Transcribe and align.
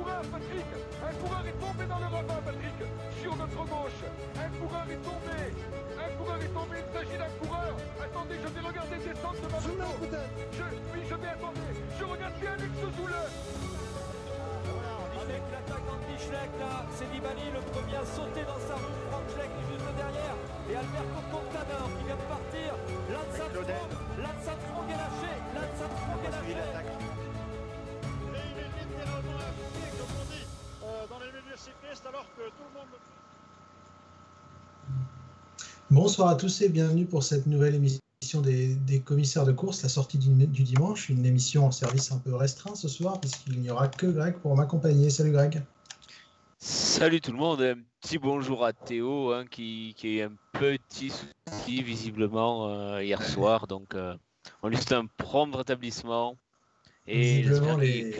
un 0.00 0.02
coureur, 0.02 0.22
Patrick. 0.32 0.70
Un 1.04 1.14
coureur 1.20 1.44
est 1.46 1.58
tombé 1.60 1.84
dans 1.86 1.98
le 1.98 2.06
ravin, 2.06 2.40
Patrick. 2.44 2.78
Sur 3.20 3.36
notre 3.36 3.62
gauche 3.68 4.02
Un 4.36 4.48
coureur 4.56 4.86
est 4.88 5.02
tombé. 5.04 5.38
Un 6.00 6.10
coureur 6.16 6.40
est 6.40 6.54
tombé, 6.56 6.76
il 6.80 6.88
s'agit 6.92 7.18
d'un 7.18 7.32
coureur. 7.40 7.74
Attendez, 8.00 8.36
je 8.40 8.48
vais 8.48 8.66
regarder 8.66 8.96
descendre 8.96 9.40
de 9.40 9.48
ma 9.52 9.60
moto 9.60 10.16
je, 10.52 10.64
Oui, 10.92 11.00
je 11.04 11.14
vais 11.14 11.28
attendre 11.28 11.60
Je 11.98 12.04
regarde 12.04 12.34
bien 12.40 12.52
Alex 12.52 12.72
Zoule 12.96 13.16
avec 15.20 15.42
l'attaque 15.52 15.84
d'Andy 15.84 16.16
là, 16.32 16.86
c'est 16.96 17.06
Nibali 17.12 17.52
le 17.52 17.60
premier 17.60 17.96
à 17.96 18.06
sauter 18.06 18.42
dans 18.42 18.58
sa 18.66 18.74
roue. 18.74 18.98
Frank 19.12 19.26
Schleck 19.30 19.52
est 19.52 19.66
juste 19.68 19.90
derrière. 19.94 20.36
Et 20.64 20.74
Alberto 20.80 21.20
Contador 21.30 21.86
qui 21.92 22.04
vient 22.08 22.16
de 22.16 22.26
partir. 22.26 22.70
Lance 23.12 24.48
Armstrong 24.48 24.88
est 24.88 24.96
lâché. 24.96 25.32
Lance 25.54 25.80
Armstrong 25.84 26.24
est 26.24 26.56
lâché. 26.56 26.99
Les 31.90 31.96
milieux 31.96 31.96
cyclistes, 31.96 32.06
alors 32.06 32.26
que 32.36 32.42
tout 32.42 32.64
le 32.72 32.78
monde. 32.78 32.88
Bonsoir 35.90 36.28
à 36.28 36.36
tous 36.36 36.62
et 36.62 36.68
bienvenue 36.68 37.04
pour 37.04 37.22
cette 37.24 37.46
nouvelle 37.46 37.74
émission 37.74 38.00
des, 38.42 38.74
des, 38.76 39.00
commissaires 39.00 39.44
de 39.44 39.52
course, 39.52 39.82
la 39.82 39.88
sortie 39.88 40.18
du, 40.18 40.46
du, 40.46 40.62
dimanche, 40.62 41.08
une 41.08 41.26
émission 41.26 41.66
en 41.66 41.70
service 41.70 42.12
un 42.12 42.18
peu 42.18 42.34
restreint 42.34 42.74
ce 42.74 42.86
soir, 42.86 43.20
puisqu'il 43.20 43.60
n'y 43.60 43.70
aura 43.70 43.88
que 43.88 44.06
Greg 44.06 44.36
pour 44.38 44.54
m'accompagner. 44.56 45.10
Salut 45.10 45.32
Greg. 45.32 45.62
Salut 46.58 47.20
tout 47.20 47.32
le 47.32 47.38
monde, 47.38 47.62
un 47.62 47.78
petit 48.00 48.18
bonjour 48.18 48.64
à 48.64 48.72
Théo 48.72 49.32
hein, 49.32 49.46
qui, 49.50 49.94
qui 49.96 50.20
a 50.20 50.26
un 50.26 50.36
petit 50.52 51.10
souci 51.10 51.82
visiblement 51.82 52.68
euh, 52.68 53.02
hier 53.02 53.22
soir, 53.22 53.66
donc 53.66 53.94
euh, 53.94 54.14
on 54.62 54.68
lui 54.68 54.76
souhaite 54.76 54.92
un 54.92 55.06
prompt 55.06 55.56
rétablissement. 55.56 56.36
Et 57.06 57.42
les... 57.42 58.14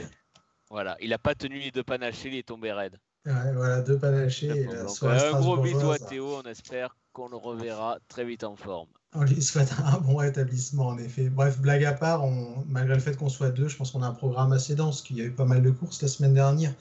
voilà, 0.70 0.96
il 1.00 1.10
n'a 1.10 1.18
pas 1.18 1.34
tenu 1.34 1.60
les 1.60 1.70
deux 1.70 1.84
panachés, 1.84 2.28
il 2.28 2.36
est 2.36 2.48
tombé 2.48 2.72
raide. 2.72 2.98
Ouais, 3.26 3.52
voilà, 3.54 3.82
deux 3.82 3.98
panachés. 3.98 4.66
un 4.66 5.40
gros 5.40 5.58
bisou 5.58 5.90
à 5.90 5.98
Théo, 5.98 6.40
on 6.42 6.48
espère 6.48 6.96
qu'on 7.12 7.28
le 7.28 7.36
reverra 7.36 7.98
très 8.08 8.24
vite 8.24 8.44
en 8.44 8.56
forme. 8.56 8.88
On 9.12 9.24
lui 9.24 9.42
souhaite 9.42 9.72
un 9.84 9.98
bon 9.98 10.16
rétablissement, 10.16 10.86
en 10.88 10.98
effet. 10.98 11.28
Bref, 11.28 11.58
blague 11.58 11.84
à 11.84 11.92
part, 11.92 12.24
on, 12.24 12.64
malgré 12.68 12.94
le 12.94 13.00
fait 13.00 13.16
qu'on 13.16 13.28
soit 13.28 13.50
deux, 13.50 13.68
je 13.68 13.76
pense 13.76 13.90
qu'on 13.90 14.02
a 14.02 14.06
un 14.06 14.14
programme 14.14 14.52
assez 14.52 14.74
dense, 14.74 15.02
qu'il 15.02 15.18
y 15.18 15.20
a 15.20 15.24
eu 15.24 15.32
pas 15.32 15.44
mal 15.44 15.62
de 15.62 15.70
courses 15.70 16.00
la 16.00 16.08
semaine 16.08 16.34
dernière, 16.34 16.72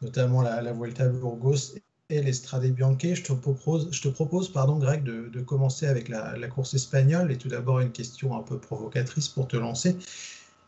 notamment 0.00 0.42
la, 0.42 0.62
la 0.62 0.72
Vuelta 0.72 1.08
Burgos 1.08 1.74
et 2.08 2.22
l'Estrade 2.22 2.64
Bianche. 2.66 3.14
Je 3.14 3.22
te 3.22 3.32
propose, 3.32 3.88
je 3.90 4.00
te 4.00 4.08
propose 4.08 4.50
pardon, 4.50 4.78
Greg, 4.78 5.02
de, 5.02 5.28
de 5.28 5.40
commencer 5.40 5.86
avec 5.86 6.08
la, 6.08 6.36
la, 6.36 6.48
course 6.48 6.72
espagnole. 6.74 7.32
Et 7.32 7.38
tout 7.38 7.48
d'abord, 7.48 7.80
une 7.80 7.92
question 7.92 8.36
un 8.36 8.42
peu 8.42 8.58
provocatrice 8.58 9.28
pour 9.28 9.48
te 9.48 9.56
lancer. 9.56 9.96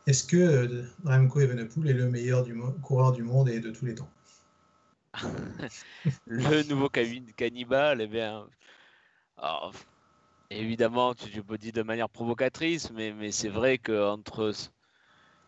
Est-ce 0.06 0.24
que 0.24 0.36
euh, 0.36 0.82
Remco 1.04 1.40
Evenepoel 1.40 1.88
est 1.88 1.94
le 1.94 2.10
meilleur 2.10 2.42
du, 2.42 2.54
coureur 2.82 3.12
du 3.12 3.22
monde 3.22 3.48
et 3.48 3.60
de 3.60 3.70
tous 3.70 3.86
les 3.86 3.94
temps? 3.94 4.08
Le 6.26 6.62
nouveau 6.68 6.88
cannibale, 6.88 8.00
eh 8.02 8.06
bien... 8.06 8.46
Évidemment, 10.50 11.14
tu, 11.14 11.42
peux 11.42 11.58
dire 11.58 11.72
de 11.72 11.82
manière 11.82 12.08
provocatrice, 12.08 12.90
mais, 12.92 13.12
mais 13.12 13.32
c'est 13.32 13.48
vrai 13.48 13.78
qu'entre. 13.78 14.52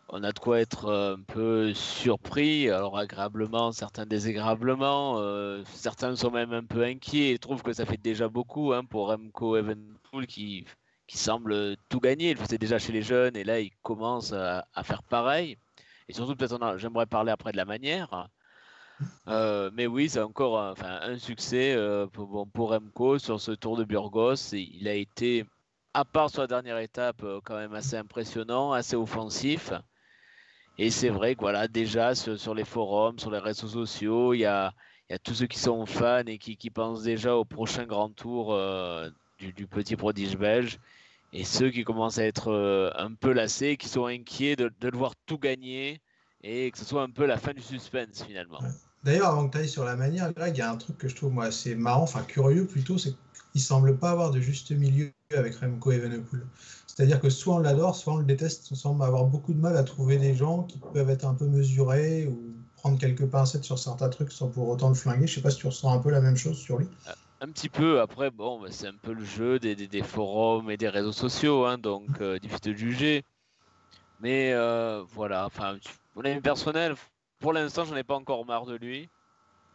On 0.09 0.23
a 0.23 0.31
de 0.31 0.39
quoi 0.39 0.59
être 0.61 0.85
euh, 0.85 1.15
un 1.15 1.21
peu 1.21 1.73
surpris, 1.73 2.69
alors 2.69 2.97
agréablement, 2.97 3.71
certains 3.73 4.05
désagréablement. 4.05 5.19
Euh, 5.19 5.63
certains 5.73 6.15
sont 6.15 6.31
même 6.31 6.53
un 6.53 6.63
peu 6.63 6.83
inquiets 6.83 7.31
et 7.31 7.39
trouvent 7.39 7.61
que 7.61 7.73
ça 7.73 7.85
fait 7.85 7.97
déjà 7.97 8.29
beaucoup 8.29 8.73
hein, 8.73 8.85
pour 8.85 9.09
Remco 9.09 9.57
Evenpool 9.57 10.27
qui, 10.27 10.65
qui 11.07 11.17
semble 11.17 11.75
tout 11.89 11.99
gagner. 11.99 12.31
Il 12.31 12.37
faisait 12.37 12.57
déjà 12.57 12.79
chez 12.79 12.93
les 12.93 13.01
jeunes 13.01 13.35
et 13.35 13.43
là 13.43 13.59
il 13.59 13.71
commence 13.83 14.33
à, 14.33 14.67
à 14.73 14.83
faire 14.83 15.03
pareil. 15.03 15.57
Et 16.09 16.13
surtout, 16.13 16.35
peut-être, 16.35 16.77
j'aimerais 16.77 17.05
parler 17.05 17.31
après 17.31 17.51
de 17.51 17.57
la 17.57 17.65
manière. 17.65 18.29
Euh, 19.27 19.69
mais 19.73 19.87
oui, 19.87 20.09
c'est 20.09 20.21
encore 20.21 20.59
un, 20.59 21.17
succès 21.17 21.73
euh, 21.75 22.07
pour, 22.07 22.69
Remco 22.69 23.19
sur 23.19 23.39
ce 23.39 23.51
Tour 23.51 23.77
de 23.77 23.83
Burgos. 23.83 24.53
Il 24.53 24.87
a 24.87 24.93
été, 24.93 25.45
à 25.93 26.05
part 26.05 26.29
sur 26.29 26.41
la 26.41 26.47
dernière 26.47 26.79
étape, 26.79 27.23
euh, 27.23 27.39
quand 27.43 27.55
même 27.55 27.73
assez 27.73 27.95
impressionnant, 27.95 28.71
assez 28.71 28.95
offensif. 28.95 29.73
Et 30.77 30.91
c'est 30.91 31.09
vrai 31.09 31.35
que 31.35 31.41
voilà, 31.41 31.67
déjà 31.67 32.15
sur, 32.15 32.53
les 32.53 32.65
forums, 32.65 33.19
sur 33.19 33.31
les 33.31 33.39
réseaux 33.39 33.67
sociaux, 33.67 34.33
il 34.33 34.39
y 34.39 34.45
a, 34.45 34.73
tous 35.23 35.33
ceux 35.33 35.47
qui 35.47 35.59
sont 35.59 35.85
fans 35.85 36.25
et 36.27 36.37
qui, 36.37 36.69
pensent 36.69 37.03
déjà 37.03 37.35
au 37.35 37.45
prochain 37.45 37.85
grand 37.85 38.09
tour 38.09 38.55
du, 39.39 39.67
petit 39.67 39.95
prodige 39.95 40.37
belge. 40.37 40.79
Et 41.33 41.43
ceux 41.43 41.71
qui 41.71 41.83
commencent 41.83 42.19
à 42.19 42.25
être 42.25 42.91
un 42.95 43.13
peu 43.13 43.31
lassés, 43.31 43.75
qui 43.77 43.89
sont 43.89 44.05
inquiets 44.05 44.55
de, 44.55 44.71
de 44.79 44.95
voir 44.95 45.13
tout 45.25 45.39
gagner 45.39 45.99
et 46.43 46.69
que 46.71 46.77
ce 46.77 46.85
soit 46.85 47.01
un 47.01 47.09
peu 47.09 47.25
la 47.25 47.37
fin 47.37 47.53
du 47.53 47.61
suspense 47.61 48.23
finalement. 48.23 48.59
D'ailleurs, 49.07 49.29
avant 49.29 49.47
que 49.47 49.53
tu 49.53 49.63
ailles 49.63 49.69
sur 49.69 49.85
la 49.85 49.95
manière, 49.95 50.33
Greg, 50.33 50.53
il 50.53 50.59
y 50.59 50.61
a 50.61 50.69
un 50.69 50.75
truc 50.75 50.97
que 50.97 51.07
je 51.07 51.15
trouve 51.15 51.31
moi 51.31 51.45
assez 51.45 51.75
marrant, 51.75 52.03
enfin 52.03 52.23
curieux 52.23 52.67
plutôt, 52.67 52.97
c'est 52.97 53.15
qu'il 53.53 53.61
semble 53.61 53.97
pas 53.97 54.11
avoir 54.11 54.31
de 54.31 54.41
juste 54.41 54.71
milieu 54.71 55.13
avec 55.33 55.55
Remco 55.55 55.93
Evenepoel. 55.93 56.45
C'est-à-dire 56.87 57.21
que 57.21 57.29
soit 57.29 57.55
on 57.55 57.59
l'adore, 57.59 57.95
soit 57.95 58.15
on 58.15 58.17
le 58.17 58.25
déteste. 58.25 58.67
On 58.69 58.75
semble 58.75 59.01
avoir 59.05 59.23
beaucoup 59.23 59.53
de 59.53 59.61
mal 59.61 59.77
à 59.77 59.83
trouver 59.83 60.17
des 60.17 60.35
gens 60.35 60.63
qui 60.63 60.77
peuvent 60.91 61.09
être 61.09 61.23
un 61.23 61.35
peu 61.35 61.45
mesurés 61.45 62.27
ou 62.27 62.53
prendre 62.75 62.99
quelques 62.99 63.25
pincettes 63.25 63.63
sur 63.63 63.79
certains 63.79 64.09
trucs 64.09 64.33
sans 64.33 64.49
pour 64.49 64.67
autant 64.67 64.89
le 64.89 64.95
flinguer. 64.95 65.25
Je 65.25 65.35
sais 65.35 65.41
pas 65.41 65.51
si 65.51 65.59
tu 65.59 65.67
ressens 65.67 65.93
un 65.93 65.99
peu 65.99 66.11
la 66.11 66.19
même 66.19 66.35
chose 66.35 66.57
sur 66.57 66.77
lui. 66.77 66.87
Euh, 67.07 67.13
un 67.39 67.47
petit 67.47 67.69
peu. 67.69 68.01
Après, 68.01 68.29
bon, 68.29 68.59
bah, 68.59 68.67
c'est 68.71 68.87
un 68.87 68.97
peu 69.01 69.13
le 69.13 69.23
jeu 69.23 69.57
des, 69.57 70.03
forums 70.03 70.69
et 70.69 70.75
des 70.75 70.89
réseaux 70.89 71.13
sociaux, 71.13 71.65
hein, 71.65 71.77
donc 71.77 72.19
euh, 72.19 72.39
difficile 72.39 72.73
de 72.73 72.77
juger. 72.77 73.23
Mais 74.19 74.51
euh, 74.51 75.01
voilà, 75.13 75.45
enfin, 75.45 75.77
avis 76.17 76.41
personnel, 76.41 76.95
pour 77.39 77.53
l'instant, 77.53 77.85
j'en 77.85 77.95
ai 77.95 78.03
pas 78.03 78.15
encore 78.15 78.45
marre 78.45 78.65
de 78.65 78.75
lui. 78.75 79.09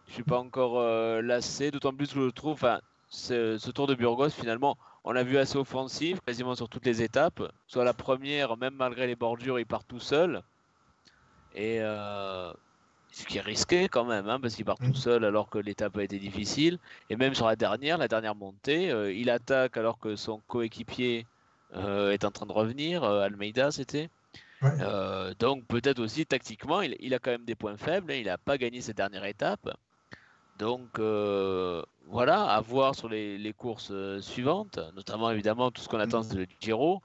Je 0.09 0.15
suis 0.15 0.23
pas 0.23 0.39
encore 0.39 0.78
euh, 0.78 1.23
lassé, 1.23 1.71
d'autant 1.71 1.93
plus 1.95 2.12
que 2.12 2.27
je 2.27 2.31
trouve, 2.31 2.61
ce, 3.09 3.59
ce, 3.59 3.71
Tour 3.71 3.87
de 3.87 3.95
Burgos, 3.95 4.31
finalement, 4.31 4.77
on 5.05 5.12
l'a 5.12 5.23
vu 5.23 5.39
assez 5.39 5.56
offensif, 5.56 6.21
quasiment 6.27 6.55
sur 6.55 6.69
toutes 6.69 6.87
les 6.87 7.03
étapes. 7.03 7.43
Soit 7.67 7.84
la 7.84 7.95
première, 7.95 8.56
même 8.56 8.75
malgré 8.75 9.06
les 9.06 9.17
bordures, 9.17 9.59
il 9.59 9.67
part 9.67 9.84
tout 9.84 10.01
seul. 10.01 10.43
Et 11.55 11.78
euh, 11.81 12.53
ce 13.11 13.27
qui 13.27 13.39
est 13.39 13.43
risqué 13.43 13.89
quand 13.89 14.05
même, 14.05 14.28
hein, 14.28 14.41
parce 14.41 14.55
qu'il 14.55 14.65
part 14.65 14.78
tout 14.78 14.87
mm. 14.87 14.95
seul 14.95 15.25
alors 15.25 15.49
que 15.51 15.59
l'étape 15.59 15.97
a 15.97 16.03
été 16.03 16.19
difficile. 16.19 16.78
Et 17.11 17.17
même 17.17 17.34
sur 17.34 17.47
la 17.47 17.56
dernière, 17.56 17.99
la 17.99 18.09
dernière 18.09 18.34
montée, 18.34 18.91
euh, 18.91 19.12
il 19.12 19.28
attaque 19.28 19.77
alors 19.77 19.99
que 19.99 20.17
son 20.17 20.41
coéquipier 20.47 21.27
euh, 21.75 22.12
est 22.12 22.25
en 22.25 22.31
train 22.31 22.47
de 22.47 22.53
revenir. 22.53 23.05
Almeida, 23.05 23.71
c'était. 23.71 24.09
Euh, 24.65 25.34
donc 25.39 25.67
peut-être 25.67 25.99
aussi 25.99 26.27
tactiquement, 26.27 26.83
il, 26.83 26.97
il, 27.00 27.15
a 27.15 27.19
quand 27.19 27.31
même 27.31 27.45
des 27.45 27.55
points 27.55 27.77
faibles. 27.77 28.12
Hein, 28.12 28.17
il 28.17 28.27
n'a 28.27 28.39
pas 28.39 28.59
gagné 28.59 28.81
cette 28.81 28.97
dernière 28.97 29.25
étape. 29.25 29.77
Donc 30.59 30.99
euh, 30.99 31.83
voilà, 32.06 32.45
à 32.45 32.61
voir 32.61 32.95
sur 32.95 33.09
les, 33.09 33.39
les 33.39 33.53
courses 33.53 33.91
euh, 33.91 34.21
suivantes, 34.21 34.78
notamment 34.95 35.31
évidemment 35.31 35.71
tout 35.71 35.83
ce 35.83 35.89
qu'on 35.89 35.99
attend 36.01 36.22
c'est 36.22 36.37
le 36.37 36.47
Giro. 36.61 37.03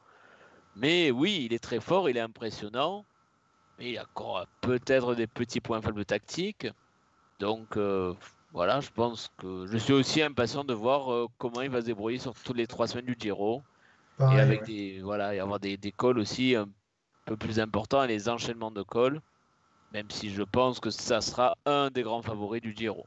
Mais 0.76 1.10
oui, 1.10 1.44
il 1.46 1.54
est 1.54 1.64
très 1.64 1.80
fort, 1.80 2.10
il 2.10 2.18
est 2.18 2.22
impressionnant. 2.22 3.06
Mais 3.80 3.92
il 3.92 3.98
a 3.98 4.04
encore 4.04 4.46
peut-être 4.62 5.16
des 5.16 5.28
petits 5.28 5.62
points 5.62 5.82
faibles 5.82 6.06
tactiques. 6.06 6.68
Donc 7.40 7.78
euh, 7.78 8.14
voilà, 8.54 8.80
je 8.82 8.90
pense 8.90 9.32
que 9.38 9.66
je 9.68 9.78
suis 9.78 9.94
aussi 9.94 10.22
impatient 10.22 10.64
de 10.64 10.74
voir 10.74 11.28
comment 11.38 11.62
il 11.62 11.70
va 11.70 11.82
se 11.82 11.88
débrouiller 11.88 12.20
sur 12.20 12.34
toutes 12.36 12.58
les 12.58 12.68
trois 12.68 12.88
semaines 12.88 13.06
du 13.06 13.16
Giro. 13.20 13.64
Pareil, 14.18 14.38
et 14.38 14.42
avec 14.42 14.62
ouais. 14.62 14.68
des 14.68 15.02
voilà, 15.02 15.36
et 15.36 15.40
avoir 15.40 15.60
des, 15.60 15.78
des 15.78 15.92
cols 15.92 16.18
aussi 16.18 16.56
un 16.56 16.68
peu 17.28 17.38
plus 17.38 17.60
importants 17.60 18.04
et 18.04 18.08
les 18.08 18.30
enchaînements 18.30 18.72
de 18.72 18.82
cols. 18.82 19.22
Même 19.94 20.10
si 20.10 20.34
je 20.34 20.44
pense 20.44 20.80
que 20.80 20.90
ça 20.90 21.22
sera 21.22 21.58
un 21.66 21.90
des 21.92 22.02
grands 22.02 22.22
favoris 22.22 22.62
du 22.62 22.76
Giro. 22.76 23.06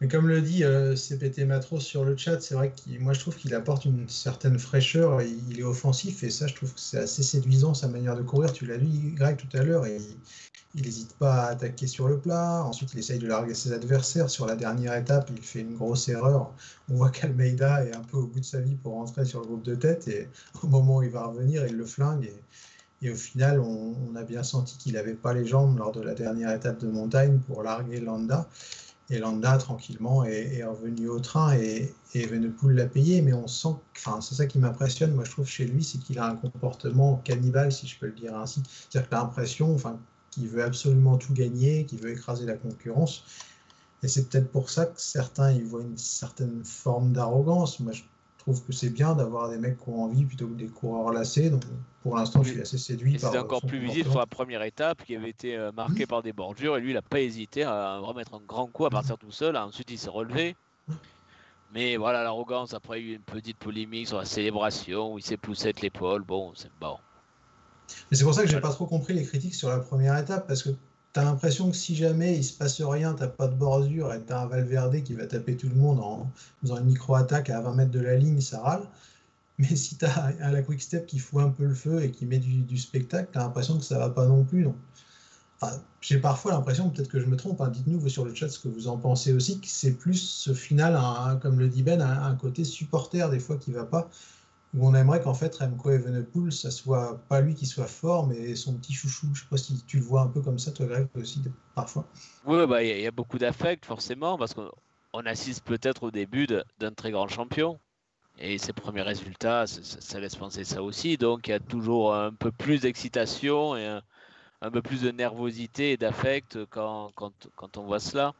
Mais 0.00 0.08
comme 0.08 0.28
le 0.28 0.40
dit 0.40 0.64
euh, 0.64 0.96
CPT 0.96 1.44
Matros 1.44 1.80
sur 1.80 2.04
le 2.04 2.16
chat, 2.16 2.40
c'est 2.40 2.54
vrai 2.54 2.70
que 2.72 2.98
moi 2.98 3.12
je 3.12 3.20
trouve 3.20 3.36
qu'il 3.36 3.54
apporte 3.54 3.84
une 3.84 4.08
certaine 4.08 4.58
fraîcheur, 4.58 5.20
il 5.20 5.60
est 5.60 5.62
offensif 5.62 6.22
et 6.22 6.30
ça 6.30 6.46
je 6.46 6.54
trouve 6.54 6.72
que 6.72 6.80
c'est 6.80 6.98
assez 6.98 7.22
séduisant 7.22 7.74
sa 7.74 7.88
manière 7.88 8.16
de 8.16 8.22
courir. 8.22 8.52
Tu 8.54 8.64
l'as 8.64 8.78
dit 8.78 9.12
Greg 9.12 9.36
tout 9.36 9.54
à 9.54 9.62
l'heure, 9.62 9.86
il 9.86 10.82
n'hésite 10.82 11.12
pas 11.18 11.34
à 11.34 11.46
attaquer 11.50 11.86
sur 11.86 12.08
le 12.08 12.18
plat. 12.18 12.64
Ensuite 12.64 12.94
il 12.94 13.00
essaye 13.00 13.18
de 13.18 13.26
larguer 13.26 13.52
ses 13.52 13.72
adversaires. 13.72 14.30
Sur 14.30 14.46
la 14.46 14.56
dernière 14.56 14.94
étape, 14.94 15.30
il 15.30 15.42
fait 15.42 15.60
une 15.60 15.76
grosse 15.76 16.08
erreur. 16.08 16.50
On 16.88 16.94
voit 16.94 17.10
qu'Almeida 17.10 17.84
est 17.84 17.94
un 17.94 18.02
peu 18.02 18.16
au 18.16 18.26
bout 18.26 18.40
de 18.40 18.44
sa 18.44 18.60
vie 18.60 18.76
pour 18.76 18.94
rentrer 18.94 19.26
sur 19.26 19.40
le 19.40 19.46
groupe 19.46 19.64
de 19.64 19.74
tête 19.74 20.08
et 20.08 20.28
au 20.62 20.66
moment 20.66 20.96
où 20.96 21.02
il 21.02 21.10
va 21.10 21.26
revenir, 21.26 21.66
il 21.66 21.76
le 21.76 21.84
flingue. 21.84 22.24
Et, 22.24 22.42
et 23.02 23.10
au 23.10 23.16
final, 23.16 23.60
on, 23.60 24.14
a 24.14 24.22
bien 24.22 24.44
senti 24.44 24.78
qu'il 24.78 24.92
n'avait 24.92 25.14
pas 25.14 25.34
les 25.34 25.44
jambes 25.44 25.76
lors 25.78 25.90
de 25.90 26.00
la 26.00 26.14
dernière 26.14 26.52
étape 26.52 26.78
de 26.78 26.88
montagne 26.88 27.38
pour 27.48 27.62
larguer 27.64 28.00
Landa. 28.00 28.48
Et 29.10 29.18
Landa, 29.18 29.58
tranquillement, 29.58 30.24
est, 30.24 30.62
revenu 30.64 31.08
au 31.08 31.18
train 31.18 31.54
et, 31.54 31.92
et 32.14 32.22
Evenepoel 32.22 32.76
l'a 32.76 32.86
payé. 32.86 33.20
Mais 33.20 33.32
on 33.32 33.48
sent, 33.48 33.74
enfin, 33.96 34.20
c'est 34.20 34.36
ça 34.36 34.46
qui 34.46 34.58
m'impressionne, 34.58 35.12
moi, 35.14 35.24
je 35.24 35.32
trouve, 35.32 35.46
chez 35.46 35.64
lui, 35.64 35.82
c'est 35.82 35.98
qu'il 35.98 36.18
a 36.20 36.26
un 36.26 36.36
comportement 36.36 37.20
cannibale, 37.24 37.72
si 37.72 37.88
je 37.88 37.98
peux 37.98 38.06
le 38.06 38.12
dire 38.12 38.36
ainsi. 38.36 38.62
C'est-à-dire 38.88 39.10
que 39.10 39.14
l'impression, 39.16 39.74
enfin, 39.74 39.98
qu'il 40.30 40.48
veut 40.48 40.62
absolument 40.62 41.18
tout 41.18 41.32
gagner, 41.32 41.84
qu'il 41.86 41.98
veut 42.00 42.10
écraser 42.10 42.46
la 42.46 42.54
concurrence. 42.54 43.24
Et 44.04 44.08
c'est 44.08 44.28
peut-être 44.28 44.50
pour 44.50 44.70
ça 44.70 44.86
que 44.86 45.00
certains 45.00 45.52
y 45.52 45.62
voient 45.62 45.82
une 45.82 45.98
certaine 45.98 46.64
forme 46.64 47.12
d'arrogance. 47.12 47.80
Trouve 48.42 48.64
que 48.64 48.72
c'est 48.72 48.90
bien 48.90 49.14
d'avoir 49.14 49.48
des 49.48 49.58
mecs 49.58 49.78
qui 49.78 49.88
ont 49.88 50.04
envie 50.04 50.24
plutôt 50.24 50.48
que 50.48 50.54
des 50.54 50.66
coureurs 50.66 51.12
lassés. 51.12 51.50
Donc 51.50 51.62
pour 52.02 52.16
l'instant, 52.16 52.42
je 52.42 52.50
suis 52.50 52.60
assez 52.60 52.78
séduit. 52.78 53.18
C'était 53.18 53.38
encore 53.38 53.62
plus 53.62 53.78
visible 53.78 54.10
sur 54.10 54.18
la 54.18 54.26
première 54.26 54.62
étape 54.62 55.04
qui 55.04 55.14
avait 55.16 55.30
été 55.30 55.56
euh, 55.56 55.70
marquée 55.72 56.06
par 56.06 56.22
des 56.22 56.32
bordures 56.32 56.76
et 56.76 56.80
lui, 56.80 56.90
il 56.90 56.94
n'a 56.94 57.02
pas 57.02 57.20
hésité 57.20 57.62
à 57.62 57.98
remettre 57.98 58.34
un 58.34 58.42
grand 58.46 58.66
coup 58.66 58.84
à 58.84 58.90
partir 58.90 59.16
tout 59.16 59.30
seul. 59.30 59.56
Ensuite, 59.56 59.90
il 59.90 59.98
s'est 59.98 60.10
relevé. 60.10 60.56
Mais 61.74 61.96
voilà, 61.96 62.22
l'arrogance. 62.22 62.74
Après, 62.74 63.00
il 63.00 63.06
y 63.06 63.10
a 63.10 63.12
eu 63.12 63.16
une 63.16 63.22
petite 63.22 63.56
polémique 63.56 64.08
sur 64.08 64.18
la 64.18 64.26
célébration 64.26 65.14
où 65.14 65.18
il 65.18 65.24
s'est 65.24 65.38
poussé 65.38 65.66
avec 65.66 65.80
l'épaule. 65.80 66.22
Bon, 66.22 66.52
c'est 66.54 66.70
bon. 66.80 66.98
Mais 68.10 68.16
c'est 68.16 68.24
pour 68.24 68.34
ça 68.34 68.42
que 68.42 68.48
j'ai 68.48 68.60
pas 68.60 68.70
trop 68.70 68.86
compris 68.86 69.14
les 69.14 69.24
critiques 69.24 69.54
sur 69.54 69.68
la 69.68 69.78
première 69.78 70.16
étape 70.18 70.46
parce 70.46 70.62
que 70.62 70.70
tu 71.12 71.20
as 71.20 71.24
l'impression 71.24 71.70
que 71.70 71.76
si 71.76 71.94
jamais 71.94 72.36
il 72.36 72.44
se 72.44 72.56
passe 72.56 72.80
rien, 72.80 73.14
t'as 73.14 73.28
pas 73.28 73.46
de 73.46 73.54
bordure 73.54 74.12
et 74.14 74.22
tu 74.24 74.32
un 74.32 74.46
Valverde 74.46 75.02
qui 75.02 75.14
va 75.14 75.26
taper 75.26 75.56
tout 75.56 75.68
le 75.68 75.74
monde 75.74 76.00
en 76.00 76.30
faisant 76.62 76.78
une 76.78 76.86
micro-attaque 76.86 77.50
à 77.50 77.60
20 77.60 77.74
mètres 77.74 77.90
de 77.90 78.00
la 78.00 78.16
ligne, 78.16 78.40
ça 78.40 78.60
râle. 78.60 78.88
Mais 79.58 79.76
si 79.76 79.96
tu 79.96 80.04
as 80.06 80.32
à 80.40 80.50
la 80.50 80.62
quick 80.62 80.80
step 80.80 81.06
qui 81.06 81.18
fout 81.18 81.42
un 81.42 81.50
peu 81.50 81.64
le 81.64 81.74
feu 81.74 82.02
et 82.02 82.10
qui 82.10 82.24
met 82.24 82.38
du, 82.38 82.78
spectacle, 82.78 83.28
tu 83.32 83.38
as 83.38 83.42
l'impression 83.42 83.78
que 83.78 83.84
ça 83.84 83.98
va 83.98 84.08
pas 84.08 84.26
non 84.26 84.44
plus. 84.44 84.66
j'ai 86.00 86.18
parfois 86.18 86.52
l'impression, 86.52 86.88
peut-être 86.88 87.08
que 87.08 87.20
je 87.20 87.26
me 87.26 87.36
trompe, 87.36 87.60
hein, 87.60 87.68
dites-nous 87.68 88.08
sur 88.08 88.24
le 88.24 88.34
chat 88.34 88.48
ce 88.48 88.58
que 88.58 88.68
vous 88.68 88.88
en 88.88 88.96
pensez 88.96 89.34
aussi, 89.34 89.60
que 89.60 89.66
c'est 89.68 89.92
plus 89.92 90.16
ce 90.16 90.54
final, 90.54 90.98
comme 91.40 91.58
le 91.58 91.68
dit 91.68 91.82
Ben, 91.82 92.00
un, 92.00 92.24
un, 92.24 92.34
côté 92.36 92.64
supporter 92.64 93.28
des 93.30 93.38
fois 93.38 93.56
qui 93.56 93.70
va 93.70 93.84
pas 93.84 94.08
où 94.74 94.88
on 94.88 94.94
aimerait 94.94 95.20
qu'en 95.20 95.34
fait 95.34 95.54
Remco 95.56 95.90
Evenepoel, 95.90 96.50
ça 96.50 96.70
soit 96.70 97.20
pas 97.28 97.40
lui 97.40 97.54
qui 97.54 97.66
soit 97.66 97.86
fort, 97.86 98.26
mais 98.26 98.54
son 98.54 98.74
petit 98.74 98.94
chouchou. 98.94 99.28
Je 99.34 99.42
sais 99.42 99.46
pas 99.50 99.58
si 99.58 99.82
tu 99.84 99.98
le 99.98 100.04
vois 100.04 100.22
un 100.22 100.28
peu 100.28 100.40
comme 100.40 100.58
ça, 100.58 100.72
toi, 100.72 100.86
Greg, 100.86 101.08
aussi, 101.14 101.42
parfois. 101.74 102.06
Oui, 102.46 102.66
bah, 102.66 102.82
il 102.82 103.00
y, 103.00 103.06
a 103.06 103.10
beaucoup 103.10 103.38
d'affect, 103.38 103.84
forcément, 103.84 104.38
parce 104.38 104.54
qu'on 104.54 105.26
assiste 105.26 105.64
peut-être 105.64 106.04
au 106.04 106.10
début 106.10 106.46
d'un 106.46 106.92
très 106.92 107.10
grand 107.10 107.28
champion. 107.28 107.78
Et 108.38 108.56
ses 108.56 108.72
premiers 108.72 109.02
résultats, 109.02 109.66
ça, 109.66 110.18
laisse 110.18 110.36
penser 110.36 110.64
ça 110.64 110.82
aussi. 110.82 111.18
Donc, 111.18 111.48
il 111.48 111.50
y 111.50 111.54
a 111.54 111.60
toujours 111.60 112.14
un 112.14 112.32
peu 112.32 112.50
plus 112.50 112.80
d'excitation 112.80 113.76
et 113.76 114.00
un, 114.62 114.70
peu 114.70 114.80
plus 114.80 115.02
de 115.02 115.10
nervosité 115.10 115.92
et 115.92 115.96
d'affect 115.98 116.64
quand, 116.70 117.10
quand, 117.14 117.32
quand, 117.56 117.76
on 117.76 117.82
voit 117.82 118.00
cela. 118.00 118.32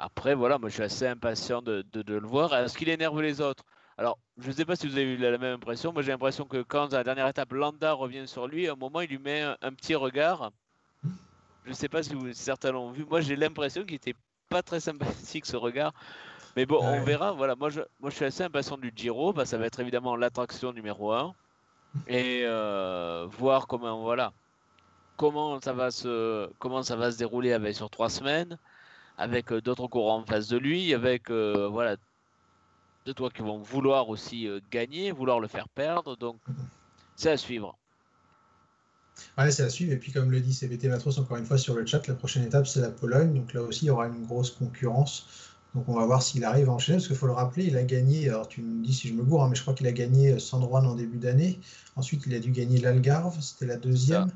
Après, 0.00 0.34
voilà, 0.34 0.58
moi, 0.58 0.68
je 0.68 0.74
suis 0.74 0.82
assez 0.82 1.06
impatient 1.06 1.62
de, 1.62 1.84
de 1.92 2.14
le 2.14 2.26
voir. 2.26 2.52
Est-ce 2.56 2.76
qu'il 2.76 2.88
énerve 2.88 3.22
les 3.22 3.40
autres? 3.40 3.64
Alors, 4.00 4.16
je 4.38 4.48
ne 4.48 4.52
sais 4.52 4.64
pas 4.64 4.76
si 4.76 4.88
vous 4.88 4.96
avez 4.96 5.12
eu 5.12 5.18
la 5.18 5.36
même 5.36 5.56
impression. 5.56 5.92
Moi, 5.92 6.00
j'ai 6.00 6.10
l'impression 6.10 6.46
que 6.46 6.62
quand, 6.62 6.90
la 6.94 7.04
dernière 7.04 7.28
étape, 7.28 7.52
Landa 7.52 7.92
revient 7.92 8.26
sur 8.26 8.48
lui, 8.48 8.66
à 8.66 8.72
un 8.72 8.74
moment, 8.74 9.02
il 9.02 9.10
lui 9.10 9.18
met 9.18 9.42
un, 9.42 9.74
petit 9.74 9.94
regard. 9.94 10.52
Je 11.64 11.68
ne 11.68 11.74
sais 11.74 11.90
pas 11.90 12.02
si, 12.02 12.14
vous, 12.14 12.32
certains 12.32 12.72
l'ont 12.72 12.92
vu. 12.92 13.04
Moi, 13.04 13.20
j'ai 13.20 13.36
l'impression 13.36 13.82
qu'il 13.82 13.96
n'était 13.96 14.14
pas 14.48 14.62
très 14.62 14.80
sympathique, 14.80 15.44
ce 15.44 15.54
regard. 15.54 15.92
Mais 16.56 16.64
bon, 16.64 16.82
on 16.82 17.02
verra. 17.02 17.32
Voilà, 17.32 17.56
moi 17.56 17.68
je, 17.68 17.82
moi, 18.00 18.08
je 18.08 18.16
suis 18.16 18.24
assez 18.24 18.42
impatient 18.42 18.78
du 18.78 18.90
Giro. 18.96 19.34
Bah, 19.34 19.44
ça 19.44 19.58
va 19.58 19.66
être 19.66 19.80
évidemment 19.80 20.16
l'attraction 20.16 20.72
numéro 20.72 21.12
1. 21.12 21.34
Et 22.08 22.40
euh, 22.44 23.26
voir 23.30 23.66
comment, 23.66 24.00
voilà, 24.00 24.32
comment, 25.18 25.60
ça 25.60 25.74
va 25.74 25.90
se, 25.90 26.50
comment 26.58 26.82
ça 26.82 26.96
va 26.96 27.12
se 27.12 27.18
dérouler 27.18 27.52
avec, 27.52 27.74
sur 27.74 27.90
trois 27.90 28.08
semaines, 28.08 28.56
avec 29.18 29.52
euh, 29.52 29.60
d'autres 29.60 29.88
courants 29.88 30.20
en 30.20 30.24
face 30.24 30.48
de 30.48 30.56
lui, 30.56 30.94
avec 30.94 31.30
euh, 31.30 31.68
voilà, 31.70 31.96
de 33.06 33.12
toi 33.12 33.30
qui 33.30 33.42
vont 33.42 33.58
vouloir 33.58 34.08
aussi 34.08 34.46
euh, 34.46 34.60
gagner, 34.70 35.12
vouloir 35.12 35.40
le 35.40 35.48
faire 35.48 35.68
perdre. 35.68 36.16
Donc, 36.16 36.38
c'est 37.16 37.30
à 37.30 37.36
suivre. 37.36 37.76
Ouais, 39.36 39.50
c'est 39.50 39.62
à 39.62 39.68
suivre. 39.68 39.92
Et 39.92 39.96
puis, 39.96 40.12
comme 40.12 40.30
le 40.30 40.40
dit 40.40 40.52
CBT 40.52 40.88
Matros 40.88 41.18
encore 41.18 41.36
une 41.36 41.44
fois 41.44 41.58
sur 41.58 41.74
le 41.74 41.84
chat, 41.86 42.06
la 42.06 42.14
prochaine 42.14 42.42
étape, 42.44 42.66
c'est 42.66 42.80
la 42.80 42.90
Pologne. 42.90 43.34
Donc 43.34 43.52
là 43.52 43.62
aussi, 43.62 43.86
il 43.86 43.88
y 43.88 43.90
aura 43.90 44.06
une 44.06 44.24
grosse 44.26 44.50
concurrence. 44.50 45.50
Donc 45.74 45.88
on 45.88 45.94
va 45.94 46.04
voir 46.04 46.22
s'il 46.22 46.44
arrive 46.44 46.68
à 46.68 46.72
enchaîner, 46.72 46.98
parce 46.98 47.06
qu'il 47.06 47.16
faut 47.16 47.28
le 47.28 47.32
rappeler, 47.32 47.66
il 47.66 47.76
a 47.76 47.84
gagné, 47.84 48.28
alors 48.28 48.48
tu 48.48 48.60
me 48.60 48.82
dis 48.82 48.92
si 48.92 49.08
je 49.08 49.14
me 49.14 49.22
gourre, 49.22 49.44
hein, 49.44 49.48
mais 49.48 49.54
je 49.54 49.62
crois 49.62 49.74
qu'il 49.74 49.86
a 49.86 49.92
gagné 49.92 50.38
Sandroine 50.40 50.84
en 50.84 50.96
début 50.96 51.18
d'année. 51.18 51.60
Ensuite, 51.94 52.24
il 52.26 52.34
a 52.34 52.40
dû 52.40 52.50
gagner 52.50 52.80
l'Algarve, 52.80 53.40
c'était 53.40 53.66
la 53.66 53.76
deuxième. 53.76 54.30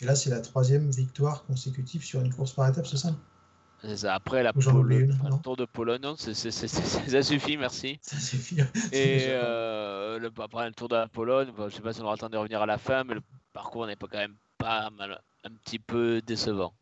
Et 0.00 0.04
là, 0.04 0.14
c'est 0.14 0.28
la 0.28 0.40
troisième 0.40 0.90
victoire 0.90 1.44
consécutive 1.46 2.04
sur 2.04 2.20
une 2.20 2.34
course 2.34 2.52
par 2.52 2.68
étape, 2.68 2.86
c'est 2.86 2.98
ça? 2.98 3.14
Après 4.08 4.42
la 4.42 4.52
le 4.54 5.42
Tour 5.42 5.56
de 5.56 5.64
Pologne, 5.64 6.00
non, 6.02 6.16
ça 6.16 6.34
suffit, 7.22 7.56
merci. 7.56 7.98
Ça 8.02 8.18
suffit. 8.18 8.60
Et 8.92 9.26
euh, 9.28 10.18
le, 10.18 10.30
après 10.40 10.66
le 10.66 10.74
Tour 10.74 10.88
de 10.88 10.96
la 10.96 11.08
Pologne, 11.08 11.52
je 11.56 11.62
ne 11.62 11.68
sais 11.70 11.82
pas 11.82 11.92
si 11.92 12.00
on 12.00 12.04
aura 12.04 12.14
le 12.14 12.18
temps 12.18 12.28
de 12.28 12.36
revenir 12.36 12.62
à 12.62 12.66
la 12.66 12.78
fin, 12.78 13.04
mais 13.04 13.14
le 13.14 13.22
parcours 13.52 13.86
n'est 13.86 13.96
pas 13.96 14.06
quand 14.10 14.18
même 14.18 14.36
pas 14.58 14.90
mal, 14.90 15.20
un 15.44 15.50
petit 15.50 15.78
peu 15.78 16.20
décevant. 16.22 16.72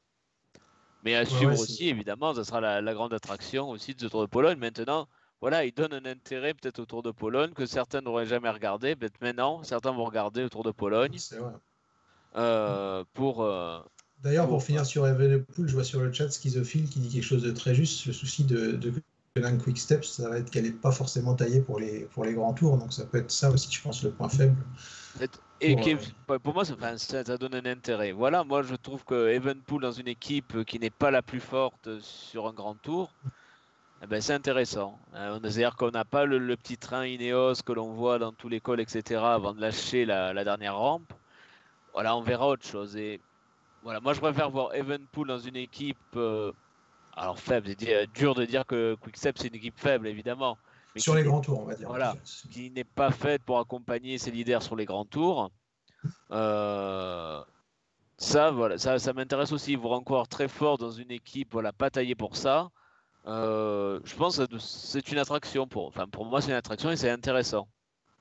Mais 1.04 1.16
à 1.16 1.24
suivre 1.24 1.52
aussi, 1.52 1.88
évidemment, 1.88 2.34
ça 2.34 2.44
sera 2.44 2.60
la, 2.60 2.94
grande 2.94 3.12
attraction 3.12 3.70
aussi 3.70 3.94
de 3.94 4.00
ce 4.00 4.06
Tour 4.06 4.22
de 4.22 4.26
Pologne. 4.26 4.58
Maintenant, 4.58 5.08
voilà, 5.40 5.64
il 5.64 5.72
donne 5.72 5.92
un 5.92 6.04
intérêt 6.04 6.54
peut-être 6.54 6.78
au 6.78 6.86
Tour 6.86 7.02
de 7.02 7.10
Pologne 7.10 7.52
que 7.52 7.66
certains 7.66 8.00
n'auraient 8.00 8.26
jamais 8.26 8.50
regardé. 8.50 8.94
Peut-être 8.94 9.20
maintenant, 9.20 9.62
certains 9.64 9.90
vont 9.90 10.04
regarder 10.04 10.42
le 10.42 10.50
Tour 10.50 10.62
de 10.62 10.70
Pologne. 10.70 11.18
Euh, 12.36 13.04
pour, 13.12 13.42
euh, 13.42 13.80
D'ailleurs, 14.22 14.48
pour 14.48 14.62
finir 14.62 14.86
sur 14.86 15.06
Evenepoel, 15.06 15.68
je 15.68 15.74
vois 15.74 15.84
sur 15.84 16.00
le 16.00 16.12
chat 16.12 16.30
Schizophile 16.30 16.88
qui 16.88 17.00
dit 17.00 17.08
quelque 17.08 17.24
chose 17.24 17.42
de 17.42 17.50
très 17.50 17.74
juste. 17.74 18.06
Le 18.06 18.12
souci 18.12 18.44
de, 18.44 18.72
de 18.72 18.92
Quick 19.34 19.78
Steps, 19.78 20.12
ça 20.12 20.28
va 20.28 20.38
être 20.38 20.50
qu'elle 20.50 20.64
n'est 20.64 20.70
pas 20.70 20.92
forcément 20.92 21.34
taillée 21.34 21.60
pour 21.60 21.80
les, 21.80 22.00
pour 22.12 22.24
les 22.24 22.34
grands 22.34 22.52
tours. 22.52 22.76
Donc 22.76 22.92
ça 22.92 23.04
peut 23.04 23.18
être 23.18 23.30
ça 23.30 23.50
aussi, 23.50 23.72
je 23.72 23.82
pense, 23.82 24.02
le 24.04 24.10
point 24.10 24.28
faible. 24.28 24.56
Et 25.60 25.76
pour, 26.26 26.40
pour 26.40 26.54
moi, 26.54 26.64
ça, 26.64 26.74
ça, 26.98 27.36
donne 27.36 27.54
un 27.54 27.66
intérêt. 27.66 28.12
Voilà, 28.12 28.44
moi 28.44 28.62
je 28.62 28.74
trouve 28.74 29.04
que 29.04 29.28
Evenpool 29.28 29.82
dans 29.82 29.92
une 29.92 30.08
équipe 30.08 30.64
qui 30.64 30.78
n'est 30.78 30.90
pas 30.90 31.10
la 31.10 31.22
plus 31.22 31.40
forte 31.40 32.00
sur 32.00 32.48
un 32.48 32.52
grand 32.52 32.74
tour, 32.74 33.12
eh 34.02 34.06
ben, 34.06 34.20
c'est 34.20 34.34
intéressant. 34.34 34.98
Euh, 35.14 35.38
c'est-à-dire 35.40 35.76
qu'on 35.76 35.92
n'a 35.92 36.04
pas 36.04 36.24
le, 36.24 36.56
petit 36.56 36.76
train 36.76 37.06
Ineos 37.06 37.54
que 37.64 37.72
l'on 37.72 37.92
voit 37.92 38.18
dans 38.18 38.32
tous 38.32 38.48
les 38.48 38.60
cols, 38.60 38.80
etc., 38.80 39.20
avant 39.22 39.54
de 39.54 39.60
lâcher 39.60 40.04
la, 40.04 40.32
la 40.32 40.42
dernière 40.42 40.76
rampe. 40.76 41.12
Voilà, 41.92 42.16
on 42.16 42.22
verra 42.22 42.48
autre 42.48 42.66
chose. 42.66 42.96
Et 42.96 43.20
voilà, 43.82 44.00
moi 44.00 44.12
je 44.12 44.20
préfère 44.20 44.50
voir 44.50 44.74
Evenpool 44.74 45.28
dans 45.28 45.38
une 45.38 45.56
équipe. 45.56 45.98
Euh, 46.16 46.52
alors 47.16 47.38
faible, 47.38 47.74
c'est 47.78 47.94
euh, 47.94 48.06
dur 48.14 48.34
de 48.34 48.44
dire 48.44 48.64
que 48.64 48.94
Quickstep 49.00 49.36
c'est 49.38 49.48
une 49.48 49.56
équipe 49.56 49.78
faible 49.78 50.06
évidemment. 50.06 50.56
sur 50.96 51.14
les 51.14 51.24
grands 51.24 51.40
tours, 51.40 51.60
on 51.60 51.64
va 51.64 51.74
dire. 51.74 51.88
Voilà, 51.88 52.14
qui 52.50 52.70
n'est 52.70 52.84
pas 52.84 53.10
faite 53.10 53.42
pour 53.42 53.58
accompagner 53.58 54.18
ses 54.18 54.30
leaders 54.30 54.62
sur 54.62 54.76
les 54.76 54.84
grands 54.84 55.04
tours. 55.04 55.50
Euh, 56.32 57.40
ça, 58.16 58.50
voilà, 58.50 58.76
ça, 58.76 58.98
ça 58.98 59.12
m'intéresse 59.12 59.52
aussi. 59.52 59.76
Voir 59.76 59.92
encore 59.92 60.26
très 60.26 60.48
fort 60.48 60.76
dans 60.76 60.90
une 60.90 61.12
équipe, 61.12 61.52
voilà, 61.52 61.72
pas 61.72 61.90
taillée 61.90 62.16
pour 62.16 62.34
ça. 62.34 62.70
je 63.24 64.16
pense 64.16 64.38
que 64.38 64.58
c'est 64.58 65.12
une 65.12 65.18
attraction 65.18 65.68
pour. 65.68 65.86
Enfin, 65.86 66.08
pour 66.08 66.24
moi, 66.24 66.40
c'est 66.40 66.48
une 66.48 66.56
attraction 66.56 66.90
et 66.90 66.96
c'est 66.96 67.10
intéressant. 67.10 67.68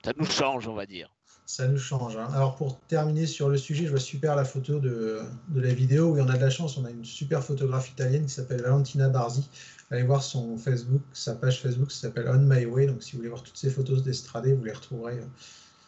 Ça 0.05 0.13
nous 0.15 0.25
change, 0.25 0.67
on 0.67 0.75
va 0.75 0.85
dire 0.85 1.11
ça 1.51 1.67
nous 1.67 1.77
change. 1.77 2.15
Hein. 2.15 2.29
Alors 2.33 2.55
pour 2.55 2.79
terminer 2.87 3.27
sur 3.27 3.49
le 3.49 3.57
sujet, 3.57 3.83
je 3.83 3.89
vois 3.89 3.99
super 3.99 4.37
la 4.37 4.45
photo 4.45 4.79
de, 4.79 5.19
la 5.53 5.73
vidéo 5.73 6.05
où 6.05 6.17
on 6.17 6.29
a 6.29 6.37
de 6.37 6.41
la 6.41 6.49
chance, 6.49 6.77
on 6.77 6.85
a 6.85 6.89
une 6.89 7.03
super 7.03 7.43
photographe 7.43 7.89
italienne 7.89 8.25
qui 8.25 8.33
s'appelle 8.33 8.61
Valentina 8.61 9.09
Barzi. 9.09 9.49
Allez 9.89 10.03
voir 10.03 10.23
son 10.23 10.55
Facebook, 10.55 11.01
sa 11.11 11.35
page 11.35 11.61
Facebook 11.61 11.91
s'appelle 11.91 12.29
On 12.29 12.39
My 12.39 12.65
Way. 12.65 12.85
Donc 12.87 13.03
si 13.03 13.11
vous 13.11 13.17
voulez 13.17 13.27
voir 13.27 13.43
toutes 13.43 13.57
ces 13.57 13.69
photos 13.69 14.01
d'Estrade, 14.01 14.47
vous 14.47 14.63
les 14.63 14.71
retrouverez 14.71 15.15
euh, 15.15 15.25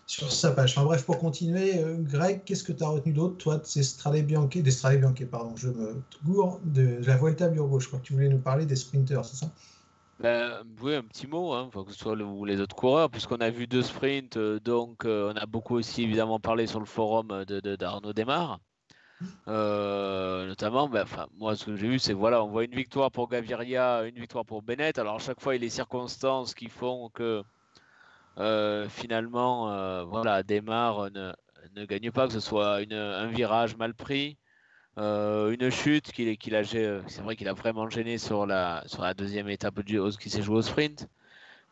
sur 0.06 0.30
sa 0.34 0.52
page. 0.52 0.74
Enfin 0.76 0.84
bref, 0.84 1.06
pour 1.06 1.18
continuer, 1.18 1.82
euh, 1.82 1.96
Greg, 1.98 2.42
qu'est-ce 2.44 2.66
que 2.66 2.74
tu 2.74 2.84
as 2.84 2.90
retenu 2.90 3.14
d'autre, 3.14 3.38
toi, 3.38 3.58
de 3.58 3.66
ces 3.66 3.84
Strade 3.84 4.18
Bianche, 4.26 4.58
des 4.58 5.26
pardon, 5.32 5.56
je 5.56 5.70
me 5.70 5.96
gourre, 6.26 6.60
de, 6.66 6.98
la 7.06 7.16
Vuelta 7.16 7.48
Burgos. 7.48 7.80
Je 7.80 7.88
crois 7.88 8.00
que 8.00 8.06
tu 8.06 8.12
voulais 8.12 8.28
nous 8.28 8.38
parler 8.38 8.66
des 8.66 8.76
sprinters, 8.76 9.24
c'est 9.24 9.38
ça? 9.38 9.50
Ben, 10.20 10.64
oui, 10.82 10.96
un 10.96 11.02
petit 11.04 11.28
mot, 11.28 11.54
hein, 11.54 11.70
que 11.74 11.92
ce 11.92 11.98
soit 11.98 12.16
les 12.16 12.62
autres 12.62 12.76
coureurs, 12.76 13.10
puisqu'on 13.10 13.42
a 13.42 13.50
vu 13.50 13.68
deux 13.68 13.82
sprints, 13.82 14.38
euh, 14.38 14.60
donc 14.60 15.06
euh, 15.06 15.34
on 15.34 15.38
a 15.38 15.46
beaucoup 15.46 15.76
aussi 15.76 16.04
évidemment 16.04 16.40
parlé 16.40 16.68
sur 16.68 16.80
le 16.80 16.86
forum 16.86 17.44
de, 17.46 17.76
d'Arnaud. 17.76 18.14
Euh, 19.48 20.48
notamment, 20.48 20.88
ben, 20.88 21.06
moi 21.38 21.56
ce 21.56 21.66
que 21.66 21.76
j'ai 21.76 21.88
vu, 21.88 22.00
c'est 22.00 22.14
voilà, 22.14 22.44
on 22.44 22.48
voit 22.50 22.64
une 22.64 22.76
victoire 22.76 23.12
pour 23.12 23.28
Gaviria, 23.28 24.04
une 24.04 24.16
victoire 24.16 24.46
pour 24.46 24.62
Bennett. 24.62 24.98
Alors 25.00 25.16
à 25.16 25.20
chaque 25.20 25.42
fois, 25.42 25.56
il 25.56 25.60
y 25.60 25.62
a 25.62 25.66
les 25.66 25.70
circonstances 25.70 26.54
qui 26.54 26.70
font 26.70 27.10
que 27.10 27.44
finalement, 28.90 30.06
voilà, 30.06 30.44
ne, 30.44 31.34
ne, 31.76 31.86
gagne 31.86 32.12
pas, 32.12 32.28
que 32.28 32.34
ce 32.34 32.40
soit 32.40 32.78
un 32.92 33.28
virage 33.28 33.78
mal 33.78 33.94
pris, 33.94 34.38
euh, 34.98 35.52
une 35.52 35.70
chute 35.70 36.12
qu'il 36.12 36.38
qu'il 36.38 36.56
a, 36.56 36.64
c'est 36.64 37.22
vrai 37.22 37.36
qu'il 37.36 37.48
a 37.48 37.54
vraiment 37.54 37.90
gêné 37.90 38.18
sur 38.18 38.46
la, 38.46 38.84
sur 38.86 39.02
la 39.02 39.14
deuxième 39.14 39.50
étape 39.50 39.82
du, 39.82 40.00
qui 40.20 40.30
s'est 40.30 40.42
joué 40.42 40.58
au 40.58 40.62
sprint. 40.62 41.08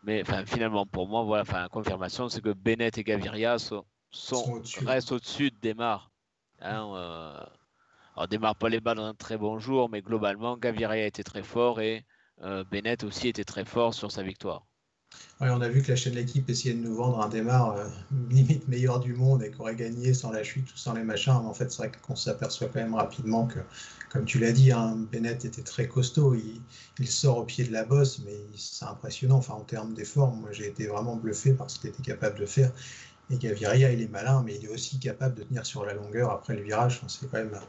Mais 0.03 0.23
finalement, 0.45 0.85
pour 0.87 1.07
moi, 1.07 1.23
voilà, 1.23 1.43
enfin, 1.43 1.67
confirmation, 1.69 2.27
c'est 2.27 2.41
que 2.41 2.53
Bennett 2.53 2.97
et 2.97 3.03
Gaviria 3.03 3.59
sont, 3.59 3.85
sont, 4.09 4.61
restent 4.85 5.11
au-dessus 5.11 5.51
de 5.51 5.57
Demar. 5.61 6.11
Hein, 6.59 6.91
euh, 6.95 7.43
alors, 8.15 8.27
Demar 8.27 8.55
pas 8.55 8.69
les 8.69 8.79
balles 8.79 8.97
dans 8.97 9.05
un 9.05 9.13
très 9.13 9.37
bon 9.37 9.59
jour, 9.59 9.89
mais 9.89 10.01
globalement, 10.01 10.57
Gaviria 10.57 11.05
était 11.05 11.23
très 11.23 11.43
fort 11.43 11.81
et 11.81 12.05
euh, 12.41 12.63
Bennett 12.63 13.03
aussi 13.03 13.27
était 13.27 13.43
très 13.43 13.65
fort 13.65 13.93
sur 13.93 14.11
sa 14.11 14.23
victoire. 14.23 14.65
On 15.49 15.61
a 15.61 15.69
vu 15.69 15.81
que 15.81 15.89
la 15.89 15.95
chaîne 15.95 16.13
l'équipe 16.13 16.47
essayait 16.49 16.75
de 16.75 16.81
nous 16.81 16.95
vendre 16.95 17.19
un 17.19 17.27
démarre 17.27 17.75
euh, 17.75 17.87
limite 18.29 18.67
meilleur 18.67 18.99
du 18.99 19.13
monde 19.13 19.41
et 19.41 19.49
qu'on 19.49 19.63
aurait 19.63 19.75
gagné 19.75 20.13
sans 20.13 20.31
la 20.31 20.43
chute 20.43 20.71
ou 20.71 20.77
sans 20.77 20.93
les 20.93 21.03
machins. 21.03 21.39
Mais 21.41 21.49
en 21.49 21.53
fait, 21.53 21.71
c'est 21.71 21.77
vrai 21.79 21.91
qu'on 22.01 22.15
s'aperçoit 22.15 22.67
quand 22.67 22.79
même 22.79 22.93
rapidement 22.93 23.47
que, 23.47 23.59
comme 24.11 24.25
tu 24.25 24.37
l'as 24.37 24.51
dit, 24.51 24.71
hein, 24.71 24.97
Bennett 25.11 25.43
était 25.43 25.63
très 25.63 25.87
costaud. 25.87 26.35
Il, 26.99 27.07
sort 27.07 27.39
au 27.39 27.43
pied 27.43 27.63
de 27.65 27.71
la 27.71 27.83
bosse, 27.83 28.21
mais 28.25 28.37
c'est 28.55 28.85
impressionnant. 28.85 29.37
Enfin, 29.37 29.55
en 29.55 29.61
termes 29.61 29.93
d'effort, 29.93 30.31
moi 30.33 30.51
j'ai 30.51 30.67
été 30.67 30.85
vraiment 30.85 31.15
bluffé 31.15 31.53
par 31.53 31.69
ce 31.69 31.79
qu'il 31.79 31.89
était 31.89 32.03
capable 32.03 32.39
de 32.39 32.45
faire. 32.45 32.71
Et 33.31 33.37
Gaviria, 33.37 33.91
il 33.91 34.01
est 34.01 34.11
malin, 34.11 34.43
mais 34.45 34.55
il 34.55 34.65
est 34.65 34.69
aussi 34.69 34.99
capable 34.99 35.35
de 35.35 35.43
tenir 35.43 35.65
sur 35.65 35.85
la 35.85 35.93
longueur 35.93 36.31
après 36.31 36.55
le 36.55 36.61
virage. 36.61 37.01
c'est 37.07 37.29
quand 37.31 37.37
même 37.37 37.59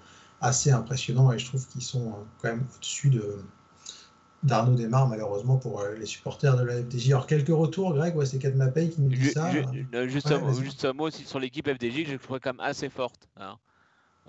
assez 0.43 0.71
impressionnant 0.71 1.33
et 1.33 1.39
je 1.39 1.47
trouve 1.47 1.67
qu'ils 1.69 1.83
sont 1.83 2.15
quand 2.41 2.49
même 2.49 2.67
au-dessus 2.77 3.11
de, 3.11 3.39
d'Arnaud 4.43 4.75
Desmar, 4.75 5.09
malheureusement, 5.09 5.57
pour 5.57 5.81
euh, 5.81 5.95
les 5.95 6.07
supporters 6.07 6.57
de 6.57 6.65
la 6.65 6.83
FDJ. 6.83 7.11
Alors, 7.11 7.27
quelques 7.27 7.49
retours, 7.49 7.95
Greg, 7.95 8.17
ouais, 8.17 8.27
c'est 8.27 8.39
Kadmapay 8.39 8.89
qui 8.91 9.01
nous 9.01 9.09
dit 9.09 9.31
ça. 9.31 9.51
juste, 10.09 10.85
un, 10.85 10.93
mot 10.93 11.07
aussi 11.07 11.25
sur 11.25 11.39
l'équipe 11.39 11.69
FDJ 11.69 12.05
que 12.05 12.11
je 12.11 12.17
trouve 12.17 12.41
quand 12.41 12.55
même 12.55 12.67
assez 12.67 12.89
forte. 12.89 13.29
Hein. 13.37 13.57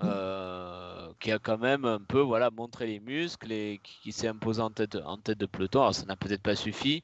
Mm. 0.00 0.06
Euh, 0.06 1.08
qui 1.20 1.30
a 1.30 1.38
quand 1.38 1.58
même 1.58 1.84
un 1.84 2.00
peu 2.00 2.20
voilà, 2.20 2.50
montré 2.50 2.86
les 2.86 3.00
muscles 3.00 3.52
et 3.52 3.80
qui, 3.82 4.10
s'est 4.12 4.26
imposé 4.26 4.60
en 4.60 4.70
tête, 4.70 4.96
en 5.04 5.16
tête 5.16 5.38
de 5.38 5.46
peloton. 5.46 5.80
Alors, 5.80 5.94
ça 5.94 6.04
n'a 6.06 6.16
peut-être 6.16 6.42
pas 6.42 6.56
suffi, 6.56 7.02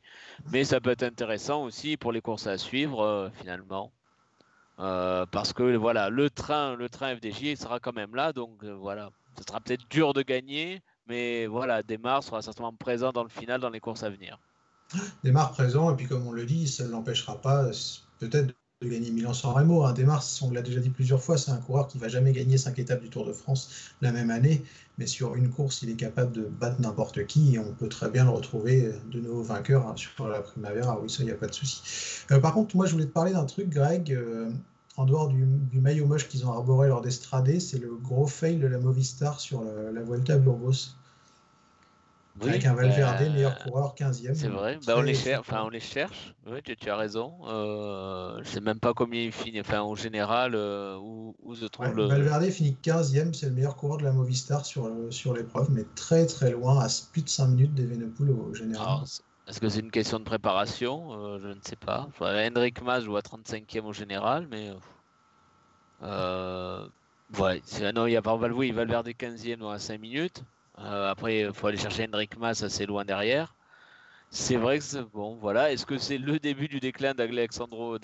mais 0.52 0.64
ça 0.64 0.80
peut 0.80 0.90
être 0.90 1.04
intéressant 1.04 1.64
aussi 1.64 1.96
pour 1.96 2.12
les 2.12 2.20
courses 2.20 2.46
à 2.46 2.58
suivre, 2.58 3.02
euh, 3.02 3.28
finalement. 3.40 3.90
parce 4.76 5.52
que 5.52 5.76
voilà, 5.76 6.10
le 6.10 6.30
train, 6.30 6.74
le 6.74 6.88
train 6.88 7.14
FDJ 7.16 7.56
sera 7.56 7.80
quand 7.80 7.94
même 7.94 8.14
là, 8.14 8.32
donc 8.32 8.64
voilà, 8.64 9.10
ce 9.36 9.44
sera 9.46 9.60
peut-être 9.60 9.88
dur 9.90 10.12
de 10.14 10.22
gagner, 10.22 10.80
mais 11.10 11.46
voilà, 11.46 11.82
Desmar 11.82 12.22
sera 12.22 12.40
certainement 12.40 12.72
présent 12.72 13.10
dans 13.10 13.24
le 13.24 13.28
final, 13.28 13.60
dans 13.60 13.68
les 13.68 13.80
courses 13.80 14.04
à 14.04 14.10
venir. 14.10 14.38
Desmar 15.24 15.50
présent, 15.50 15.92
et 15.92 15.96
puis 15.96 16.06
comme 16.06 16.26
on 16.26 16.32
le 16.32 16.46
dit, 16.46 16.68
ça 16.68 16.84
ne 16.84 16.90
l'empêchera 16.90 17.40
pas 17.40 17.66
peut-être 18.20 18.54
de 18.80 18.88
gagner 18.88 19.10
Milan-San 19.10 19.52
Remo. 19.52 19.84
Hein. 19.84 19.94
On 20.42 20.50
l'a 20.52 20.62
déjà 20.62 20.78
dit 20.78 20.88
plusieurs 20.88 21.20
fois, 21.20 21.36
c'est 21.36 21.50
un 21.50 21.56
coureur 21.56 21.88
qui 21.88 21.98
va 21.98 22.08
jamais 22.08 22.32
gagner 22.32 22.56
5 22.56 22.78
étapes 22.78 23.02
du 23.02 23.10
Tour 23.10 23.26
de 23.26 23.32
France 23.32 23.92
la 24.00 24.12
même 24.12 24.30
année, 24.30 24.62
mais 24.98 25.06
sur 25.06 25.34
une 25.34 25.50
course, 25.50 25.82
il 25.82 25.90
est 25.90 25.96
capable 25.96 26.30
de 26.30 26.42
battre 26.42 26.80
n'importe 26.80 27.26
qui, 27.26 27.56
et 27.56 27.58
on 27.58 27.74
peut 27.74 27.88
très 27.88 28.08
bien 28.08 28.24
le 28.24 28.30
retrouver 28.30 28.94
de 29.10 29.20
nouveau 29.20 29.42
vainqueur 29.42 29.88
hein, 29.88 29.96
sur 29.96 30.28
la 30.28 30.40
Primavera. 30.40 31.00
Oui, 31.00 31.10
ça, 31.10 31.24
il 31.24 31.26
n'y 31.26 31.32
a 31.32 31.36
pas 31.36 31.48
de 31.48 31.54
souci. 31.54 31.82
Euh, 32.30 32.38
par 32.38 32.54
contre, 32.54 32.76
moi, 32.76 32.86
je 32.86 32.92
voulais 32.92 33.06
te 33.06 33.12
parler 33.12 33.32
d'un 33.32 33.46
truc, 33.46 33.68
Greg. 33.68 34.12
Euh, 34.12 34.48
en 34.96 35.06
dehors 35.06 35.28
du, 35.28 35.46
maillot 35.80 36.06
moche 36.06 36.28
qu'ils 36.28 36.46
ont 36.46 36.52
arboré 36.52 36.88
lors 36.88 37.00
d'Estradé, 37.00 37.58
c'est 37.58 37.78
le 37.78 37.96
gros 37.96 38.26
fail 38.26 38.58
de 38.58 38.66
la 38.66 38.78
Movistar 38.78 39.40
sur 39.40 39.64
la 39.64 40.02
Vuelta 40.02 40.34
à 40.34 40.38
Burgos 40.38 40.94
avec 42.49 42.64
un 42.64 42.75
Valverde, 42.75 43.18
bah, 43.18 43.28
meilleur 43.28 43.59
coureur, 43.59 43.94
15e. 43.94 44.35
C'est 44.35 44.49
vrai, 44.49 44.78
bah, 44.87 44.94
on, 44.97 45.02
les 45.02 45.14
cherche, 45.14 45.40
enfin, 45.40 45.62
on 45.64 45.68
les 45.68 45.80
cherche, 45.80 46.35
oui, 46.47 46.61
tu, 46.62 46.90
as 46.90 46.97
raison. 46.97 47.35
Euh, 47.47 48.35
je 48.37 48.40
ne 48.40 48.44
sais 48.44 48.61
même 48.61 48.80
pas 48.80 48.94
combien 48.94 49.23
il 49.23 49.32
finit, 49.32 49.61
enfin, 49.61 49.80
en 49.80 49.94
général, 49.94 50.54
euh, 50.54 50.97
où, 50.97 51.35
où, 51.42 51.54
se 51.54 51.66
trouve 51.66 51.94
le. 51.94 52.06
Valverde 52.06 52.50
finit 52.50 52.76
15e, 52.82 53.35
c'est 53.35 53.47
le 53.47 53.52
meilleur 53.52 53.76
coureur 53.76 53.99
de 53.99 54.04
la 54.04 54.12
Movistar 54.12 54.64
sur, 54.64 54.87
euh, 54.87 55.11
sur 55.11 55.35
l'épreuve, 55.35 55.70
mais 55.70 55.85
très 55.94 56.26
très 56.26 56.52
loin, 56.52 56.78
à 56.80 56.88
plus 57.12 57.23
de 57.23 57.28
5 57.28 57.49
minutes 57.49 57.75
d'Evenepoel 57.75 58.30
au 58.30 58.54
général. 58.54 59.00
Est-ce 59.49 59.61
que 59.61 59.68
c'est 59.68 59.80
une 59.80 59.90
question 59.90 60.18
de 60.20 60.25
préparation? 60.25 61.38
Je 61.40 61.49
ne 61.49 61.61
sais 61.62 61.76
pas. 61.76 62.09
Hendrik 62.20 62.82
Mas 62.82 63.00
joue 63.00 63.16
à 63.16 63.20
35e 63.20 63.82
au 63.82 63.92
général, 63.92 64.47
mais. 64.49 64.70
ouais, 66.02 67.62
non, 67.92 68.06
il 68.06 68.12
y 68.12 68.16
a 68.16 68.23
pas 68.23 68.37
Valverde 68.37 69.09
15e 69.09 69.68
à 69.68 69.78
5 69.78 70.00
minutes. 70.00 70.44
Euh, 70.80 71.10
après, 71.10 71.40
il 71.40 71.52
faut 71.52 71.66
aller 71.66 71.78
chercher 71.78 72.04
Hendrik 72.04 72.38
Mas 72.38 72.62
assez 72.62 72.87
loin 72.87 73.04
derrière. 73.04 73.54
C'est 74.30 74.56
vrai 74.56 74.78
que 74.78 74.84
c'est 74.84 75.02
bon, 75.02 75.37
voilà. 75.37 75.72
Est-ce 75.72 75.84
que 75.84 75.99
c'est 75.99 76.18
le 76.18 76.38
début 76.38 76.68
du 76.68 76.78
déclin 76.80 77.14
d'Alessandro 77.14 77.99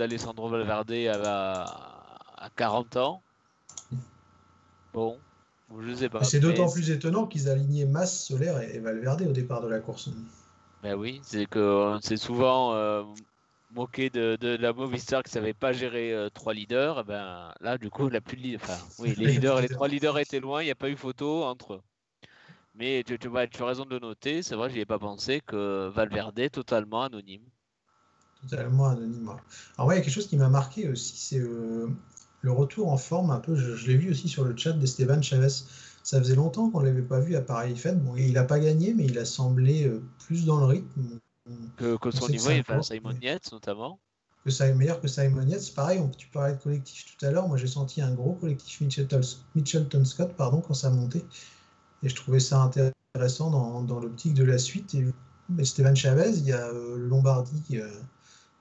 Valverde 0.49 0.93
à, 0.93 1.65
à 2.37 2.51
40 2.57 2.97
ans? 2.97 3.23
Bon, 4.93 5.19
je 5.79 5.95
sais 5.95 6.09
pas. 6.09 6.25
C'est 6.25 6.41
d'autant 6.41 6.71
plus 6.71 6.91
étonnant 6.91 7.27
qu'ils 7.27 7.49
alignaient 7.49 7.87
Mas, 7.87 8.25
Solaire 8.25 8.61
et 8.63 8.79
Valverde 8.79 9.23
au 9.23 9.33
départ 9.33 9.63
de 9.63 9.69
la 9.69 9.79
course. 9.79 10.09
Ben 10.83 10.95
oui, 10.95 11.21
c'est 11.23 11.47
que 11.47 11.99
c'est 12.03 12.17
souvent 12.17 12.75
euh, 12.75 13.03
moqué 13.73 14.09
de, 14.11 14.57
la 14.57 14.73
Movistar 14.73 15.23
qui 15.23 15.31
savait 15.31 15.55
pas 15.55 15.73
gérer 15.73 16.13
euh, 16.13 16.29
trois 16.31 16.55
leaders. 16.55 17.01
Eh 17.01 17.05
ben 17.05 17.53
là, 17.61 17.79
du 17.79 17.91
coup, 17.91 18.09
la 18.09 18.21
plus 18.21 18.57
enfin, 18.57 18.79
oui, 18.99 19.15
les 19.19 19.27
leaders, 19.27 19.61
les 19.61 19.69
trois 19.77 19.89
leaders 19.89 20.19
étaient 20.19 20.41
loin. 20.41 20.63
Il 20.63 20.67
n'y 20.67 20.71
a 20.71 20.77
pas 20.77 20.89
eu 20.89 20.97
photo 20.97 21.45
entre 21.45 21.75
eux. 21.75 21.83
Mais 22.79 23.03
tu, 23.05 23.19
tu, 23.19 23.31
tu, 23.51 23.63
as 23.63 23.67
raison 23.67 23.85
de 23.87 23.99
noter, 23.99 24.43
c'est 24.43 24.55
vrai, 24.55 24.69
je 24.69 24.75
n'y 24.75 24.81
ai 24.81 24.87
pas 24.87 24.99
pensé 24.99 25.41
que 25.47 25.89
Valverde 25.89 26.39
est 26.39 26.51
totalement 26.51 27.03
anonyme. 27.03 27.45
Totalement 28.43 28.89
anonyme. 28.89 29.31
Alors, 29.79 29.89
ouais, 29.89 29.95
il 29.95 29.99
y 29.99 30.01
a 30.01 30.05
quelque 30.05 30.13
chose 30.13 30.29
qui 30.29 30.37
m'a 30.37 30.51
marqué 30.51 30.89
aussi, 30.89 31.17
c'est 31.17 31.39
euh, 31.39 31.89
le 32.43 32.53
retour 32.53 32.93
en 32.93 32.99
forme 32.99 33.31
un 33.31 33.41
peu. 33.41 33.57
Je, 33.57 33.87
l'ai 33.87 33.97
vu 33.97 34.11
aussi 34.11 34.29
sur 34.29 34.45
le 34.45 34.57
chat 34.57 34.73
d'Esteban 34.73 35.23
Chavez. 35.23 35.49
Ça 36.03 36.21
faisait 36.21 36.37
longtemps 36.37 36.71
qu'on 36.71 36.81
ne 36.81 36.87
l'avait 36.87 37.03
pas 37.03 37.19
vu 37.19 37.35
à 37.35 37.41
pareil 37.41 37.77
fait. 37.77 37.95
Bon, 37.95 38.15
il 38.15 38.35
n'a 38.35 38.45
pas 38.45 38.61
gagné, 38.61 38.95
mais 38.95 39.07
il 39.07 39.19
a 39.19 39.25
semblé 39.25 39.89
euh, 39.89 40.03
plus 40.21 40.45
dans 40.45 40.61
le 40.61 40.67
rythme. 40.67 41.19
Que, 41.77 41.97
que 41.97 42.11
son 42.11 42.29
niveau, 42.29 42.51
il 42.51 42.65
Simon 42.83 43.17
Yates 43.21 43.51
notamment. 43.53 43.99
Que 44.45 44.51
ça 44.51 44.69
est 44.69 44.75
meilleur 44.75 45.01
que 45.01 45.09
Simon 45.09 45.47
Yates. 45.47 45.75
Pareil, 45.75 45.99
on, 45.99 46.09
tu 46.09 46.29
parlais 46.29 46.55
de 46.55 46.63
collectif 46.63 47.07
tout 47.07 47.27
à 47.27 47.31
l'heure. 47.31 47.49
Moi, 47.49 47.57
j'ai 47.57 47.67
senti 47.67 48.01
un 48.01 48.13
gros 48.15 48.35
collectif 48.35 48.81
Mitchelton, 48.81 49.21
Mitchelton 49.57 50.05
Scott 50.05 50.35
pardon, 50.37 50.61
quand 50.61 50.75
ça 50.75 50.91
montait. 50.91 51.25
Et 52.03 52.09
je 52.09 52.15
trouvais 52.15 52.41
ça 52.41 52.63
intéressant 52.63 53.51
dans, 53.51 53.83
dans 53.83 54.01
l'optique 54.01 54.35
de 54.35 54.45
la 54.45 54.59
suite. 54.59 54.95
Et, 54.95 55.07
Stéphane 55.65 55.97
Chavez, 55.97 56.31
il 56.39 56.45
y 56.45 56.53
a 56.53 56.67
euh, 56.67 56.97
Lombardie 56.99 57.79
euh, 57.79 57.89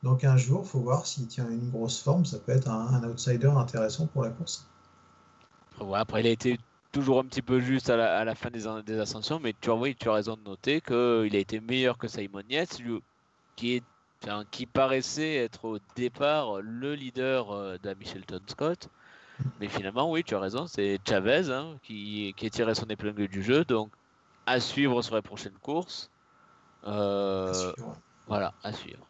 dans 0.03 0.15
15 0.15 0.39
jours. 0.39 0.61
Il 0.65 0.69
faut 0.69 0.79
voir 0.79 1.05
s'il 1.05 1.27
tient 1.27 1.49
une 1.49 1.69
grosse 1.69 2.01
forme. 2.01 2.25
Ça 2.25 2.37
peut 2.37 2.51
être 2.51 2.69
un, 2.69 3.03
outsider 3.03 3.47
intéressant 3.47 4.07
pour 4.07 4.23
la 4.23 4.29
course. 4.29 4.67
après, 5.93 6.21
il 6.21 6.27
a 6.27 6.31
été 6.31 6.59
toujours 6.91 7.19
un 7.19 7.25
petit 7.25 7.41
peu 7.41 7.59
juste 7.59 7.89
à 7.89 7.97
la, 7.97 8.23
la 8.23 8.35
fin 8.35 8.49
des, 8.49 8.67
ascensions, 8.99 9.39
mais 9.39 9.53
tu, 9.59 9.69
as 9.69 10.13
raison 10.13 10.37
de 10.37 10.49
noter 10.49 10.79
qu'il 10.79 11.35
a 11.35 11.39
été 11.39 11.59
meilleur 11.59 11.97
que 11.97 12.07
Simon 12.07 12.43
Yates, 12.47 12.81
qui, 13.57 13.75
est, 13.75 13.83
qui 14.51 14.65
paraissait 14.65 15.35
être 15.35 15.65
au 15.65 15.79
départ 15.95 16.61
le 16.61 16.95
leader 16.95 17.51
euh, 17.51 17.77
de 17.83 17.93
Michelton 17.95 18.39
Scott. 18.47 18.89
Mais 19.59 19.67
finalement, 19.67 20.09
oui, 20.11 20.23
tu 20.23 20.35
as 20.35 20.39
raison, 20.39 20.67
c'est 20.67 20.99
Chavez 21.07 21.49
hein, 21.49 21.77
qui, 21.83 22.33
qui 22.37 22.45
a 22.45 22.49
tiré 22.49 22.75
son 22.75 22.85
épingle 22.85 23.27
du 23.27 23.43
jeu. 23.43 23.65
Donc, 23.65 23.91
à 24.45 24.59
suivre 24.59 25.01
sur 25.01 25.15
les 25.15 25.21
prochaines 25.21 25.57
courses. 25.61 26.09
Euh, 26.87 27.73
voilà, 28.27 28.53
à 28.63 28.71
suivre. 28.73 29.05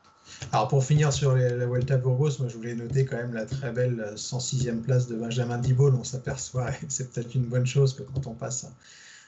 Alors 0.52 0.68
pour 0.68 0.84
finir 0.84 1.14
sur 1.14 1.36
la 1.36 1.66
Vuelta 1.68 1.98
Burgos, 1.98 2.40
moi 2.40 2.48
je 2.48 2.58
voulais 2.58 2.74
noter 2.74 3.06
quand 3.06 3.18
même 3.18 3.34
la 3.34 3.46
très 3.46 3.72
belle 3.72 4.14
106e 4.16 4.82
place 4.82 5.08
de 5.08 5.16
Benjamin 5.16 5.58
Dibol. 5.60 5.94
On 5.94 6.04
s'aperçoit, 6.04 6.72
et 6.72 6.86
c'est 6.88 7.12
peut-être 7.12 7.36
une 7.36 7.46
bonne 7.46 7.66
chose 7.66 7.94
que 7.94 8.02
quand 8.02 8.26
on 8.26 8.34
passe 8.34 8.68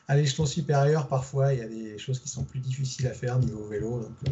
à 0.07 0.15
l'échelon 0.15 0.45
supérieur, 0.45 1.07
parfois 1.07 1.53
il 1.53 1.59
y 1.59 1.61
a 1.61 1.67
des 1.67 1.97
choses 1.97 2.19
qui 2.19 2.29
sont 2.29 2.43
plus 2.43 2.59
difficiles 2.59 3.07
à 3.07 3.13
faire 3.13 3.37
niveau 3.37 3.65
vélo. 3.67 3.99
Donc 3.99 4.15
euh, 4.27 4.31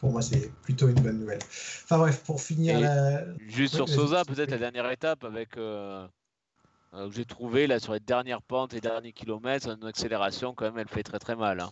pour 0.00 0.12
moi, 0.12 0.22
c'est 0.22 0.52
plutôt 0.62 0.88
une 0.88 1.00
bonne 1.00 1.18
nouvelle. 1.18 1.40
Enfin 1.84 1.98
bref, 1.98 2.22
pour 2.24 2.40
finir. 2.40 2.78
La... 2.80 3.24
Juste 3.48 3.74
sur 3.74 3.88
Sosa, 3.88 4.24
peut-être 4.24 4.50
la 4.50 4.58
dernière 4.58 4.90
étape 4.90 5.24
avec. 5.24 5.56
Euh, 5.56 6.06
euh, 6.94 7.10
j'ai 7.10 7.24
trouvé 7.24 7.66
là 7.66 7.80
sur 7.80 7.92
les 7.92 8.00
dernières 8.00 8.42
pentes, 8.42 8.72
les 8.72 8.80
derniers 8.80 9.12
kilomètres, 9.12 9.68
une 9.68 9.86
accélération 9.86 10.54
quand 10.54 10.64
même, 10.66 10.78
elle 10.78 10.88
fait 10.88 11.02
très 11.02 11.18
très 11.18 11.36
mal. 11.36 11.60
Hein. 11.60 11.70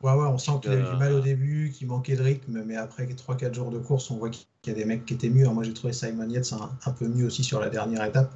Ouais, 0.00 0.12
ouais, 0.12 0.26
on 0.26 0.38
sent 0.38 0.52
qu'il 0.62 0.70
a 0.70 0.76
eu 0.76 0.82
du 0.82 0.96
mal 0.96 1.12
au 1.12 1.20
début, 1.20 1.72
qu'il 1.74 1.88
manquait 1.88 2.16
de 2.16 2.22
rythme, 2.22 2.62
mais 2.64 2.76
après 2.76 3.04
3-4 3.04 3.52
jours 3.52 3.70
de 3.70 3.78
course, 3.78 4.10
on 4.10 4.16
voit 4.16 4.30
qu'il 4.30 4.46
y 4.66 4.70
a 4.70 4.74
des 4.74 4.84
mecs 4.84 5.04
qui 5.04 5.14
étaient 5.14 5.28
mieux. 5.28 5.48
moi, 5.48 5.64
j'ai 5.64 5.74
trouvé 5.74 5.92
Simon 5.92 6.28
Yates 6.28 6.52
un, 6.52 6.70
un, 6.86 6.92
peu 6.92 7.06
mieux 7.06 7.26
aussi 7.26 7.44
sur 7.44 7.60
la 7.60 7.68
dernière 7.68 8.04
étape. 8.04 8.32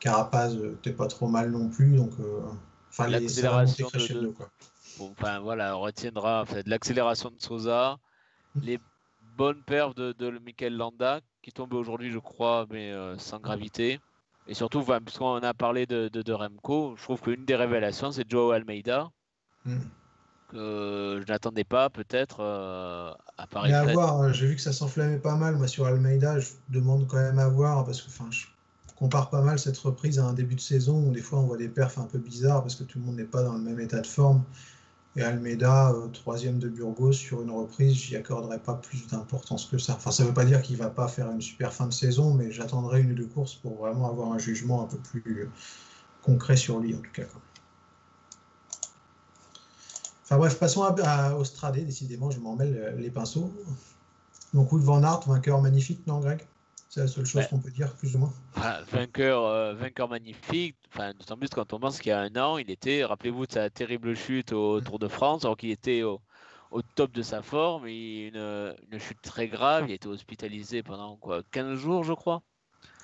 Carapaz 0.00 0.56
euh, 0.56 0.78
pas 0.96 1.06
trop 1.06 1.28
mal 1.28 1.50
non 1.50 1.68
plus, 1.68 1.96
donc. 1.96 2.12
enfin, 2.90 3.08
l'accélération 3.08 3.88
de, 3.94 4.28
quoi. 4.28 4.50
enfin 5.00 5.40
voilà, 5.40 5.76
on 5.76 5.80
retiendra 5.80 6.44
de 6.44 6.68
l'accélération 6.68 7.30
de 7.30 7.40
Sosa, 7.40 7.98
les 8.60 8.78
bonnes 9.36 9.62
perfs 9.62 9.94
de, 9.94 10.12
de 10.12 10.38
Michael 10.38 10.76
Landa, 10.76 11.20
qui 11.42 11.52
tombait 11.52 11.76
aujourd'hui, 11.76 12.10
je 12.10 12.18
crois, 12.18 12.66
mais 12.70 12.92
euh, 12.92 13.16
sans 13.18 13.38
gravité. 13.38 14.00
Et 14.46 14.54
surtout, 14.54 14.84
puisqu'on 15.04 15.36
a 15.36 15.54
parlé 15.54 15.86
de, 15.86 16.08
de, 16.08 16.32
Remco, 16.32 16.94
je 16.96 17.02
trouve 17.02 17.20
qu'une 17.20 17.44
des 17.44 17.54
révélations, 17.54 18.10
c'est 18.10 18.28
Joao 18.28 18.50
Almeida. 18.50 19.10
Hmm. 19.64 19.78
Que 20.48 21.22
je 21.22 21.32
n'attendais 21.32 21.64
pas, 21.64 21.88
peut-être, 21.88 22.40
euh, 22.40 23.12
à 23.38 23.46
Paris. 23.46 23.70
Mais 23.70 23.76
à 23.76 23.92
voir, 23.92 24.34
j'ai 24.34 24.48
vu 24.48 24.56
que 24.56 24.60
ça 24.60 24.72
s'enflammait 24.72 25.18
pas 25.18 25.36
mal. 25.36 25.56
Moi, 25.56 25.66
sur 25.66 25.86
Almeida, 25.86 26.40
je 26.40 26.50
demande 26.68 27.06
quand 27.06 27.16
même 27.16 27.38
à 27.38 27.48
voir, 27.48 27.86
parce 27.86 28.02
que 28.02 28.10
je 28.30 28.46
compare 29.02 29.30
pas 29.30 29.42
mal 29.42 29.58
cette 29.58 29.78
reprise 29.78 30.18
à 30.20 30.24
un 30.24 30.32
début 30.32 30.54
de 30.54 30.60
saison 30.60 31.08
où 31.08 31.10
des 31.10 31.22
fois 31.22 31.40
on 31.40 31.46
voit 31.46 31.56
des 31.56 31.68
perfs 31.68 31.98
un 31.98 32.04
peu 32.04 32.18
bizarres 32.18 32.62
parce 32.62 32.76
que 32.76 32.84
tout 32.84 33.00
le 33.00 33.04
monde 33.04 33.16
n'est 33.16 33.24
pas 33.24 33.42
dans 33.42 33.54
le 33.54 33.60
même 33.60 33.80
état 33.80 34.00
de 34.00 34.06
forme. 34.06 34.44
Et 35.14 35.22
Almeida, 35.22 35.90
euh, 35.90 36.08
troisième 36.08 36.58
de 36.58 36.68
Burgos, 36.68 37.12
sur 37.12 37.42
une 37.42 37.50
reprise, 37.50 37.92
j'y 37.94 38.16
accorderai 38.16 38.58
pas 38.58 38.74
plus 38.74 39.06
d'importance 39.08 39.66
que 39.66 39.76
ça. 39.76 39.94
Enfin, 39.94 40.10
ça 40.10 40.22
ne 40.22 40.28
veut 40.28 40.34
pas 40.34 40.46
dire 40.46 40.62
qu'il 40.62 40.78
va 40.78 40.88
pas 40.88 41.06
faire 41.06 41.30
une 41.30 41.42
super 41.42 41.72
fin 41.72 41.86
de 41.86 41.92
saison, 41.92 42.32
mais 42.32 42.50
j'attendrai 42.50 43.02
une 43.02 43.12
ou 43.12 43.14
deux 43.14 43.26
courses 43.26 43.54
pour 43.54 43.76
vraiment 43.76 44.08
avoir 44.08 44.32
un 44.32 44.38
jugement 44.38 44.82
un 44.82 44.86
peu 44.86 44.96
plus 44.96 45.50
concret 46.22 46.56
sur 46.56 46.80
lui, 46.80 46.94
en 46.94 46.98
tout 46.98 47.12
cas. 47.12 47.24
Enfin 50.24 50.38
bref, 50.38 50.58
passons 50.58 50.82
à, 50.82 50.94
à 50.94 51.72
Décidément, 51.72 52.30
je 52.30 52.40
m'en 52.40 52.56
mêle 52.56 52.94
les 52.96 53.10
pinceaux. 53.10 53.52
Donc 54.54 54.72
Wood 54.72 54.82
Van 54.82 55.02
Aert, 55.02 55.28
vainqueur 55.28 55.60
magnifique, 55.60 56.06
non 56.06 56.20
Greg? 56.20 56.46
C'est 56.92 57.00
la 57.00 57.06
seule 57.06 57.24
chose 57.24 57.46
qu'on 57.46 57.58
peut 57.58 57.70
dire, 57.70 57.94
plus 57.94 58.14
ou 58.16 58.18
moins. 58.18 58.34
vainqueur, 58.90 59.46
euh, 59.46 59.72
vainqueur 59.72 60.10
magnifique. 60.10 60.76
Enfin, 60.92 61.14
d'autant 61.14 61.38
plus 61.38 61.48
quand 61.48 61.72
on 61.72 61.80
pense 61.80 61.98
qu'il 61.98 62.10
y 62.10 62.12
a 62.12 62.20
un 62.20 62.36
an, 62.36 62.58
il 62.58 62.70
était, 62.70 63.02
rappelez-vous 63.02 63.46
de 63.46 63.52
sa 63.52 63.70
terrible 63.70 64.14
chute 64.14 64.52
au. 64.52 64.78
Tour 64.82 64.98
de 64.98 65.08
France, 65.08 65.46
alors 65.46 65.56
qu'il 65.56 65.70
était 65.70 66.02
au, 66.02 66.20
top 66.94 67.12
de 67.12 67.22
sa 67.22 67.40
forme, 67.40 67.86
une, 67.86 68.36
une, 68.36 68.98
chute 68.98 69.22
très 69.22 69.48
grave, 69.48 69.84
il 69.88 69.92
a 69.92 69.94
été 69.94 70.06
hospitalisé 70.06 70.82
pendant 70.82 71.16
quoi 71.16 71.42
15 71.50 71.78
jours, 71.78 72.04
je 72.04 72.12
crois. 72.12 72.42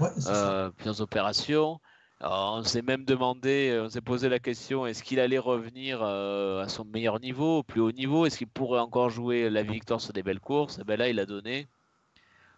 Ouais, 0.01 0.11
euh, 0.27 0.71
plusieurs 0.71 1.01
opérations. 1.01 1.81
on 2.21 2.63
s'est 2.65 2.83
même 2.83 3.07
demandé, 3.07 3.71
euh, 3.71 3.85
on 3.87 3.89
s'est 3.89 4.03
posé 4.03 4.29
la 4.29 4.39
question 4.39 4.87
est-ce 4.87 5.03
qu'il 5.03 5.19
allait 5.19 5.39
revenir 5.39 6.01
euh, 6.03 6.63
à 6.63 6.69
son 6.69 6.85
meilleur 6.85 7.21
niveau, 7.21 7.61
au 7.61 7.63
plus 7.63 7.81
haut 7.81 7.93
niveau? 7.93 8.27
Est-ce 8.27 8.37
qu'il 8.37 8.49
pourrait 8.49 8.81
encore 8.81 9.09
jouer 9.09 9.49
la 9.49 9.63
victoire 9.63 10.03
sur 10.03 10.13
des 10.13 10.23
belles 10.23 10.41
courses? 10.41 10.77
Et 10.77 10.83
eh 10.83 10.85
ben 10.85 10.99
Là, 10.99 11.09
il 11.09 11.19
a 11.21 11.25
donné, 11.25 11.69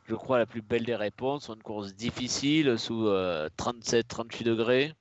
je 0.07 0.15
crois, 0.15 0.39
la 0.39 0.47
plus 0.47 0.63
belle 0.63 0.85
des 0.85 0.97
réponses. 0.97 1.49
Une 1.49 1.63
course 1.63 1.95
difficile 1.95 2.79
sous 2.79 3.07
37-38 3.07 4.45
degrés. 4.45 4.95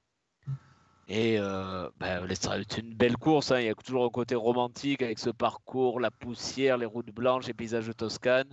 Et 1.08 1.39
ben, 2.00 2.27
c'est 2.32 2.77
une 2.77 2.94
belle 2.94 3.18
course. 3.18 3.51
Hein. 3.51 3.60
Il 3.60 3.65
y 3.65 3.70
a 3.70 3.75
toujours 3.75 4.06
un 4.06 4.10
côté 4.10 4.36
romantique 4.36 5.01
avec 5.01 5.18
ce 5.20 5.29
parcours, 5.32 6.00
la 6.00 6.12
poussière, 6.12 6.77
les 6.77 6.86
routes 6.86 7.12
blanches, 7.12 7.48
les 7.48 7.53
paysages 7.53 7.88
de 7.88 7.94
Toscane. 7.94 8.50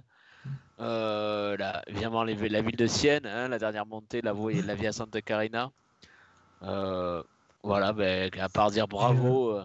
Euh, 0.78 1.56
évidemment, 1.86 2.24
la 2.24 2.34
ville 2.34 2.76
de 2.76 2.86
Sienne, 2.86 3.26
hein, 3.26 3.48
la 3.48 3.58
dernière 3.58 3.86
montée, 3.86 4.20
la, 4.22 4.32
la 4.32 4.74
Via 4.74 4.92
Santa 4.92 5.22
Carina. 5.22 5.70
Euh, 6.62 7.22
voilà, 7.62 7.92
ben, 7.92 8.30
à 8.38 8.48
part 8.48 8.70
dire 8.70 8.88
bravo. 8.88 9.60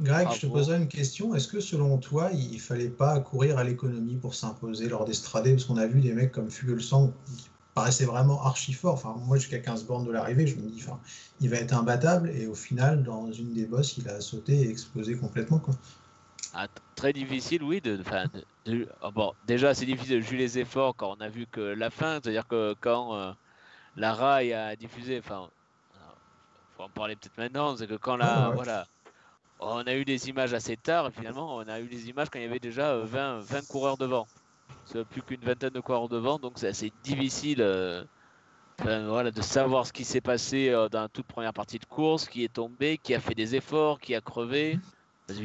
Greg, 0.00 0.28
je 0.34 0.40
te 0.40 0.46
poserai 0.46 0.78
une 0.78 0.88
question. 0.88 1.34
Est-ce 1.34 1.48
que 1.48 1.60
selon 1.60 1.98
toi, 1.98 2.30
il 2.32 2.58
fallait 2.60 2.88
pas 2.88 3.18
courir 3.20 3.58
à 3.58 3.64
l'économie 3.64 4.16
pour 4.16 4.34
s'imposer 4.34 4.88
lors 4.88 5.04
des 5.04 5.12
stradés? 5.12 5.52
Parce 5.52 5.64
qu'on 5.64 5.76
a 5.76 5.86
vu 5.86 6.00
des 6.00 6.12
mecs 6.12 6.32
comme 6.32 6.50
Fugelsang 6.50 7.12
qui 7.26 7.50
paraissaient 7.74 8.06
vraiment 8.06 8.42
archi 8.42 8.72
fort. 8.72 8.94
Enfin, 8.94 9.14
moi, 9.26 9.36
jusqu'à 9.36 9.58
15 9.58 9.84
bornes 9.84 10.06
de 10.06 10.12
l'arrivée, 10.12 10.46
je 10.46 10.56
me 10.56 10.62
dis, 10.62 10.82
enfin, 10.82 10.98
il 11.40 11.50
va 11.50 11.56
être 11.56 11.74
imbattable. 11.74 12.30
Et 12.30 12.46
au 12.46 12.54
final, 12.54 13.02
dans 13.02 13.30
une 13.30 13.52
des 13.52 13.66
bosses, 13.66 13.98
il 13.98 14.08
a 14.08 14.20
sauté 14.20 14.54
et 14.54 14.70
explosé 14.70 15.16
complètement. 15.16 15.58
Quoi. 15.58 15.74
Ah, 16.54 16.66
très 16.96 17.12
difficile, 17.12 17.62
oui. 17.62 17.80
De, 17.80 18.02
oh, 19.02 19.10
bon, 19.12 19.32
déjà, 19.46 19.74
c'est 19.74 19.86
difficile 19.86 20.16
de 20.16 20.20
juger 20.20 20.38
les 20.38 20.58
efforts 20.58 20.96
quand 20.96 21.14
on 21.16 21.20
a 21.20 21.28
vu 21.28 21.46
que 21.46 21.60
la 21.60 21.90
fin, 21.90 22.20
c'est-à-dire 22.22 22.48
que 22.48 22.74
quand 22.80 23.14
euh, 23.14 23.32
la 23.96 24.14
RAI 24.14 24.52
a 24.52 24.76
diffusé, 24.76 25.18
enfin, 25.18 25.48
faut 26.76 26.84
en 26.84 26.88
parler 26.88 27.16
peut-être 27.16 27.36
maintenant, 27.36 27.76
c'est 27.76 27.86
que 27.86 27.94
quand 27.94 28.16
la, 28.16 28.50
voilà, 28.54 28.86
on 29.60 29.86
a 29.86 29.94
eu 29.94 30.04
des 30.04 30.28
images 30.28 30.54
assez 30.54 30.76
tard, 30.76 31.10
finalement, 31.12 31.56
on 31.56 31.68
a 31.68 31.80
eu 31.80 31.88
des 31.88 32.08
images 32.08 32.28
quand 32.30 32.38
il 32.38 32.42
y 32.42 32.48
avait 32.48 32.58
déjà 32.58 32.96
20, 32.96 33.18
euh, 33.18 33.40
20 33.40 33.68
coureurs 33.68 33.96
devant. 33.96 34.26
Plus 35.10 35.22
qu'une 35.22 35.40
vingtaine 35.40 35.70
de 35.70 35.80
coureurs 35.80 36.08
devant, 36.08 36.38
donc 36.38 36.54
c'est 36.56 36.68
assez 36.68 36.92
difficile. 37.02 37.60
Euh, 37.60 38.04
de 38.82 39.42
savoir 39.42 39.86
ce 39.86 39.92
qui 39.92 40.04
s'est 40.04 40.22
passé 40.22 40.70
dans 40.90 41.02
la 41.02 41.08
toute 41.08 41.26
première 41.26 41.52
partie 41.52 41.78
de 41.78 41.84
course, 41.84 42.26
qui 42.26 42.44
est 42.44 42.52
tombé, 42.52 42.96
qui 42.96 43.14
a 43.14 43.20
fait 43.20 43.34
des 43.34 43.54
efforts, 43.54 44.00
qui 44.00 44.14
a 44.14 44.22
crevé. 44.22 44.78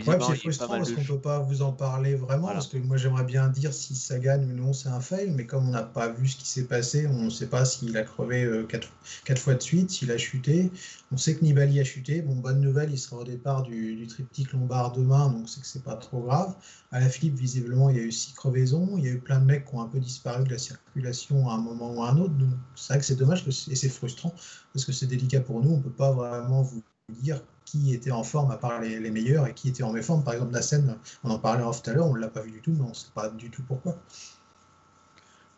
Ouais, 0.07 0.17
c'est 0.19 0.35
frustrant 0.35 0.67
parce 0.67 0.91
qu'on 0.91 1.01
ne 1.01 1.07
peut 1.07 1.19
pas 1.19 1.39
vous 1.39 1.61
en 1.61 1.71
parler 1.71 2.15
vraiment. 2.15 2.47
Parce 2.47 2.67
que 2.67 2.77
moi, 2.77 2.97
j'aimerais 2.97 3.23
bien 3.23 3.47
dire 3.47 3.73
si 3.73 3.95
ça 3.95 4.19
gagne 4.19 4.45
ou 4.51 4.53
non, 4.53 4.73
c'est 4.73 4.89
un 4.89 4.99
fail. 4.99 5.31
Mais 5.31 5.45
comme 5.45 5.67
on 5.67 5.71
n'a 5.71 5.83
pas 5.83 6.07
vu 6.07 6.27
ce 6.27 6.37
qui 6.37 6.47
s'est 6.47 6.65
passé, 6.65 7.07
on 7.07 7.23
ne 7.23 7.29
sait 7.29 7.47
pas 7.47 7.65
s'il 7.65 7.95
a 7.97 8.03
crevé 8.03 8.65
4 8.69 8.87
euh, 9.29 9.35
fois 9.35 9.53
de 9.55 9.61
suite, 9.61 9.91
s'il 9.91 10.11
a 10.11 10.17
chuté. 10.17 10.71
On 11.11 11.17
sait 11.17 11.35
que 11.35 11.43
Nibali 11.43 11.79
a 11.79 11.83
chuté. 11.83 12.21
Bon, 12.21 12.35
bonne 12.35 12.61
nouvelle, 12.61 12.91
il 12.91 12.97
sera 12.97 13.17
au 13.17 13.23
départ 13.23 13.63
du, 13.63 14.05
triptyque 14.07 14.53
lombard 14.53 14.91
demain, 14.91 15.29
donc 15.29 15.49
c'est 15.49 15.61
que 15.61 15.67
c'est 15.67 15.83
pas 15.83 15.95
trop 15.95 16.21
grave. 16.21 16.55
À 16.91 16.99
la 16.99 17.09
Philippe, 17.09 17.35
visiblement, 17.35 17.89
il 17.89 17.97
y 17.97 17.99
a 17.99 18.03
eu 18.03 18.11
six 18.11 18.33
crevaisons. 18.33 18.97
Il 18.97 19.05
y 19.05 19.07
a 19.07 19.11
eu 19.11 19.19
plein 19.19 19.39
de 19.39 19.45
mecs 19.45 19.65
qui 19.65 19.75
ont 19.75 19.81
un 19.81 19.87
peu 19.87 19.99
disparu 19.99 20.43
de 20.43 20.51
la 20.51 20.57
circulation 20.57 21.49
à 21.49 21.53
un 21.53 21.57
moment 21.57 21.93
ou 21.93 22.03
à 22.03 22.09
un 22.11 22.17
autre. 22.17 22.33
Donc 22.33 22.49
c'est 22.75 22.93
vrai 22.93 22.99
que 22.99 23.05
c'est 23.05 23.15
dommage 23.15 23.45
et 23.47 23.75
c'est 23.75 23.89
frustrant 23.89 24.33
parce 24.73 24.85
que 24.85 24.91
c'est 24.91 25.07
délicat 25.07 25.41
pour 25.41 25.61
nous. 25.61 25.71
On 25.71 25.77
ne 25.77 25.83
peut 25.83 25.89
pas 25.89 26.11
vraiment 26.11 26.61
vous 26.61 26.83
dire 27.09 27.41
qui 27.65 27.93
était 27.93 28.11
en 28.11 28.23
forme 28.23 28.51
à 28.51 28.57
part 28.57 28.79
les, 28.79 29.11
meilleurs 29.11 29.47
et 29.47 29.53
qui 29.53 29.69
était 29.69 29.83
en 29.83 29.91
méforme. 29.91 30.23
Par 30.23 30.35
exemple, 30.35 30.53
la 30.53 30.61
scène, 30.61 30.97
on 31.23 31.31
en 31.31 31.39
parlait 31.39 31.63
tout 31.63 31.89
à 31.89 31.93
l'heure, 31.93 32.07
on 32.07 32.13
ne 32.13 32.19
l'a 32.19 32.29
pas 32.29 32.41
vu 32.41 32.51
du 32.51 32.61
tout, 32.61 32.71
mais 32.71 32.83
on 32.85 32.89
ne 32.89 32.93
sait 32.93 33.09
pas 33.13 33.29
du 33.29 33.49
tout 33.49 33.63
pourquoi. 33.63 33.97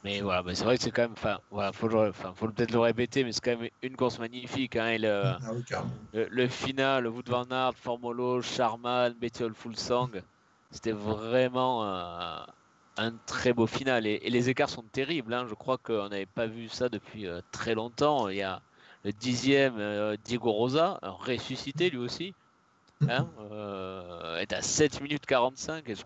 Mais 0.04 0.22
voilà, 0.22 0.44
c'est 0.56 0.64
vrai 0.64 0.78
que 0.78 0.84
c'est 0.84 0.92
quand 0.92 1.02
même, 1.02 1.12
enfin, 1.14 1.40
voilà, 1.52 1.74
faut, 1.74 1.90
faut 1.90 2.48
peut-être 2.48 2.72
le 2.72 2.80
répéter, 2.80 3.24
mais 3.24 3.34
c'est 3.34 3.42
quand 3.42 3.58
même 3.58 3.70
une 3.82 3.96
course 3.98 4.20
magnifique. 4.20 4.76
Hein, 4.78 4.98
le, 4.98 5.24
ah 5.24 5.40
le, 6.14 6.48
final, 6.48 7.04
le 7.04 7.10
Wood 7.10 7.28
Van 7.28 7.46
Aert, 7.52 7.74
Formolo, 7.76 8.42
Charman, 8.42 9.14
Bettiol 9.20 9.54
Fulsang, 9.54 10.10
c'était 10.72 10.94
vraiment 10.94 11.84
un 12.98 13.14
très 13.26 13.54
beau 13.54 13.68
final. 13.68 14.06
Et, 14.06 14.20
les 14.30 14.50
écarts 14.50 14.70
sont 14.70 14.84
terribles. 14.84 15.34
Hein. 15.34 15.46
Je 15.50 15.56
crois 15.56 15.78
qu'on 15.78 16.10
n'avait 16.10 16.26
pas 16.26 16.48
vu 16.48 16.70
ça 16.70 16.90
depuis 16.90 17.28
euh, 17.28 17.42
très 17.52 17.76
longtemps. 17.76 18.30
Il 18.30 18.38
y 18.38 18.42
a, 18.42 18.62
dixième, 19.12 19.76
euh, 19.78 20.16
Diego 20.24 20.52
Rosa, 20.52 21.00
ressuscité 21.02 21.90
lui 21.90 21.98
aussi, 21.98 22.34
hein, 23.08 23.28
euh, 23.52 24.38
est 24.38 24.54
à 24.54 24.62
7 24.62 25.02
minutes 25.02 25.26
45. 25.26 25.88
Et 25.90 25.96
je, 25.96 26.04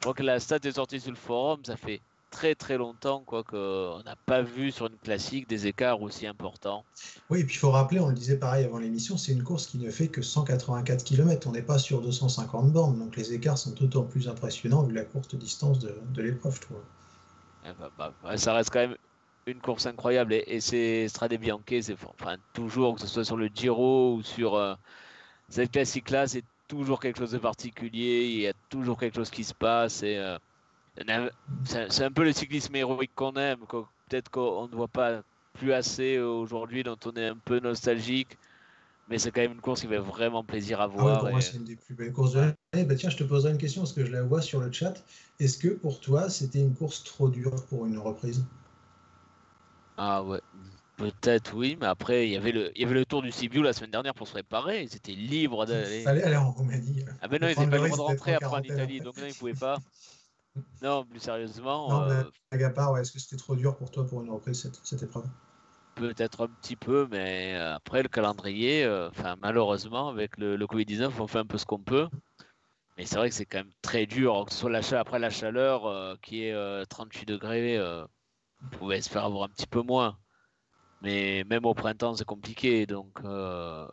crois 0.00 0.14
que 0.14 0.22
la 0.22 0.40
stat 0.40 0.58
est 0.64 0.72
sortie 0.72 1.00
sur 1.00 1.10
le 1.10 1.16
forum, 1.16 1.60
ça 1.64 1.76
fait 1.76 2.00
très 2.30 2.54
très 2.54 2.78
longtemps 2.78 3.22
quoi 3.26 3.44
qu'on 3.44 4.02
n'a 4.04 4.16
pas 4.24 4.40
vu 4.40 4.72
sur 4.72 4.86
une 4.86 4.96
classique 4.96 5.46
des 5.48 5.66
écarts 5.66 6.00
aussi 6.00 6.26
importants. 6.26 6.82
Oui, 7.28 7.40
et 7.40 7.44
puis 7.44 7.54
il 7.54 7.58
faut 7.58 7.70
rappeler, 7.70 8.00
on 8.00 8.08
le 8.08 8.14
disait 8.14 8.38
pareil 8.38 8.64
avant 8.64 8.78
l'émission, 8.78 9.18
c'est 9.18 9.32
une 9.32 9.44
course 9.44 9.66
qui 9.66 9.78
ne 9.78 9.90
fait 9.90 10.08
que 10.08 10.22
184 10.22 11.04
km, 11.04 11.46
on 11.46 11.52
n'est 11.52 11.62
pas 11.62 11.78
sur 11.78 12.00
250 12.00 12.72
bornes, 12.72 12.98
donc 12.98 13.16
les 13.16 13.34
écarts 13.34 13.58
sont 13.58 13.72
d'autant 13.72 14.04
plus 14.04 14.28
impressionnants 14.28 14.82
vu 14.82 14.94
la 14.94 15.04
courte 15.04 15.36
distance 15.36 15.78
de, 15.78 16.22
l'épreuve, 16.22 16.56
je 16.56 16.60
trouve. 16.62 16.78
Eh 17.66 17.68
ben, 17.78 18.10
bah, 18.22 18.36
ça 18.38 18.54
reste 18.54 18.70
quand 18.70 18.80
même 18.80 18.96
une 19.46 19.60
course 19.60 19.86
incroyable 19.86 20.34
et, 20.34 20.60
c'est 20.60 21.08
Strade 21.08 21.34
Bianche, 21.34 21.62
c'est 21.68 21.96
enfin, 22.04 22.36
toujours, 22.52 22.94
que 22.94 23.00
ce 23.00 23.06
soit 23.06 23.24
sur 23.24 23.36
le 23.36 23.48
Giro 23.52 24.16
ou 24.16 24.22
sur 24.22 24.54
euh, 24.54 24.74
cette 25.48 25.72
classique-là, 25.72 26.26
c'est 26.26 26.44
toujours 26.68 27.00
quelque 27.00 27.18
chose 27.18 27.32
de 27.32 27.38
particulier, 27.38 28.26
il 28.26 28.40
y 28.40 28.46
a 28.46 28.54
toujours 28.68 28.98
quelque 28.98 29.16
chose 29.16 29.30
qui 29.30 29.44
se 29.44 29.54
passe. 29.54 30.02
Et, 30.02 30.16
euh, 30.16 30.38
c'est 31.64 32.04
un 32.04 32.12
peu 32.12 32.24
le 32.24 32.32
cyclisme 32.32 32.74
héroïque 32.76 33.14
qu'on 33.14 33.34
aime, 33.34 33.60
peut-être 33.68 34.30
qu'on 34.30 34.68
ne 34.68 34.76
voit 34.76 34.88
pas 34.88 35.22
plus 35.52 35.72
assez 35.72 36.18
aujourd'hui, 36.18 36.82
dont 36.82 36.98
on 37.06 37.12
est 37.12 37.28
un 37.28 37.36
peu 37.36 37.60
nostalgique. 37.60 38.38
Mais 39.08 39.18
c'est 39.18 39.30
quand 39.30 39.40
même 39.40 39.52
une 39.52 39.60
course 39.60 39.80
qui 39.80 39.88
fait 39.88 39.98
vraiment 39.98 40.44
plaisir 40.44 40.80
à 40.80 40.84
ah 40.84 40.88
voir. 40.88 41.20
pour 41.20 41.30
moi, 41.30 41.40
c'est 41.40 41.56
une 41.56 41.64
des 41.64 41.76
plus 41.76 41.94
belles 41.94 42.12
courses 42.12 42.32
de 42.32 42.40
l'année. 42.40 42.86
Bah, 42.86 42.94
tiens, 42.94 43.10
je 43.10 43.16
te 43.16 43.24
poserai 43.24 43.50
une 43.50 43.58
question 43.58 43.82
parce 43.82 43.92
que 43.92 44.04
je 44.04 44.12
la 44.12 44.22
vois 44.22 44.40
sur 44.40 44.60
le 44.60 44.70
chat. 44.70 44.94
Est-ce 45.40 45.58
que 45.58 45.68
pour 45.68 46.00
toi, 46.00 46.30
c'était 46.30 46.60
une 46.60 46.74
course 46.74 47.02
trop 47.04 47.28
dure 47.28 47.66
pour 47.66 47.84
une 47.84 47.98
reprise? 47.98 48.44
Ah 50.04 50.24
ouais, 50.24 50.40
peut-être 50.96 51.54
oui, 51.54 51.78
mais 51.80 51.86
après 51.86 52.26
il 52.26 52.32
y 52.32 52.36
avait 52.36 52.50
le, 52.50 52.72
il 52.76 52.82
y 52.82 52.84
avait 52.84 52.94
le 52.94 53.06
tour 53.06 53.22
du 53.22 53.30
Sibiu 53.30 53.62
la 53.62 53.72
semaine 53.72 53.92
dernière 53.92 54.14
pour 54.14 54.26
se 54.26 54.32
préparer, 54.32 54.82
ils 54.82 54.96
étaient 54.96 55.12
libres 55.12 55.64
d'aller. 55.64 56.04
Aller 56.04 56.36
en 56.36 56.50
Roumanie. 56.50 57.04
Ah 57.20 57.28
ben 57.28 57.40
non, 57.40 57.46
ils 57.46 57.56
n'étaient 57.56 57.70
pas 57.70 57.84
libres 57.84 57.96
de 57.96 58.02
rentrer 58.02 58.34
après 58.34 58.56
en 58.56 58.62
Italie, 58.62 59.00
donc 59.00 59.16
non, 59.16 59.26
ils 59.28 59.34
pouvaient 59.34 59.54
pas. 59.54 59.78
Non, 60.82 61.04
plus 61.04 61.20
sérieusement. 61.20 61.88
Non, 61.88 62.10
euh... 62.10 62.24
ouais, 62.90 63.00
est-ce 63.00 63.12
que 63.12 63.20
c'était 63.20 63.36
trop 63.36 63.54
dur 63.54 63.76
pour 63.76 63.92
toi 63.92 64.04
pour 64.04 64.22
une 64.22 64.30
reprise 64.30 64.60
cette, 64.60 64.80
cette 64.82 65.04
épreuve? 65.04 65.24
Peut-être 65.94 66.46
un 66.46 66.48
petit 66.48 66.76
peu, 66.76 67.06
mais 67.08 67.54
euh, 67.54 67.76
après 67.76 68.02
le 68.02 68.08
calendrier, 68.08 68.82
euh, 68.82 69.08
enfin 69.08 69.36
malheureusement 69.40 70.08
avec 70.08 70.36
le, 70.36 70.56
le 70.56 70.66
Covid-19, 70.66 71.12
on 71.20 71.28
fait 71.28 71.38
un 71.38 71.46
peu 71.46 71.58
ce 71.58 71.64
qu'on 71.64 71.78
peut. 71.78 72.08
Mais 72.98 73.06
c'est 73.06 73.16
vrai 73.16 73.28
que 73.28 73.36
c'est 73.36 73.46
quand 73.46 73.58
même 73.58 73.72
très 73.82 74.06
dur, 74.06 74.46
que 74.46 74.52
ce 74.52 74.58
soit 74.58 74.98
après 74.98 75.20
la 75.20 75.30
chaleur 75.30 75.86
euh, 75.86 76.16
qui 76.22 76.42
est 76.42 76.86
38 76.86 77.24
degrés 77.24 77.78
on 78.64 78.76
pouvait 78.76 79.00
se 79.00 79.10
faire 79.10 79.24
avoir 79.24 79.44
un 79.44 79.48
petit 79.48 79.66
peu 79.66 79.82
moins. 79.82 80.18
Mais 81.02 81.44
même 81.48 81.64
au 81.66 81.74
printemps, 81.74 82.14
c'est 82.14 82.24
compliqué. 82.24 82.86
Donc 82.86 83.20
euh, 83.24 83.86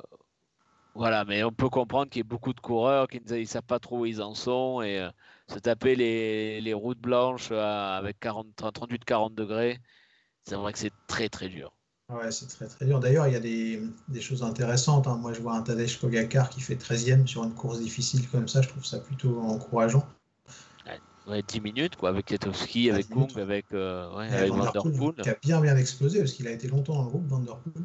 voilà, 0.95 1.25
mais 1.25 1.43
on 1.43 1.51
peut 1.51 1.69
comprendre 1.69 2.09
qu'il 2.09 2.19
y 2.19 2.25
a 2.25 2.27
beaucoup 2.27 2.53
de 2.53 2.59
coureurs 2.59 3.07
qui 3.07 3.21
ne 3.25 3.45
savent 3.45 3.63
pas 3.63 3.79
trop 3.79 3.99
où 3.99 4.05
ils 4.05 4.21
en 4.21 4.35
sont 4.35 4.81
et 4.81 4.99
euh, 4.99 5.09
se 5.47 5.59
taper 5.59 5.95
les, 5.95 6.73
routes 6.73 6.99
blanches 6.99 7.51
avec 7.51 8.19
38-40 8.21 9.33
degrés, 9.33 9.79
c'est 10.43 10.55
vrai 10.55 10.73
que 10.73 10.79
c'est 10.79 10.93
très 11.07 11.29
très 11.29 11.49
dur. 11.49 11.73
Ouais, 12.09 12.31
c'est 12.31 12.47
très 12.47 12.67
très 12.67 12.85
dur. 12.85 12.99
D'ailleurs, 12.99 13.27
il 13.27 13.33
y 13.33 13.35
a 13.35 13.39
des, 13.39 14.21
choses 14.21 14.41
intéressantes. 14.41 15.07
Hein. 15.07 15.17
Moi, 15.17 15.31
je 15.33 15.41
vois 15.41 15.53
un 15.53 15.61
Tadej 15.61 15.99
Pogacar 15.99 16.49
qui 16.49 16.59
fait 16.59 16.75
13e 16.75 17.27
sur 17.27 17.43
une 17.43 17.53
course 17.53 17.79
difficile 17.79 18.27
comme 18.29 18.47
ça. 18.47 18.63
Je 18.63 18.69
trouve 18.69 18.83
ça 18.83 18.99
plutôt 18.99 19.39
encourageant. 19.41 20.07
10 21.29 21.61
minutes, 21.61 21.95
quoi, 21.95 22.09
avec 22.09 22.25
Ketowski, 22.25 22.89
avec 22.89 23.09
Kung, 23.09 23.37
avec, 23.37 23.65
euh, 23.73 24.15
ouais, 24.15 24.27
avec 24.27 24.51
Vanderpool. 24.51 25.15
Qui 25.15 25.29
a 25.29 25.37
bien 25.41 25.61
bien 25.61 25.77
explosé 25.77 26.19
parce 26.19 26.33
qu'il 26.33 26.47
a 26.47 26.51
été 26.51 26.67
longtemps 26.67 26.95
dans 26.95 27.03
le 27.03 27.09
groupe, 27.09 27.27
Vanderpool. 27.27 27.83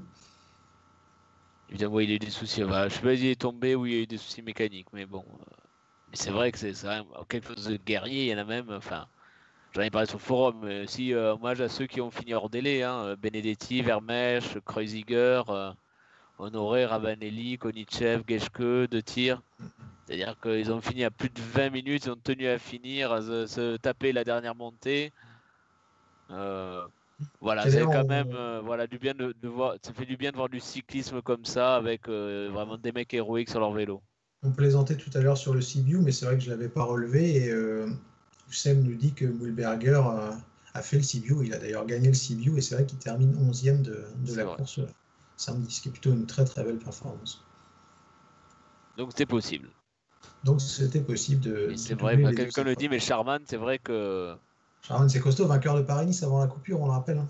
Évidemment, 1.69 2.01
il 2.01 2.11
a 2.11 2.15
eu 2.15 2.19
des 2.19 2.31
soucis. 2.31 2.63
Enfin, 2.65 2.89
je 2.89 2.95
sais 2.95 3.01
pas 3.01 3.17
s'il 3.17 3.27
est 3.27 3.41
tombé 3.41 3.75
ou 3.75 3.87
il 3.87 3.93
y 3.93 3.97
a 3.97 4.03
eu 4.03 4.07
des 4.07 4.19
soucis 4.19 4.43
mécaniques, 4.43 4.89
mais 4.93 5.07
bon. 5.07 5.25
Euh, 5.29 5.55
mais 6.11 6.17
c'est 6.17 6.31
vrai 6.31 6.53
que 6.53 6.59
c'est 6.59 6.73
quelque 7.29 7.49
chose 7.49 7.67
de 7.67 7.77
guerrier. 7.77 8.27
Il 8.27 8.29
y 8.31 8.35
en 8.35 8.39
a 8.39 8.45
même. 8.45 8.71
Enfin, 8.71 9.07
j'en 9.73 9.83
ai 9.83 9.91
parlé 9.91 10.07
sur 10.07 10.19
le 10.19 10.23
forum. 10.23 10.61
Mais 10.63 10.87
si 10.87 11.15
euh, 11.15 11.37
moi, 11.37 11.55
j'ai 11.55 11.69
ceux 11.69 11.87
qui 11.87 12.01
ont 12.01 12.11
fini 12.11 12.35
hors 12.35 12.51
délai 12.51 12.83
hein, 12.83 13.17
Benedetti, 13.19 13.83
Vermesch, 13.83 14.59
Kreuziger, 14.65 15.43
Honoré, 16.39 16.85
Ravanelli, 16.85 17.59
Konichev, 17.59 18.23
Geschke, 18.27 18.89
de 18.89 19.01
tir. 19.01 19.43
C'est-à-dire 20.07 20.37
qu'ils 20.41 20.73
ont 20.73 20.81
fini 20.81 21.05
à 21.05 21.11
plus 21.11 21.31
de 21.31 21.41
20 21.41 21.71
minutes, 21.71 22.07
ils 22.07 22.11
ont 22.11 22.17
tenu 22.17 22.47
à 22.49 22.59
finir, 22.59 23.13
à 23.13 23.23
se, 23.23 23.77
taper 23.77 24.13
la 24.13 24.25
dernière 24.25 24.55
montée. 24.55 25.13
voilà, 26.29 27.71
c'est 27.71 27.83
quand 27.83 28.07
même 28.07 28.37
voilà, 28.65 28.87
du 28.87 28.99
bien 28.99 29.15
de, 29.15 29.35
voir, 29.49 29.77
ça 29.83 29.93
fait 29.93 30.07
du 30.07 30.17
bien 30.17 30.31
de 30.31 30.37
voir 30.37 30.49
du 30.49 30.61
cyclisme 30.61 31.23
comme 31.23 31.45
ça 31.45 31.77
avec 31.77 32.09
vraiment 32.09 32.77
des 32.77 32.93
mecs 32.93 33.15
héroïques 33.15 33.51
sur 33.51 33.61
leur 33.61 33.73
vélo. 33.73 34.03
On 34.45 34.51
plaisantait 34.51 34.97
tout 34.97 35.11
à 35.15 35.21
l'heure 35.21 35.39
sur 35.39 35.55
le 35.55 35.63
Sibiu, 35.63 36.01
mais 36.01 36.13
c'est 36.13 36.27
vrai 36.27 36.37
que 36.37 36.43
je 36.43 36.51
ne 36.51 36.55
l'avais 36.55 36.69
pas 36.69 36.85
relevé. 36.85 37.37
Et 37.37 37.51
euh, 37.51 37.87
nous 38.67 38.95
dit 38.95 39.15
que 39.15 39.25
Mulberger 39.25 40.03
a, 40.75 40.83
fait 40.83 40.99
le 40.99 41.03
Sibiu. 41.03 41.45
Il 41.45 41.55
a 41.55 41.59
d'ailleurs 41.59 41.87
gagné 41.87 42.09
le 42.09 42.15
Sibiu 42.15 42.59
et 42.59 42.61
c'est 42.61 42.75
vrai 42.75 42.85
qu'il 42.85 42.99
termine 42.99 43.33
11e 43.33 43.81
de, 43.81 44.05
la 44.37 44.45
course 44.45 44.81
samedi, 45.37 45.73
ce 45.73 45.81
qui 45.81 45.89
est 45.89 45.93
plutôt 45.93 46.13
une 46.13 46.27
très 46.27 46.45
très 46.45 46.65
belle 46.65 46.79
performance. 46.79 47.45
Donc 48.97 49.11
c'était 49.11 49.27
possible. 49.27 49.69
Donc 50.45 50.61
c'était 50.61 51.01
possible 51.01 51.41
de. 51.41 51.75
C'est 51.77 51.95
vrai, 51.95 52.17
quelqu'un 52.35 52.65
le 52.65 52.77
dit, 52.77 52.89
mais 52.89 53.01
Charman, 53.01 53.43
c'est 53.47 53.57
vrai 53.57 53.79
que. 53.79 54.37
Charman, 54.83 55.09
c'est 55.09 55.21
costaud, 55.21 55.47
vainqueur 55.47 55.77
de 55.77 55.83
Paris-Nice 55.83 56.23
avant 56.23 56.39
la 56.39 56.47
coupure, 56.47 56.81
on 56.81 56.87
le 56.87 56.93
rappelle. 56.93 57.19
Hein. 57.19 57.29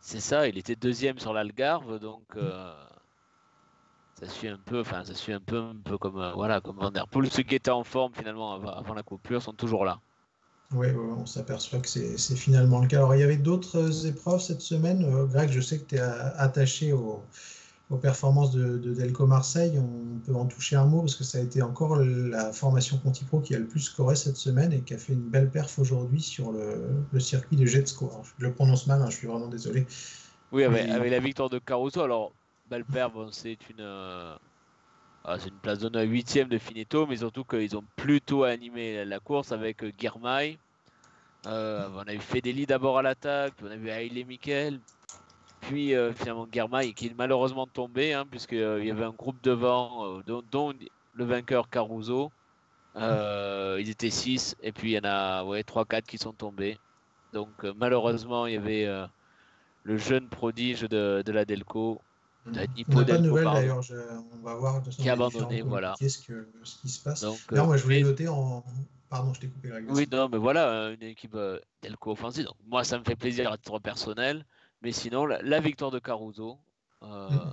C'est 0.00 0.20
ça, 0.20 0.48
il 0.48 0.58
était 0.58 0.76
deuxième 0.76 1.18
sur 1.18 1.32
l'Algarve, 1.32 1.98
donc. 1.98 2.24
Euh, 2.36 2.74
ça 4.20 4.28
suit 4.28 4.48
un 4.48 4.58
peu, 4.58 4.80
enfin 4.80 5.04
ça 5.04 5.14
suit 5.14 5.32
un 5.32 5.40
peu, 5.40 5.58
un 5.58 5.76
peu 5.84 5.98
comme 5.98 6.18
euh, 6.18 6.32
voilà 6.32 6.60
comme 6.62 6.76
Van 6.76 6.90
der 6.90 7.06
Poel. 7.06 7.30
Ceux 7.30 7.42
qui 7.42 7.54
étaient 7.54 7.70
en 7.70 7.84
forme 7.84 8.14
finalement 8.14 8.54
avant, 8.54 8.94
la 8.94 9.02
coupure 9.02 9.42
sont 9.42 9.52
toujours 9.52 9.84
là. 9.84 10.00
Oui, 10.72 10.88
on 10.90 11.26
s'aperçoit 11.26 11.78
que 11.78 11.88
c'est 11.88 12.36
finalement 12.36 12.80
le 12.80 12.88
cas. 12.88 12.98
Alors 12.98 13.14
il 13.14 13.20
y 13.20 13.24
avait 13.24 13.36
d'autres 13.36 13.78
euh, 13.78 14.08
épreuves 14.08 14.40
cette 14.40 14.60
semaine. 14.60 15.04
Euh, 15.04 15.24
Greg, 15.26 15.50
je 15.50 15.60
sais 15.60 15.78
que 15.78 15.84
tu 15.84 15.94
es 15.94 16.00
attaché 16.00 16.92
aux, 16.92 17.22
performances 18.02 18.50
de, 18.50 18.76
Delco 18.76 19.26
Marseille. 19.26 19.78
On 19.78 20.18
peut 20.26 20.34
en 20.34 20.46
toucher 20.46 20.74
un 20.74 20.86
mot 20.86 21.02
parce 21.02 21.14
que 21.14 21.22
ça 21.22 21.38
a 21.38 21.40
été 21.40 21.62
encore 21.62 21.96
la 21.96 22.52
formation 22.52 22.98
Conti 22.98 23.24
Pro 23.24 23.40
qui 23.40 23.54
a 23.54 23.60
le 23.60 23.66
plus 23.66 23.80
scoré 23.80 24.16
cette 24.16 24.36
semaine 24.36 24.72
et 24.72 24.80
qui 24.80 24.94
a 24.94 24.98
fait 24.98 25.12
une 25.12 25.28
belle 25.28 25.50
perf 25.50 25.78
aujourd'hui 25.78 26.20
sur 26.20 26.50
le, 26.50 27.20
circuit 27.20 27.56
de 27.56 27.64
Jetsco. 27.64 28.10
je 28.38 28.44
le 28.44 28.52
prononce 28.52 28.88
mal, 28.88 29.00
hein, 29.02 29.08
je 29.08 29.16
suis 29.16 29.28
vraiment 29.28 29.48
désolé. 29.48 29.86
Oui, 30.50 30.64
avec, 30.64 30.88
avec 30.88 31.12
la 31.12 31.20
victoire 31.20 31.48
de 31.48 31.60
Caruso. 31.60 32.00
Alors 32.00 32.32
Balper, 32.68 33.06
c'est 33.30 33.58
une, 33.70 33.80
euh, 33.80 34.36
c'est 35.38 35.48
une 35.48 35.58
place 35.58 35.80
d'honneur 35.80 36.04
8 36.04 36.48
de 36.48 36.58
Finetto, 36.58 37.06
mais 37.06 37.16
surtout 37.16 37.44
qu'ils 37.44 37.76
ont 37.76 37.84
plutôt 37.96 38.44
animé 38.44 39.04
la 39.04 39.18
course 39.18 39.50
avec 39.50 39.82
euh, 39.82 39.92
Girmay. 39.98 40.58
Euh, 41.46 41.88
on 41.94 42.02
a 42.02 42.14
eu 42.14 42.18
Fedeli 42.18 42.66
d'abord 42.66 42.98
à 42.98 43.02
l'attaque, 43.02 43.54
on 43.62 43.70
a 43.70 43.76
vu 43.76 43.88
Haile 43.88 44.24
Mikel, 44.26 44.80
puis 45.60 45.94
finalement 46.14 46.46
Girmay 46.50 46.92
qui 46.92 47.06
est 47.06 47.14
malheureusement 47.16 47.66
tombé, 47.66 48.14
hein, 48.14 48.24
puisqu'il 48.28 48.84
y 48.84 48.90
avait 48.90 49.04
un 49.04 49.12
groupe 49.12 49.40
devant, 49.42 50.20
dont, 50.26 50.74
le 51.14 51.24
vainqueur 51.24 51.68
Caruso. 51.70 52.32
ils 52.96 53.90
étaient 53.90 54.10
6, 54.10 54.56
et 54.62 54.72
puis 54.72 54.92
il 54.92 54.94
y 54.94 54.98
en 54.98 55.04
a 55.04 55.44
ouais, 55.44 55.62
3-4 55.62 56.02
qui 56.02 56.18
sont 56.18 56.32
tombés. 56.32 56.78
Donc 57.32 57.50
malheureusement, 57.76 58.46
il 58.46 58.54
y 58.54 58.56
avait 58.56 58.88
le 59.84 59.96
jeune 59.98 60.28
prodige 60.28 60.82
de 60.82 61.30
la 61.30 61.44
Delco 61.44 62.00
on 62.46 62.50
n'a 62.50 62.66
pas 62.66 63.04
de 63.04 63.16
nouvelles 63.18 63.44
d'ailleurs, 63.44 63.80
on 64.32 64.44
va 64.44 64.54
voir 64.54 64.82
qui 64.82 65.08
a 65.08 65.12
abandonné, 65.12 65.62
voilà. 65.62 65.94
Qu'est-ce 65.98 66.18
que, 66.18 66.48
ce 66.62 66.78
qui 66.78 66.88
se 66.88 67.02
passe 67.02 67.22
Donc, 67.22 67.38
euh, 67.52 67.64
moi 67.64 67.76
je 67.76 67.82
voulais 67.82 68.02
noter 68.02 68.28
en. 68.28 68.64
Pardon, 69.08 69.32
je 69.34 69.40
t'ai 69.40 69.48
coupé 69.48 69.68
la 69.68 69.80
Oui, 69.80 70.08
non, 70.10 70.28
mais 70.28 70.38
voilà, 70.38 70.90
une 70.90 71.02
équipe 71.02 71.34
euh, 71.36 71.60
Delco 71.82 72.12
offensive. 72.12 72.44
Donc, 72.44 72.56
moi, 72.66 72.82
ça 72.82 72.98
me 72.98 73.04
fait 73.04 73.14
plaisir 73.14 73.52
à 73.52 73.56
titre 73.56 73.78
personnel. 73.78 74.44
Mais 74.82 74.90
sinon, 74.92 75.26
la, 75.26 75.60
victoire 75.60 75.90
de 75.90 76.00
Caruso. 76.00 76.58
Euh, 77.02 77.30
mmh. 77.30 77.52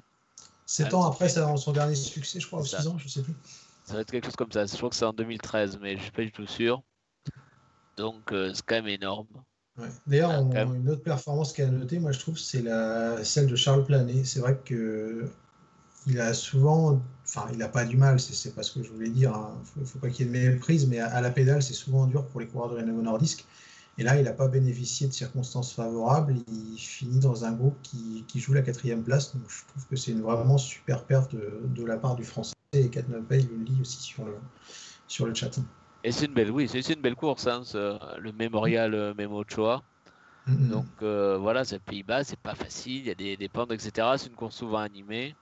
7 0.65 0.93
ans 0.93 1.05
après 1.05 1.29
son 1.29 1.71
dernier 1.71 1.95
succès, 1.95 2.39
je 2.39 2.47
crois, 2.47 2.61
ou 2.61 2.65
6 2.65 2.87
ans, 2.87 2.97
je 2.97 3.07
sais 3.07 3.21
plus. 3.21 3.35
Ça 3.85 3.93
va 3.95 4.01
être 4.01 4.11
quelque 4.11 4.25
chose 4.25 4.35
comme 4.35 4.51
ça. 4.51 4.65
Je 4.65 4.75
crois 4.75 4.89
que 4.89 4.95
c'est 4.95 5.05
en 5.05 5.13
2013, 5.13 5.77
mais 5.79 5.97
je 5.97 6.03
suis 6.03 6.11
pas 6.11 6.23
du 6.23 6.31
tout 6.31 6.47
sûr. 6.47 6.81
Donc, 7.97 8.31
euh, 8.31 8.51
c'est 8.53 8.65
quand 8.65 8.75
même 8.75 8.87
énorme. 8.87 9.27
D'ailleurs, 10.05 10.31
une 10.73 10.89
autre 10.89 11.01
performance 11.01 11.53
qui 11.53 11.61
a 11.61 11.67
noté, 11.67 11.99
moi 11.99 12.11
je 12.11 12.19
trouve, 12.19 12.37
c'est 12.37 12.61
la, 12.61 13.23
celle 13.23 13.47
de 13.47 13.55
Charles 13.55 13.85
Planet. 13.85 14.25
C'est 14.25 14.39
vrai 14.39 14.59
que 14.63 15.27
il 16.07 16.19
a 16.19 16.33
souvent, 16.33 17.01
enfin, 17.23 17.47
il 17.51 17.57
n'a 17.57 17.69
pas 17.69 17.85
du 17.85 17.97
mal, 17.97 18.19
c'est 18.19 18.53
pas 18.53 18.63
ce 18.63 18.73
que 18.73 18.83
je 18.83 18.91
voulais 18.91 19.09
dire, 19.09 19.31
il 19.31 19.79
hein. 19.79 19.81
ne 19.81 19.85
faut, 19.85 19.99
pas 19.99 20.09
qu'il 20.09 20.25
y 20.25 20.29
ait 20.29 20.45
de 20.45 20.51
méprise, 20.51 20.87
mais 20.87 20.99
à, 20.99 21.21
la 21.21 21.31
pédale, 21.31 21.63
c'est 21.63 21.73
souvent 21.73 22.07
dur 22.07 22.27
pour 22.27 22.39
les 22.41 22.47
coureurs 22.47 22.69
de 22.69 22.75
Renault 22.75 23.01
Nordisk. 23.01 23.45
Et 23.97 24.03
là, 24.03 24.17
il 24.17 24.23
n'a 24.23 24.33
pas 24.33 24.47
bénéficié 24.47 25.07
de 25.07 25.13
circonstances 25.13 25.73
favorables. 25.73 26.35
Il 26.51 26.77
finit 26.77 27.19
dans 27.19 27.45
un 27.45 27.51
groupe 27.51 27.77
qui, 27.83 28.25
joue 28.35 28.53
la 28.53 28.63
quatrième 28.63 29.03
place. 29.03 29.35
Donc, 29.35 29.43
je 29.47 29.63
trouve 29.67 29.85
que 29.87 29.95
c'est 29.95 30.11
une 30.11 30.21
vraiment 30.21 30.57
super 30.57 31.05
perte 31.05 31.35
de, 31.35 31.85
la 31.85 31.97
part 31.97 32.15
du 32.15 32.23
Français. 32.23 32.55
Et 32.73 32.89
Katnopay 32.89 33.43
le 33.43 33.63
lit 33.63 33.77
aussi 33.81 34.01
sur 34.01 34.25
le, 34.25 34.33
sur 35.07 35.27
le 35.27 35.35
chat. 35.35 35.51
Et 36.03 36.11
c'est 36.11 36.25
une 36.25 36.33
belle, 36.33 36.51
oui, 36.51 36.67
c'est 36.67 36.87
une 36.89 37.01
belle 37.01 37.15
course, 37.15 37.47
hein, 37.47 37.61
le 38.19 38.31
mémorial 38.33 38.93
euh, 38.93 39.13
Memo 39.17 39.43
Choa. 39.47 39.83
Mm-hmm. 40.47 40.69
Donc 40.69 40.87
euh, 41.01 41.37
voilà, 41.37 41.63
c'est 41.63 41.79
Pays-Bas, 41.79 42.25
c'est 42.25 42.39
pas 42.39 42.55
facile, 42.55 42.97
il 42.97 43.07
y 43.07 43.11
a 43.11 43.15
des, 43.15 43.37
des 43.37 43.47
pentes, 43.47 43.71
etc. 43.71 44.07
C'est 44.17 44.27
une 44.27 44.35
course 44.35 44.57
souvent 44.57 44.79
animée. 44.79 45.35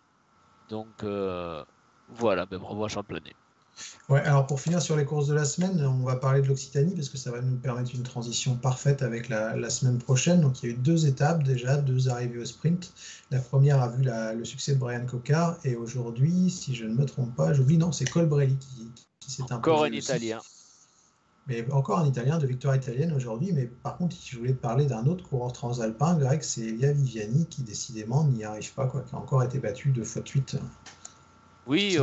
Donc 0.70 1.04
euh, 1.04 1.64
voilà, 2.10 2.46
ben, 2.46 2.60
bravo 2.60 2.86
à 2.86 2.88
Champlanet. 2.88 3.34
Ouais, 4.10 4.20
alors 4.22 4.46
pour 4.46 4.60
finir 4.60 4.82
sur 4.82 4.96
les 4.96 5.06
courses 5.06 5.28
de 5.28 5.34
la 5.34 5.46
semaine, 5.46 5.84
on 5.84 6.04
va 6.04 6.16
parler 6.16 6.42
de 6.42 6.48
l'Occitanie 6.48 6.94
parce 6.94 7.10
que 7.10 7.18
ça 7.18 7.32
va 7.32 7.42
nous 7.42 7.58
permettre 7.58 7.96
une 7.96 8.04
transition 8.04 8.56
parfaite 8.56 9.02
avec 9.02 9.30
la, 9.30 9.70
semaine 9.72 9.98
prochaine. 9.98 10.42
Donc 10.42 10.62
il 10.62 10.70
y 10.70 10.72
a 10.72 10.76
eu 10.76 10.78
deux 10.78 11.08
étapes 11.08 11.42
déjà, 11.42 11.78
deux 11.78 12.10
arrivées 12.10 12.40
au 12.40 12.46
sprint. 12.46 12.94
La 13.32 13.40
première 13.40 13.82
a 13.82 13.88
vu 13.88 14.04
le 14.04 14.46
succès 14.46 14.76
de 14.76 14.80
Brian 14.80 15.06
Cocard 15.08 15.58
et 15.64 15.76
aujourd'hui, 15.76 16.52
si 16.52 16.76
je 16.76 16.86
ne 16.86 16.94
me 16.94 17.06
trompe 17.06 17.36
pas, 17.36 17.54
j'oublie, 17.54 17.78
non, 17.78 17.92
c'est 17.92 18.06
Colbrelli 18.06 18.58
qui, 18.58 18.92
encore 19.52 19.84
un 19.84 19.92
Italien. 19.92 20.40
Mais 21.48 21.70
encore 21.72 22.00
un 22.00 22.06
Italien 22.06 22.38
de 22.38 22.46
victoire 22.46 22.76
italienne 22.76 23.14
aujourd'hui. 23.14 23.52
Mais 23.52 23.66
par 23.66 23.98
contre, 23.98 24.16
je 24.24 24.38
voulais 24.38 24.54
te 24.54 24.62
parler 24.62 24.86
d'un 24.86 25.06
autre 25.06 25.28
coureur 25.28 25.52
transalpin 25.52 26.16
grec, 26.18 26.44
c'est 26.44 26.62
Elia 26.62 26.92
Viviani, 26.92 27.48
qui 27.48 27.64
décidément 27.64 28.26
n'y 28.26 28.44
arrive 28.44 28.74
pas, 28.74 28.88
quoi, 28.88 29.02
qui 29.02 29.16
a 29.16 29.18
encore 29.18 29.44
été 29.44 29.60
battu 29.60 29.90
deux 29.90 30.04
fois 30.04 30.22
de 30.22 30.28
suite. 30.28 30.58
Oui, 31.66 31.98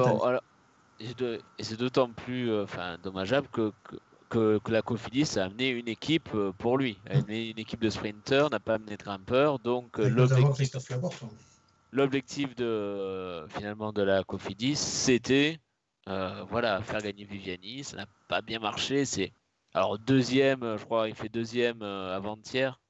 et 1.00 1.14
c'est 1.60 1.78
d'autant 1.78 2.10
plus 2.10 2.50
euh, 2.50 2.64
enfin, 2.64 2.98
dommageable 3.02 3.48
que, 3.52 3.72
que, 4.28 4.60
la 4.68 4.82
Cofidis 4.82 5.38
a 5.38 5.44
amené 5.44 5.68
une 5.68 5.88
équipe 5.88 6.28
euh, 6.34 6.52
pour 6.56 6.76
lui. 6.76 6.98
Elle 7.06 7.16
a 7.16 7.18
amené 7.20 7.50
une 7.50 7.58
équipe 7.58 7.80
de 7.80 7.90
sprinteurs, 7.90 8.50
n'a 8.50 8.60
pas 8.60 8.74
amené 8.74 8.96
de 8.96 9.02
grimpeurs. 9.02 9.58
Donc 9.60 9.98
euh, 10.00 10.08
l'objectif 11.92 12.56
de 12.56 13.46
finalement 13.48 13.92
de 13.92 14.02
la 14.02 14.24
Cofidis, 14.24 14.76
c'était 14.76 15.60
euh, 16.08 16.42
voilà, 16.48 16.80
faire 16.82 17.02
gagner 17.02 17.24
Viviani, 17.24 17.84
ça 17.84 17.96
n'a 17.96 18.06
pas 18.28 18.40
bien 18.40 18.58
marché. 18.58 19.04
C'est 19.04 19.32
alors 19.74 19.98
deuxième, 19.98 20.76
je 20.78 20.84
crois, 20.84 21.08
il 21.08 21.14
fait 21.14 21.28
deuxième 21.28 21.82
euh, 21.82 22.16
avant-hier. 22.16 22.80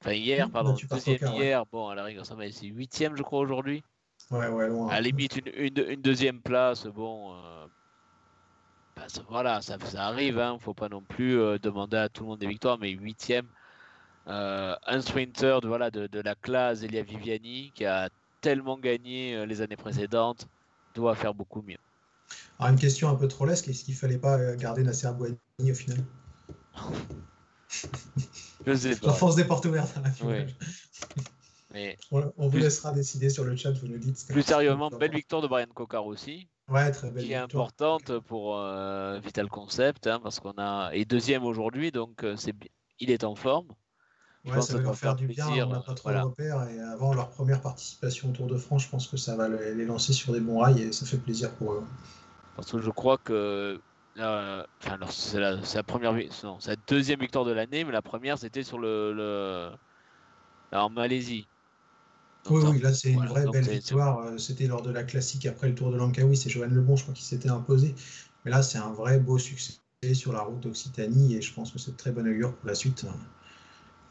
Enfin 0.00 0.12
hier, 0.12 0.48
pardon, 0.48 0.76
deuxième 0.88 1.32
hier. 1.34 1.66
Bon, 1.66 1.88
à 1.88 1.96
la 1.96 2.04
rigueur, 2.04 2.24
ça 2.24 2.36
va, 2.36 2.50
c'est 2.52 2.66
huitième, 2.66 3.16
je 3.16 3.22
crois, 3.22 3.40
aujourd'hui. 3.40 3.82
Ouais, 4.30 4.46
ouais, 4.48 4.68
À 4.90 4.94
la 4.94 5.00
limite, 5.00 5.40
une, 5.56 6.00
deuxième 6.00 6.40
place, 6.40 6.86
bon. 6.86 7.34
Euh, 7.34 7.66
bah, 8.94 9.06
voilà, 9.28 9.60
ça, 9.60 9.76
ça 9.84 10.06
arrive, 10.06 10.38
hein, 10.38 10.58
faut 10.60 10.74
pas 10.74 10.88
non 10.88 11.02
plus 11.02 11.36
demander 11.60 11.96
à 11.96 12.08
tout 12.08 12.22
le 12.22 12.28
monde 12.30 12.38
des 12.38 12.46
victoires, 12.46 12.78
mais 12.78 12.90
huitième. 12.90 13.48
un 14.26 15.00
sprinter 15.00 15.60
de, 15.62 15.68
voilà, 15.68 15.90
de, 15.90 16.06
de 16.06 16.20
la 16.20 16.36
classe 16.36 16.82
Elia 16.82 17.02
Viviani 17.02 17.72
qui 17.74 17.84
a 17.84 18.08
tellement 18.40 18.78
gagné 18.78 19.46
les 19.46 19.62
années 19.62 19.76
précédentes 19.76 20.46
doit 20.94 21.16
faire 21.16 21.34
beaucoup 21.34 21.62
mieux. 21.62 21.78
Alors, 22.58 22.72
une 22.72 22.78
question 22.78 23.08
un 23.08 23.14
peu 23.14 23.28
trop 23.28 23.46
lesque, 23.46 23.68
est-ce 23.68 23.84
qu'il 23.84 23.94
fallait 23.94 24.18
pas 24.18 24.38
euh, 24.38 24.56
garder 24.56 24.82
Nasser 24.82 25.10
Bouani 25.12 25.38
au 25.60 25.74
final? 25.74 25.98
Je 28.66 28.74
sais 28.74 28.96
pas. 28.96 29.06
L'enfance 29.08 29.36
des 29.36 29.44
portes 29.44 29.64
ouvertes 29.64 29.96
à 29.96 30.00
la 30.00 30.10
Mais 31.72 31.96
on, 32.10 32.48
vous 32.48 32.58
laissera 32.58 32.92
décider 32.92 33.30
sur 33.30 33.44
le 33.44 33.56
chat, 33.56 33.72
vous 33.72 33.88
nous 33.88 33.98
dites. 33.98 34.26
Plus 34.28 34.42
sérieusement, 34.42 34.90
belle 34.90 35.12
victoire 35.12 35.42
de 35.42 35.48
Brian 35.48 35.66
Cocard 35.72 36.06
aussi. 36.06 36.48
Ouais, 36.68 36.90
très 36.90 37.10
belle 37.10 37.24
qui 37.24 37.32
est 37.32 37.36
importante 37.36 38.18
pour 38.20 38.58
euh, 38.58 39.18
Vital 39.20 39.48
Concept, 39.48 40.06
hein, 40.06 40.20
parce 40.22 40.38
qu'on 40.40 40.58
a 40.58 40.90
et 40.92 41.06
deuxième 41.06 41.44
aujourd'hui, 41.44 41.90
donc 41.92 42.24
euh, 42.24 42.36
c'est 42.36 42.54
il 42.98 43.10
est 43.10 43.24
en 43.24 43.34
forme. 43.34 43.68
Ouais, 44.44 44.62
ça 44.62 44.74
va 44.74 44.82
leur 44.82 44.94
faire, 44.96 45.16
du 45.16 45.26
bien. 45.26 45.48
On 45.48 45.72
n'a 45.72 45.80
pas 45.80 45.94
trop 45.94 46.10
de 46.10 46.16
repères 46.16 46.68
et 46.68 46.80
avant 46.80 47.12
leur 47.14 47.28
première 47.30 47.60
participation 47.60 48.30
au 48.30 48.32
Tour 48.32 48.46
de 48.46 48.56
France, 48.56 48.84
je 48.84 48.88
pense 48.88 49.06
que 49.06 49.16
ça 49.16 49.36
va 49.36 49.48
les 49.48 49.84
lancer 49.84 50.12
sur 50.12 50.32
des 50.32 50.40
bons 50.40 50.60
rails 50.60 50.82
et 50.82 50.92
ça 50.92 51.06
fait 51.06 51.18
plaisir 51.18 51.50
pour 51.52 51.72
eux. 51.72 51.82
Parce 52.56 52.72
que 52.72 52.80
je 52.80 52.90
crois 52.90 53.18
que 53.18 53.80
enfin, 54.18 54.98
c'est 55.10 55.38
la, 55.38 55.56
la, 55.56 55.82
première, 55.82 56.12
non, 56.42 56.58
la 56.66 56.76
deuxième 56.88 57.20
victoire 57.20 57.44
de 57.44 57.52
l'année, 57.52 57.84
mais 57.84 57.92
la 57.92 58.02
première 58.02 58.38
c'était 58.38 58.62
sur 58.62 58.78
le, 58.78 59.70
en 60.72 60.90
Malaisie. 60.90 61.46
oui, 62.50 62.62
oui, 62.64 62.80
là 62.80 62.92
c'est 62.92 63.12
une 63.12 63.26
vraie 63.26 63.46
belle 63.46 63.68
victoire. 63.68 64.20
Euh, 64.20 64.38
c'était 64.38 64.66
lors 64.66 64.82
de 64.82 64.90
la 64.90 65.04
classique 65.04 65.46
après 65.46 65.68
le 65.68 65.74
Tour 65.74 65.90
de 65.90 65.96
Langkawi, 65.96 66.36
c'est 66.36 66.50
Joanne 66.50 66.74
Lebon, 66.74 66.96
je 66.96 67.02
crois, 67.02 67.14
qui 67.14 67.24
s'était 67.24 67.50
imposé. 67.50 67.94
Mais 68.44 68.50
là, 68.50 68.62
c'est 68.62 68.78
un 68.78 68.92
vrai 68.92 69.18
beau 69.18 69.38
succès 69.38 69.78
sur 70.14 70.32
la 70.32 70.40
route 70.40 70.60
d'Occitanie 70.60 71.34
et 71.36 71.42
je 71.42 71.52
pense 71.52 71.72
que 71.72 71.78
c'est 71.78 71.92
de 71.92 71.96
très 71.96 72.12
bonne 72.12 72.28
augure 72.28 72.54
pour 72.54 72.68
la 72.68 72.74
suite. 72.74 73.04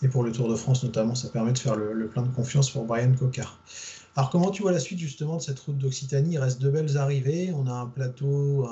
Et 0.01 0.07
pour 0.07 0.23
le 0.23 0.31
Tour 0.31 0.49
de 0.49 0.55
France 0.55 0.83
notamment, 0.83 1.15
ça 1.15 1.29
permet 1.29 1.53
de 1.53 1.57
faire 1.57 1.75
le, 1.75 2.07
plein 2.07 2.21
de 2.21 2.33
confiance 2.33 2.69
pour 2.69 2.85
Brian 2.85 3.13
Cocard. 3.13 3.59
Alors 4.15 4.29
comment 4.29 4.51
tu 4.51 4.61
vois 4.61 4.71
la 4.71 4.79
suite 4.79 4.99
justement 4.99 5.37
de 5.37 5.41
cette 5.41 5.59
route 5.59 5.77
d'Occitanie? 5.77 6.33
Il 6.33 6.39
reste 6.39 6.61
de 6.61 6.69
belles 6.69 6.97
arrivées, 6.97 7.51
on 7.53 7.67
a 7.67 7.73
un 7.73 7.87
plateau 7.87 8.67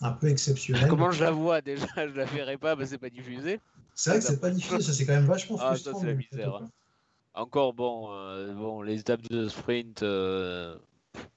un, 0.00 0.12
peu 0.12 0.28
exceptionnel. 0.28 0.88
Comment 0.88 1.10
je 1.10 1.22
la 1.22 1.30
vois 1.30 1.60
déjà? 1.60 1.86
Je 1.96 2.16
la 2.16 2.24
verrai 2.24 2.56
pas, 2.56 2.74
mais 2.76 2.86
c'est 2.86 2.98
pas 2.98 3.10
diffusé. 3.10 3.60
C'est 3.94 4.10
vrai 4.10 4.18
que 4.20 4.24
c'est 4.24 4.40
pas 4.40 4.50
difficile, 4.50 4.82
ça 4.82 4.92
c'est 4.92 5.04
quand 5.04 5.12
même 5.12 5.26
vachement 5.26 5.56
Ah, 5.60 5.74
frustrant. 5.74 6.00
c'est 6.00 6.06
la 6.06 6.14
misère, 6.14 6.56
hein. 6.56 6.68
Encore, 7.34 7.72
bon, 7.72 8.12
euh, 8.12 8.52
bon, 8.52 8.82
les 8.82 9.00
étapes 9.00 9.22
de 9.22 9.48
sprint 9.48 10.02
euh, 10.02 10.76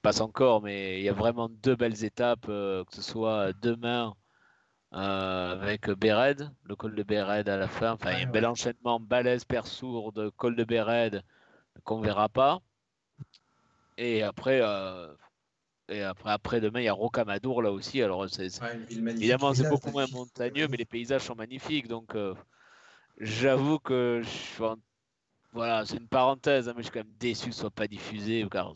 passent 0.02 0.20
encore, 0.20 0.60
mais 0.62 0.98
il 1.00 1.04
y 1.04 1.08
a 1.08 1.14
vraiment 1.14 1.48
deux 1.48 1.74
belles 1.74 2.04
étapes, 2.04 2.46
euh, 2.50 2.84
que 2.84 2.94
ce 2.94 3.00
soit 3.00 3.54
demain 3.62 4.14
euh, 4.94 5.60
avec 5.60 5.90
Béred, 5.90 6.50
le 6.64 6.76
col 6.76 6.94
de 6.94 7.02
Béred 7.02 7.48
à 7.48 7.56
la 7.56 7.68
fin. 7.68 7.92
Enfin, 7.92 8.12
il 8.12 8.18
y 8.20 8.22
a 8.22 8.24
un 8.24 8.26
Ouais, 8.26 8.32
bel 8.32 8.46
enchaînement, 8.46 9.00
balèze, 9.00 9.44
Persourde, 9.44 10.30
col 10.36 10.56
de 10.56 10.64
Béred, 10.64 11.22
qu'on 11.84 12.00
verra 12.00 12.28
pas. 12.30 12.60
Et 13.96 14.22
après, 14.22 14.60
euh, 14.62 15.14
et 15.88 16.02
après, 16.02 16.30
après 16.32 16.60
demain, 16.60 16.80
il 16.80 16.84
y 16.84 16.88
a 16.88 16.92
Rocamadour 16.94 17.62
là 17.62 17.72
aussi. 17.72 18.02
Alors, 18.02 18.28
c'est, 18.30 18.48
Ouais, 18.60 18.78
évidemment, 19.20 19.54
c'est 19.54 19.66
beaucoup 19.68 19.90
moins 19.92 20.08
montagneux, 20.08 20.68
mais 20.68 20.76
les 20.78 20.86
paysages 20.86 21.22
sont 21.24 21.36
magnifiques. 21.36 21.88
Donc, 21.88 22.14
euh, 22.16 22.34
j'avoue 23.20 23.78
que 23.80 24.22
je 24.24 24.28
suis 24.28 24.64
en- 24.64 24.76
voilà, 25.52 25.86
c'est 25.86 25.96
une 25.98 26.08
parenthèse, 26.08 26.68
hein, 26.68 26.74
mais 26.76 26.82
je 26.82 26.88
suis 26.88 26.92
quand 26.94 27.00
même 27.04 27.14
déçu 27.18 27.48
que 27.50 27.54
ce 27.54 27.62
soit 27.62 27.70
pas 27.70 27.88
diffusé. 27.88 28.46
Car 28.50 28.72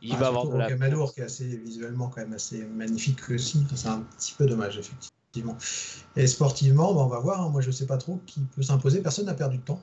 il 0.00 0.16
Ah, 0.16 0.18
va 0.18 0.28
avoir 0.28 0.46
surtout 0.46 0.52
de 0.52 0.58
la 0.58 0.70
Rocamadour, 0.70 1.14
qui 1.14 1.20
est 1.20 1.24
assez 1.24 1.56
visuellement 1.56 2.08
quand 2.10 2.20
même 2.20 2.32
assez 2.34 2.64
magnifique 2.66 3.30
aussi. 3.30 3.66
C'est 3.74 3.88
un 3.88 4.02
petit 4.02 4.34
peu 4.34 4.46
dommage, 4.46 4.78
effectivement. 4.78 5.19
Et 6.16 6.26
sportivement, 6.26 6.92
bah, 6.94 7.00
on 7.00 7.06
va 7.08 7.18
voir. 7.20 7.40
hein. 7.42 7.48
Moi, 7.50 7.60
je 7.60 7.70
sais 7.70 7.86
pas 7.86 7.96
trop 7.98 8.20
qui 8.26 8.40
peut 8.40 8.62
s'imposer. 8.62 9.00
Personne 9.02 9.26
n'a 9.26 9.34
perdu 9.34 9.58
de 9.58 9.62
temps. 9.62 9.80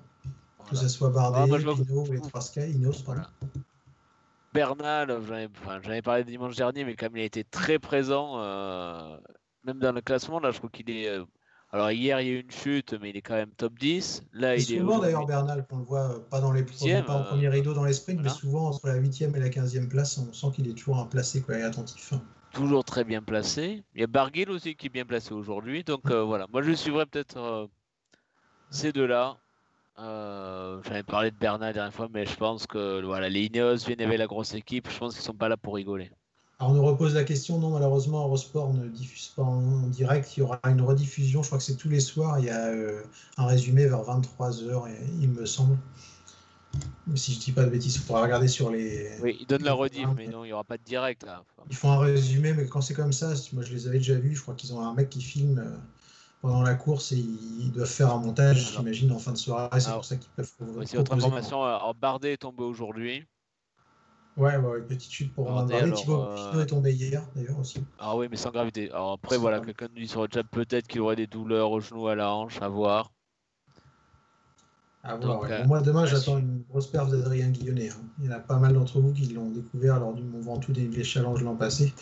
Que 0.70 0.76
ce 0.76 0.90
soit 0.90 1.10
Bardet, 1.10 1.40
Ah, 1.44 1.48
moi, 1.48 1.60
Pinot 1.60 2.06
ou 2.08 2.12
les 2.12 2.20
trois 2.20 2.42
Sky, 2.42 2.72
Ineos, 2.72 3.02
pardon. 3.06 3.22
Voilà. 3.22 3.30
Bernal, 4.54 5.22
j'en 5.28 5.48
enfin, 5.78 5.92
ai 5.92 6.02
parlé 6.02 6.24
dimanche 6.24 6.56
dernier, 6.56 6.84
mais 6.84 6.96
comme 6.96 7.16
il 7.16 7.22
a 7.22 7.26
été 7.26 7.44
très 7.44 7.80
présent, 7.80 8.40
euh, 8.40 9.18
même 9.66 9.80
dans 9.80 9.92
le 9.94 10.02
classement, 10.02 10.40
là, 10.40 10.52
je 10.52 10.58
crois 10.58 10.70
qu'il 10.70 10.90
est. 10.90 11.08
euh, 11.08 11.24
alors, 11.72 11.92
hier, 11.92 12.20
il 12.22 12.28
y 12.28 12.32
a 12.32 12.34
eu 12.34 12.40
une 12.42 12.52
chute, 12.52 12.94
mais 13.00 13.10
il 13.10 13.18
est 13.18 13.22
quand 13.22 13.36
même 13.36 13.52
top 13.52 13.78
10. 13.78 14.24
Là, 14.34 14.56
Et 14.56 14.62
il 14.62 14.74
est. 14.74 14.80
souvent 14.80 15.00
d'ailleurs 15.00 15.26
Bernal, 15.26 15.66
qu'on 15.70 15.78
le 15.78 15.84
voit 15.84 16.12
euh, 16.12 16.20
pas 16.20 16.40
dans 16.40 16.52
les 16.54 16.62
Huitième, 16.62 17.06
pas 17.06 17.14
en 17.14 17.22
euh, 17.22 17.24
premier 17.26 17.50
rideau 17.50 17.74
dans 17.74 17.84
les 17.84 17.94
sprints, 17.94 18.20
voilà. 18.20 18.32
mais 18.34 18.40
souvent 18.40 18.68
entre 18.70 18.88
la 18.88 18.98
8e 18.98 19.36
et 19.36 19.40
la 19.40 19.50
15e 19.50 19.88
place, 19.88 20.18
on 20.18 20.32
sent 20.34 20.48
qu'il 20.56 20.68
est 20.70 20.74
toujours 20.74 20.98
un 20.98 21.06
placé 21.06 21.42
quoi, 21.42 21.58
et 21.58 21.64
attentif. 21.64 22.14
Toujours 22.58 22.84
très 22.84 23.04
bien 23.04 23.22
placé. 23.22 23.84
Il 23.93 24.02
y 24.02 24.04
a 24.04 24.08
Barguil 24.08 24.50
aussi 24.50 24.76
qui 24.76 24.88
est 24.88 24.89
bien 24.89 25.06
placé 25.06 25.32
aujourd'hui. 25.32 25.84
Donc 25.84 26.10
euh, 26.10 26.24
voilà, 26.24 26.48
moi 26.52 26.63
je 26.63 26.74
suivrai 26.74 27.06
peut-être 27.06 27.38
euh, 27.38 27.67
ces 28.72 28.91
deux-là. 28.91 29.38
Euh, 30.00 30.82
J'avais 30.84 31.04
parlé 31.04 31.30
de 31.32 31.36
Bernard 31.36 31.67
la 31.67 31.74
dernière 31.74 31.93
fois, 31.93 32.08
mais 32.12 32.26
je 32.26 32.36
pense 32.36 32.65
que 32.65 33.04
voilà, 33.04 33.30
les 33.30 33.46
Ineos 33.46 33.86
viennent 33.86 34.02
avec 34.02 34.17
la 34.17 34.26
grosse 34.26 34.56
équipe. 34.56 34.89
Je 34.89 34.98
pense 34.98 35.13
qu'ils 35.13 35.24
sont 35.24 35.34
pas 35.34 35.50
là 35.50 35.58
pour 35.58 35.76
rigoler. 35.76 36.10
Alors 36.60 36.72
on 36.72 36.76
nous 36.76 36.86
repose 36.86 37.13
la 37.13 37.24
question, 37.24 37.60
non 37.60 37.70
malheureusement 37.70 38.24
Eurosport 38.26 38.74
ne 38.74 38.88
diffuse 38.88 39.28
pas 39.36 39.43
en, 39.43 39.88
direct, 39.89 40.36
il 40.36 40.39
y 40.39 40.43
aura 40.43 40.60
une 40.65 40.82
rediffusion, 40.82 41.43
je 41.43 41.50
crois 41.50 41.60
que 41.60 41.63
c'est 41.63 41.76
tous 41.76 41.89
les 41.89 42.00
soirs, 42.00 42.39
il 42.39 42.46
y 42.46 42.50
a 42.50 42.72
un 43.38 43.46
résumé 43.46 43.86
vers 43.86 44.02
23h 44.02 44.89
il 45.22 45.30
me 45.30 45.46
semble. 45.46 45.78
Si 47.16 47.34
je 47.34 47.40
dis 47.40 47.52
pas 47.52 47.63
de 47.63 47.70
bêtises, 47.70 47.96
il 47.96 48.02
faudra 48.02 48.24
regarder 48.24 48.48
sur 48.48 48.70
les... 48.70 49.10
Oui, 49.22 49.38
ils 49.40 49.48
donnent 49.48 49.63
la 49.63 49.74
rediff, 49.74 50.08
mais 50.16 50.28
non, 50.28 50.44
il 50.44 50.48
n'y 50.48 50.54
aura 50.54 50.63
pas 50.63 50.78
de 50.78 50.84
direct 50.84 51.24
là. 51.24 51.44
Ils 51.70 51.76
font 51.76 51.92
un 51.92 52.00
résumé, 52.00 52.54
mais 52.54 52.66
quand 52.68 52.82
c'est 52.82 52.94
comme 52.94 53.13
ça, 53.13 53.34
moi 53.54 53.63
je 53.63 53.74
les 53.74 53.88
avais 53.88 53.98
déjà 53.98 54.16
vus, 54.16 54.36
je 54.36 54.42
crois 54.42 54.56
qu'ils 54.56 54.74
ont 54.74 54.82
un 54.82 54.94
mec 54.94 55.10
qui 55.10 55.22
filme 55.22 55.60
euh, 55.60 55.78
pendant 56.42 56.62
la 56.62 56.76
course 56.76 57.12
et 57.12 57.18
ils, 57.18 57.72
doivent 57.72 57.90
faire 57.90 58.13
un 58.13 58.20
montage, 58.20 58.74
j'imagine, 58.76 59.12
en 59.12 59.20
fin 59.20 59.32
de 59.32 59.38
soirée, 59.38 59.80
c'est 59.80 59.92
pour 59.92 60.06
ça 60.06 60.16
qu'ils 60.16 60.32
peuvent 60.32 60.52
autre 60.60 60.94
proposer- 60.94 60.98
information, 60.98 61.63
alors 61.63 61.96
Bardet 61.96 62.34
est 62.34 62.38
tombé 62.38 62.63
aujourd'hui. 62.63 63.26
Ouais, 64.38 64.56
ouais, 64.56 64.82
petite 64.82 65.12
chute 65.12 65.34
pour 65.34 65.46
Bardet, 65.46 65.74
Bardet. 65.74 65.88
alors, 65.88 66.00
Thibaut 66.00 66.22
euh, 66.22 66.62
est 66.62 66.68
tombé 66.68 66.94
hier, 66.94 67.24
d'ailleurs, 67.36 67.60
aussi. 67.60 67.80
Ah 67.98 68.16
oui, 68.16 68.28
mais 68.30 68.38
sans 68.38 68.52
gravité. 68.52 68.92
Alors 68.92 69.13
après, 69.13 69.38
voilà, 69.38 69.60
quelqu'un 69.60 69.88
nous 69.90 70.02
dit 70.02 70.08
sur 70.08 70.22
le 70.22 70.30
chat 70.32 70.44
peut-être 70.44 70.88
qu'il 70.88 71.02
aurait 71.02 71.16
des 71.16 71.26
douleurs 71.26 71.72
au 71.72 71.80
genou, 71.80 72.08
à 72.08 72.16
la 72.16 72.32
hanche, 72.32 72.62
à 72.62 72.70
voir. 72.70 73.12
À 75.04 75.16
voir, 75.16 75.40
Donc, 75.40 75.44
ouais. 75.44 75.52
euh, 75.52 75.58
Pour 75.60 75.68
moi, 75.68 75.82
demain, 75.82 76.06
j'attends 76.06 76.38
une 76.38 76.64
grosse 76.70 76.88
perf 76.88 77.10
d'Adrien 77.10 77.50
Guillonnet. 77.50 77.90
hein. 77.90 78.02
Il 78.20 78.26
y 78.26 78.30
en 78.30 78.32
a 78.34 78.40
pas 78.40 78.58
mal 78.58 78.74
d'entre 78.74 79.00
vous 79.00 79.14
qui 79.14 79.28
l'ont 79.28 79.50
découvert 79.50 80.00
lors 80.00 80.14
du 80.14 80.24
Mont 80.24 80.42
Ventoux 80.42 80.74
des 80.74 80.88
les 80.88 81.04
challenges 81.04 81.44
l'an 81.44 81.56
passé. 81.56 81.94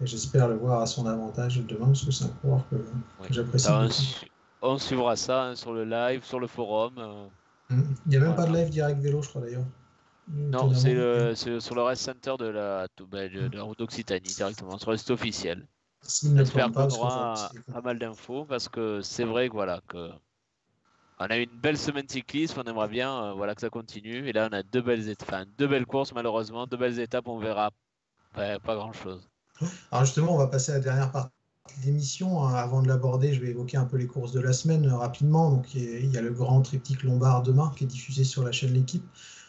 Et 0.00 0.06
j'espère 0.06 0.48
le 0.48 0.54
voir 0.56 0.80
à 0.82 0.86
son 0.86 1.06
avantage 1.06 1.60
demain, 1.66 1.86
parce 1.86 2.04
que 2.04 2.10
c'est 2.10 2.24
un 2.24 2.28
coureur 2.40 2.64
que, 2.70 2.76
j'apprécie 3.30 3.68
on, 4.62 4.78
suivra 4.78 5.16
ça 5.16 5.44
hein, 5.44 5.54
sur 5.56 5.72
le 5.72 5.84
live, 5.84 6.22
sur 6.24 6.38
le 6.38 6.46
forum. 6.46 6.94
euh. 6.98 7.74
Mm. 7.74 7.82
Il 8.06 8.10
n'y 8.10 8.16
a 8.16 8.20
même 8.20 8.34
Voilà. 8.34 8.46
pas 8.46 8.52
de 8.52 8.56
live 8.56 8.70
direct 8.70 9.00
vélo, 9.00 9.22
je 9.22 9.28
crois, 9.28 9.42
d'ailleurs. 9.42 9.64
Non, 10.32 10.72
c'est 10.74 10.94
le- 10.94 11.34
sur 11.34 11.74
le 11.74 11.82
rest 11.82 12.02
center 12.02 12.34
de 12.38 12.46
la, 12.46 12.86
de, 12.96 13.04
bah, 13.04 13.28
de- 13.28 13.50
la 13.56 13.62
route 13.62 13.78
d'Occitanie 13.78 14.20
directement, 14.20 14.78
sur 14.78 14.90
le 14.90 14.96
site 14.96 15.10
officiel. 15.10 15.66
J'espère 16.02 16.72
qu'on 16.72 16.88
aura 16.88 17.34
pas 17.72 17.80
mal 17.82 17.98
d'infos 17.98 18.44
parce 18.44 18.68
que 18.68 19.00
c'est 19.02 19.24
vrai 19.24 19.48
que 19.48 19.54
voilà 19.54 19.80
que 19.88 20.10
on 21.20 21.26
a 21.26 21.38
eu 21.38 21.42
une 21.42 21.60
belle 21.60 21.78
semaine 21.78 22.08
cycliste, 22.08 22.56
on 22.58 22.68
aimerait 22.68 22.88
bien 22.88 23.24
euh, 23.24 23.32
voilà 23.34 23.54
que 23.54 23.60
ça 23.60 23.70
continue 23.70 24.26
et 24.26 24.32
là 24.32 24.48
on 24.50 24.54
a 24.54 24.62
deux 24.62 24.82
belles 24.82 25.08
étapes, 25.08 25.46
deux 25.58 25.68
belles 25.68 25.86
courses 25.86 26.12
malheureusement, 26.12 26.66
deux 26.66 26.76
belles 26.76 26.98
étapes, 26.98 27.28
on 27.28 27.38
verra 27.38 27.70
pas, 28.34 28.58
pas 28.58 28.74
grand 28.74 28.92
chose. 28.92 29.28
Alors 29.92 30.04
justement, 30.04 30.34
on 30.34 30.38
va 30.38 30.46
passer 30.46 30.72
à 30.72 30.76
la 30.76 30.80
dernière 30.80 31.12
partie 31.12 31.30
de 31.80 31.86
l'émission. 31.86 32.44
hein. 32.44 32.54
Avant 32.54 32.82
de 32.82 32.88
l'aborder, 32.88 33.34
je 33.34 33.40
vais 33.40 33.48
évoquer 33.48 33.76
un 33.76 33.84
peu 33.84 33.96
les 33.96 34.06
courses 34.06 34.32
de 34.32 34.40
la 34.40 34.52
semaine 34.52 34.86
euh, 34.86 34.96
rapidement. 34.96 35.50
Donc, 35.50 35.74
il 35.74 36.10
y 36.10 36.16
a 36.16 36.22
le 36.22 36.32
grand 36.32 36.62
triptyque 36.62 37.02
Lombard 37.02 37.42
demain 37.42 37.72
qui 37.76 37.84
est 37.84 37.86
diffusé 37.86 38.24
sur 38.24 38.42
la 38.42 38.52
chaîne 38.52 38.72
L'équipe. 38.72 39.04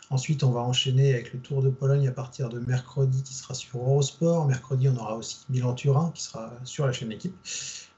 Ensuite, 0.10 0.44
on 0.44 0.52
va 0.52 0.60
enchaîner 0.60 1.14
avec 1.14 1.32
le 1.32 1.40
Tour 1.40 1.62
de 1.62 1.70
Pologne 1.70 2.06
à 2.08 2.12
partir 2.12 2.50
de 2.50 2.60
mercredi 2.60 3.24
qui 3.24 3.34
sera 3.34 3.54
sur 3.54 3.80
Eurosport. 3.80 4.46
Mercredi, 4.46 4.90
on 4.90 4.98
aura 4.98 5.16
aussi 5.16 5.46
Milan-Turin 5.50 6.12
qui 6.14 6.24
sera 6.24 6.52
sur 6.66 6.86
la 6.86 6.92
chaîne 6.92 7.10
L'équipe. 7.10 7.34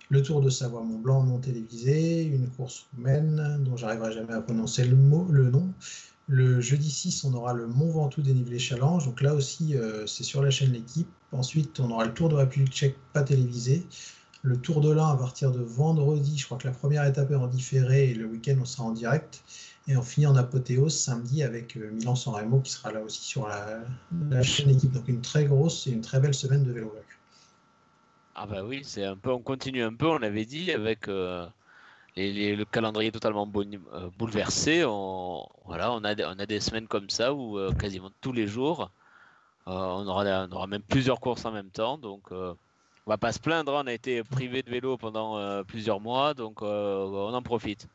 Le 0.09 0.21
Tour 0.21 0.41
de 0.41 0.49
Savoie-Mont-Blanc 0.49 1.23
non 1.23 1.39
télévisé, 1.39 2.23
une 2.23 2.49
course 2.49 2.85
roumaine 2.95 3.59
dont 3.63 3.77
j'arriverai 3.77 4.11
jamais 4.11 4.33
à 4.33 4.41
prononcer 4.41 4.85
le 4.85 4.95
nom. 4.95 5.73
Le 6.27 6.61
jeudi 6.61 6.89
6, 6.89 7.25
on 7.25 7.33
aura 7.33 7.53
le 7.53 7.67
Mont 7.67 7.91
Ventoux 7.91 8.21
dénivelé 8.21 8.57
challenge. 8.57 9.05
Donc 9.05 9.21
là 9.21 9.33
aussi, 9.33 9.75
euh, 9.75 10.07
c'est 10.07 10.23
sur 10.23 10.41
la 10.41 10.51
chaîne 10.51 10.71
L'équipe. 10.71 11.09
Ensuite, 11.33 11.79
on 11.81 11.91
aura 11.91 12.05
le 12.05 12.13
Tour 12.13 12.29
de 12.29 12.35
République 12.35 12.71
tchèque 12.71 12.95
pas 13.11 13.23
télévisé. 13.23 13.85
Le 14.41 14.57
Tour 14.57 14.79
de 14.79 14.89
l'Ain 14.89 15.09
à 15.09 15.17
partir 15.17 15.51
de 15.51 15.59
vendredi. 15.59 16.37
Je 16.37 16.45
crois 16.45 16.57
que 16.57 16.67
la 16.67 16.73
première 16.73 17.05
étape 17.05 17.31
est 17.31 17.35
en 17.35 17.47
différé 17.47 18.11
et 18.11 18.13
le 18.13 18.25
week-end, 18.25 18.55
on 18.61 18.65
sera 18.65 18.85
en 18.85 18.91
direct. 18.91 19.43
Et 19.89 19.97
on 19.97 20.01
finit 20.01 20.27
en 20.27 20.35
apothéose 20.37 20.97
samedi 20.97 21.43
avec 21.43 21.75
euh, 21.75 21.91
Milan-San 21.91 22.33
Remo 22.33 22.61
qui 22.61 22.71
sera 22.71 22.93
là 22.93 23.01
aussi 23.01 23.21
sur 23.21 23.49
la, 23.49 24.43
chaîne 24.43 24.69
Équipe. 24.69 24.93
Donc 24.93 25.09
une 25.09 25.21
très 25.21 25.43
grosse 25.43 25.87
et 25.87 25.91
une 25.91 26.01
très 26.01 26.21
belle 26.21 26.33
semaine 26.33 26.63
de 26.63 26.71
vélo. 26.71 26.93
Ah 28.35 28.45
bah 28.47 28.63
oui, 28.63 28.81
c'est 28.83 29.05
un 29.05 29.15
peu, 29.15 29.31
on 29.31 29.41
continue 29.41 29.83
un 29.83 29.93
peu, 29.93 30.07
on 30.07 30.21
avait 30.21 30.45
dit 30.45 30.71
avec 30.71 31.07
euh, 31.07 31.47
le 32.15 32.63
calendrier 32.65 33.11
totalement 33.11 33.47
euh, 33.55 34.09
bouleversé. 34.17 34.83
On, 34.85 35.45
a, 35.65 36.15
des- 36.45 36.59
semaines 36.59 36.87
comme 36.87 37.09
ça 37.09 37.33
où 37.33 37.57
euh, 37.59 37.73
quasiment 37.73 38.11
tous 38.21 38.31
les 38.33 38.47
jours, 38.47 38.91
on, 39.67 40.07
aura, 40.07 40.47
on 40.47 40.51
aura 40.51 40.67
même 40.67 40.83
plusieurs 40.83 41.19
courses 41.19 41.45
en 41.45 41.51
même 41.51 41.69
temps. 41.69 41.97
Donc 41.97 42.31
on 42.31 42.57
va 43.07 43.17
pas 43.17 43.31
se 43.33 43.39
plaindre, 43.39 43.77
hein, 43.77 43.83
on 43.85 43.87
a 43.87 43.93
été 43.93 44.23
privé 44.23 44.63
de 44.63 44.69
vélo 44.71 44.97
pendant 44.97 45.63
plusieurs 45.65 45.99
mois, 45.99 46.33
donc 46.33 46.61
on 46.61 47.33
en 47.33 47.41
profite. 47.43 47.87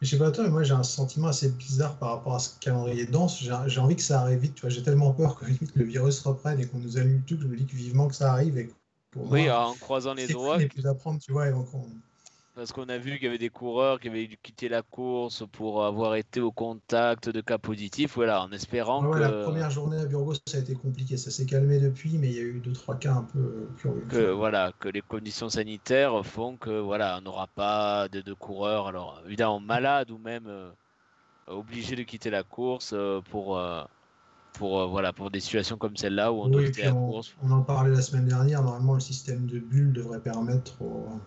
Je 0.00 0.06
sais 0.06 0.18
pas 0.18 0.30
toi, 0.30 0.44
mais 0.44 0.50
moi 0.50 0.62
j'ai 0.62 0.74
un 0.74 0.82
sentiment 0.82 1.28
assez 1.28 1.50
bizarre 1.50 1.96
par 1.98 2.10
rapport 2.10 2.34
à 2.34 2.38
ce 2.38 2.58
calendrier 2.60 3.06
dense. 3.06 3.42
J'ai 3.42 3.80
envie 3.80 3.96
que 3.96 4.02
ça 4.02 4.20
arrive 4.20 4.40
vite. 4.40 4.54
Tu 4.54 4.60
vois, 4.60 4.70
j'ai 4.70 4.82
tellement 4.82 5.12
peur 5.12 5.36
que 5.36 5.46
le 5.74 5.84
virus 5.84 6.20
reprenne 6.20 6.60
et 6.60 6.66
qu'on 6.66 6.78
nous 6.78 6.98
allume 6.98 7.22
tout 7.26 7.36
que 7.36 7.42
je 7.42 7.48
me 7.48 7.56
dis 7.56 7.64
vivement 7.64 8.08
que 8.08 8.14
ça 8.14 8.32
arrive. 8.32 8.58
Et 8.58 8.70
pour 9.16 9.26
Oui, 9.30 9.50
moi, 9.50 9.50
en 9.50 9.76
croisant 9.78 10.14
les 10.14 10.28
c'est 10.28 10.28
doigts, 10.28 10.60
cool 10.60 10.62
et 10.62 10.68
plus 10.68 10.86
à 10.86 10.94
prendre, 10.94 11.20
tu 11.20 11.32
vois. 11.32 11.48
Et 11.48 11.52
donc 11.52 11.72
on- 11.74 12.02
parce 12.54 12.72
qu'on 12.72 12.88
a 12.88 12.98
vu 12.98 13.14
qu'il 13.16 13.24
y 13.24 13.26
avait 13.28 13.38
des 13.38 13.50
coureurs 13.50 14.00
qui 14.00 14.08
avaient 14.08 14.26
dû 14.26 14.36
quitter 14.38 14.68
la 14.68 14.82
course 14.82 15.44
pour 15.52 15.84
avoir 15.84 16.14
été 16.16 16.40
au 16.40 16.50
contact 16.52 17.28
de 17.28 17.40
cas 17.40 17.58
positifs. 17.58 18.14
Voilà, 18.14 18.42
en 18.42 18.50
espérant 18.52 19.04
Ouais, 19.04 19.06
ouais, 19.06 19.20
que. 19.20 19.20
La 19.20 19.32
première 19.32 19.70
journée 19.70 19.96
à 19.98 20.06
Burgos, 20.06 20.34
ça 20.48 20.56
a 20.58 20.60
été 20.60 20.74
compliqué. 20.74 21.16
Ça 21.16 21.30
s'est 21.30 21.46
calmé 21.46 21.78
depuis, 21.80 22.18
mais 22.18 22.28
il 22.30 22.34
y 22.34 22.38
a 22.38 22.42
eu 22.42 22.60
deux 22.60 22.72
trois 22.72 22.98
cas 22.98 23.14
un 23.14 23.22
peu 23.24 23.38
euh, 23.38 23.74
curieux. 23.76 24.04
que 24.08 24.30
voilà 24.30 24.72
que 24.78 24.88
les 24.88 25.02
conditions 25.02 25.48
sanitaires 25.48 26.24
font 26.24 26.56
que 26.58 26.70
voilà 26.80 27.18
on 27.18 27.22
n'aura 27.22 27.48
pas 27.48 28.08
de, 28.08 28.20
de 28.20 28.34
coureurs 28.34 28.86
alors 28.88 29.22
évidemment 29.26 29.60
malades 29.60 30.10
ou 30.10 30.18
même 30.18 30.46
euh, 30.46 30.72
obligés 31.46 31.96
de 31.96 32.04
quitter 32.04 32.30
la 32.30 32.44
course 32.44 32.92
euh, 32.94 33.22
pour 33.22 33.58
euh, 33.58 33.84
pour 34.58 34.80
euh, 34.80 34.86
voilà 34.86 35.12
pour 35.12 35.30
des 35.30 35.40
situations 35.40 35.76
comme 35.76 35.96
celle-là 35.96 36.32
où 36.32 36.42
on 36.42 36.48
doit 36.48 36.62
Oui, 36.62 36.70
puis 36.70 36.82
la 36.82 36.94
on, 36.94 37.10
course 37.10 37.34
on 37.42 37.50
en 37.50 37.62
parlait 37.62 37.94
la 37.94 38.02
semaine 38.02 38.26
dernière. 38.26 38.62
Normalement, 38.62 38.94
le 38.94 39.00
système 39.00 39.46
de 39.46 39.58
bulles 39.58 39.92
devrait 39.92 40.20
permettre 40.20 40.80
aux, 40.82 41.20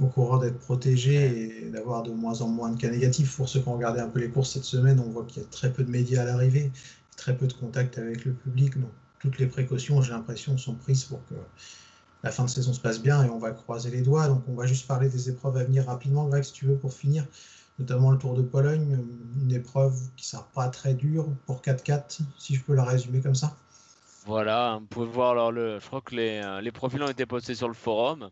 aux 0.00 0.06
coureurs 0.06 0.40
d'être 0.40 0.58
protégés 0.58 1.66
et 1.66 1.70
d'avoir 1.70 2.02
de 2.02 2.10
moins 2.10 2.40
en 2.40 2.48
moins 2.48 2.70
de 2.70 2.80
cas 2.80 2.90
négatifs. 2.90 3.36
Pour 3.36 3.48
ceux 3.48 3.60
qui 3.60 3.68
ont 3.68 3.74
regardé 3.74 4.00
un 4.00 4.08
peu 4.08 4.20
les 4.20 4.30
courses 4.30 4.50
cette 4.50 4.64
semaine, 4.64 5.00
on 5.00 5.10
voit 5.10 5.24
qu'il 5.24 5.42
y 5.42 5.44
a 5.44 5.48
très 5.48 5.72
peu 5.72 5.84
de 5.84 5.90
médias 5.90 6.22
à 6.22 6.24
l'arrivée, 6.24 6.72
très 7.16 7.36
peu 7.36 7.46
de 7.46 7.52
contact 7.52 7.98
avec 7.98 8.24
le 8.24 8.32
public. 8.32 8.78
Donc, 8.78 8.90
toutes 9.20 9.38
les 9.38 9.46
précautions, 9.46 10.02
j'ai 10.02 10.12
l'impression, 10.12 10.58
sont 10.58 10.74
prises 10.74 11.04
pour 11.04 11.20
que 11.28 11.34
la 12.24 12.30
fin 12.30 12.44
de 12.44 12.50
saison 12.50 12.72
se 12.72 12.80
passe 12.80 13.00
bien 13.00 13.24
et 13.24 13.30
on 13.30 13.38
va 13.38 13.52
croiser 13.52 13.90
les 13.90 14.02
doigts. 14.02 14.28
Donc, 14.28 14.42
on 14.48 14.54
va 14.54 14.66
juste 14.66 14.86
parler 14.86 15.08
des 15.08 15.28
épreuves 15.28 15.56
à 15.56 15.64
venir 15.64 15.86
rapidement, 15.86 16.26
Greg, 16.26 16.42
si 16.42 16.52
tu 16.52 16.66
veux, 16.66 16.76
pour 16.76 16.92
finir. 16.92 17.24
Notamment 17.78 18.10
le 18.10 18.18
Tour 18.18 18.34
de 18.34 18.42
Pologne, 18.42 18.98
une 19.42 19.52
épreuve 19.52 19.94
qui 20.16 20.24
ne 20.24 20.28
sera 20.30 20.48
pas 20.54 20.68
très 20.68 20.94
dure 20.94 21.26
pour 21.46 21.60
4x4, 21.62 22.20
si 22.38 22.54
je 22.54 22.62
peux 22.62 22.74
la 22.74 22.84
résumer 22.84 23.20
comme 23.20 23.34
ça. 23.34 23.56
voilà 24.26 24.78
vous 24.80 24.86
pouvez 24.86 25.06
voir 25.06 25.30
alors 25.32 25.50
le 25.50 25.80
je 25.80 25.86
crois 25.86 26.00
que 26.00 26.14
les, 26.14 26.40
euh, 26.44 26.60
les 26.60 26.70
profils 26.70 27.02
ont 27.02 27.08
été 27.08 27.26
postés 27.26 27.54
sur 27.54 27.68
le 27.68 27.74
forum 27.74 28.30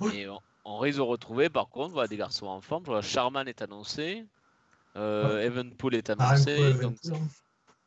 Oui. 0.00 0.16
et 0.16 0.28
on, 0.28 0.38
on 0.64 0.78
risque 0.78 0.98
de 0.98 1.02
retrouver 1.02 1.48
par 1.48 1.68
contre 1.68 1.92
voilà, 1.92 2.08
des 2.08 2.16
garçons 2.16 2.46
en 2.46 2.60
forme. 2.60 3.02
Charman 3.02 3.46
est 3.46 3.62
annoncé. 3.62 4.26
Euh, 4.96 5.40
Evenpool 5.40 5.94
est 5.94 6.10
annoncé. 6.10 6.74
donc, 6.74 6.96
hein. 7.10 7.16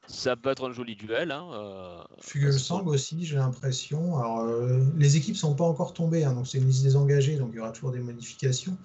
ça 0.07 0.35
peut 0.35 0.49
être 0.49 0.69
un 0.69 0.73
joli 0.73 0.95
duel. 0.95 1.31
Hein, 1.31 1.47
euh, 1.53 2.03
Fugelsang 2.19 2.85
aussi, 2.87 3.25
j'ai 3.25 3.35
l'impression. 3.37 4.17
Alors, 4.17 4.39
euh, 4.39 4.79
les 4.97 5.15
équipes 5.15 5.35
sont 5.37 5.55
pas 5.55 5.65
encore 5.65 5.93
tombées, 5.93 6.23
hein, 6.23 6.33
donc 6.33 6.47
c'est 6.47 6.57
une 6.57 6.67
liste 6.67 6.83
des 6.83 6.95
engagés, 6.95 7.37
donc 7.37 7.49
il 7.53 7.57
y 7.57 7.59
aura 7.59 7.71
toujours 7.71 7.91
des 7.91 7.99
modifications. 7.99 8.75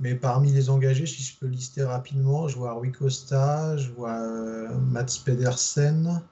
Mais 0.00 0.14
parmi 0.14 0.50
les 0.50 0.68
engagés, 0.68 1.06
si 1.06 1.22
je 1.22 1.38
peux 1.38 1.46
lister 1.46 1.84
rapidement, 1.84 2.48
je 2.48 2.56
vois 2.56 2.72
Rui 2.72 2.90
Costa, 2.90 3.76
je 3.76 3.90
vois 3.90 4.18
euh, 4.20 4.68
Mats 4.90 5.20
Pedersen, 5.24 6.22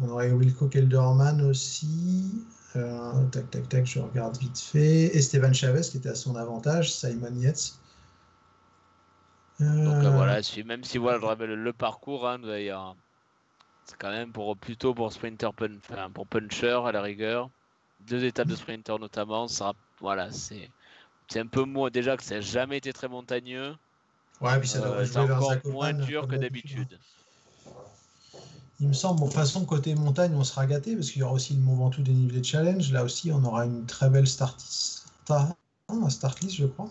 on 0.00 0.08
aurait 0.08 0.30
Wilco 0.32 0.68
Kelderman 0.68 1.42
aussi. 1.42 2.46
Euh, 2.76 3.24
tac, 3.26 3.50
tac, 3.50 3.68
tac, 3.68 3.86
je 3.86 3.98
regarde 3.98 4.36
vite 4.38 4.58
fait. 4.58 5.16
Esteban 5.16 5.52
Chavez 5.52 5.82
qui 5.82 5.96
était 5.96 6.10
à 6.10 6.14
son 6.14 6.36
avantage, 6.36 6.92
Simon 6.92 7.34
Yates. 7.34 7.78
Donc 9.60 10.04
euh, 10.04 10.10
voilà, 10.10 10.40
même 10.66 10.84
si 10.84 10.98
voilà, 10.98 11.18
je 11.18 11.24
rappelle 11.24 11.52
le 11.52 11.72
parcours, 11.72 12.28
hein, 12.28 12.40
c'est 13.84 13.96
quand 13.98 14.10
même 14.10 14.30
pour, 14.30 14.56
plutôt 14.56 14.94
pour 14.94 15.12
sprinter, 15.12 15.50
pour 16.14 16.26
puncher 16.28 16.80
à 16.86 16.92
la 16.92 17.02
rigueur. 17.02 17.50
Deux 18.00 18.22
étapes 18.22 18.46
de 18.46 18.54
sprinter 18.54 19.00
notamment, 19.00 19.48
ça, 19.48 19.72
voilà, 20.00 20.30
c'est 20.30 20.70
un 21.36 21.46
peu 21.46 21.64
moins 21.64 21.90
déjà 21.90 22.16
que 22.16 22.22
ça 22.22 22.36
n'a 22.36 22.40
jamais 22.40 22.78
été 22.78 22.92
très 22.92 23.08
montagneux. 23.08 23.74
Ouais, 24.40 24.58
puis 24.58 24.68
ça 24.68 24.84
euh, 24.84 25.04
c'est 25.04 25.18
encore 25.18 25.56
moins 25.66 25.92
dur 25.92 26.28
que 26.28 26.36
d'habitude. 26.36 26.98
Il 28.80 28.88
me 28.88 28.92
semble, 28.92 29.20
de 29.20 29.24
toute 29.24 29.34
façon, 29.34 29.64
côté 29.64 29.94
montagne, 29.96 30.34
on 30.36 30.44
sera 30.44 30.64
gâté 30.64 30.94
parce 30.94 31.10
qu'il 31.10 31.20
y 31.20 31.24
aura 31.24 31.34
aussi 31.34 31.54
le 31.54 31.60
Mont 31.60 31.74
Ventoux 31.74 32.02
dénivelé 32.02 32.44
challenge. 32.44 32.92
Là 32.92 33.02
aussi, 33.02 33.32
on 33.32 33.42
aura 33.42 33.66
une 33.66 33.84
très 33.86 34.08
belle 34.08 34.28
start, 34.28 34.60
start 34.60 36.40
list, 36.40 36.56
je 36.56 36.66
crois. 36.66 36.88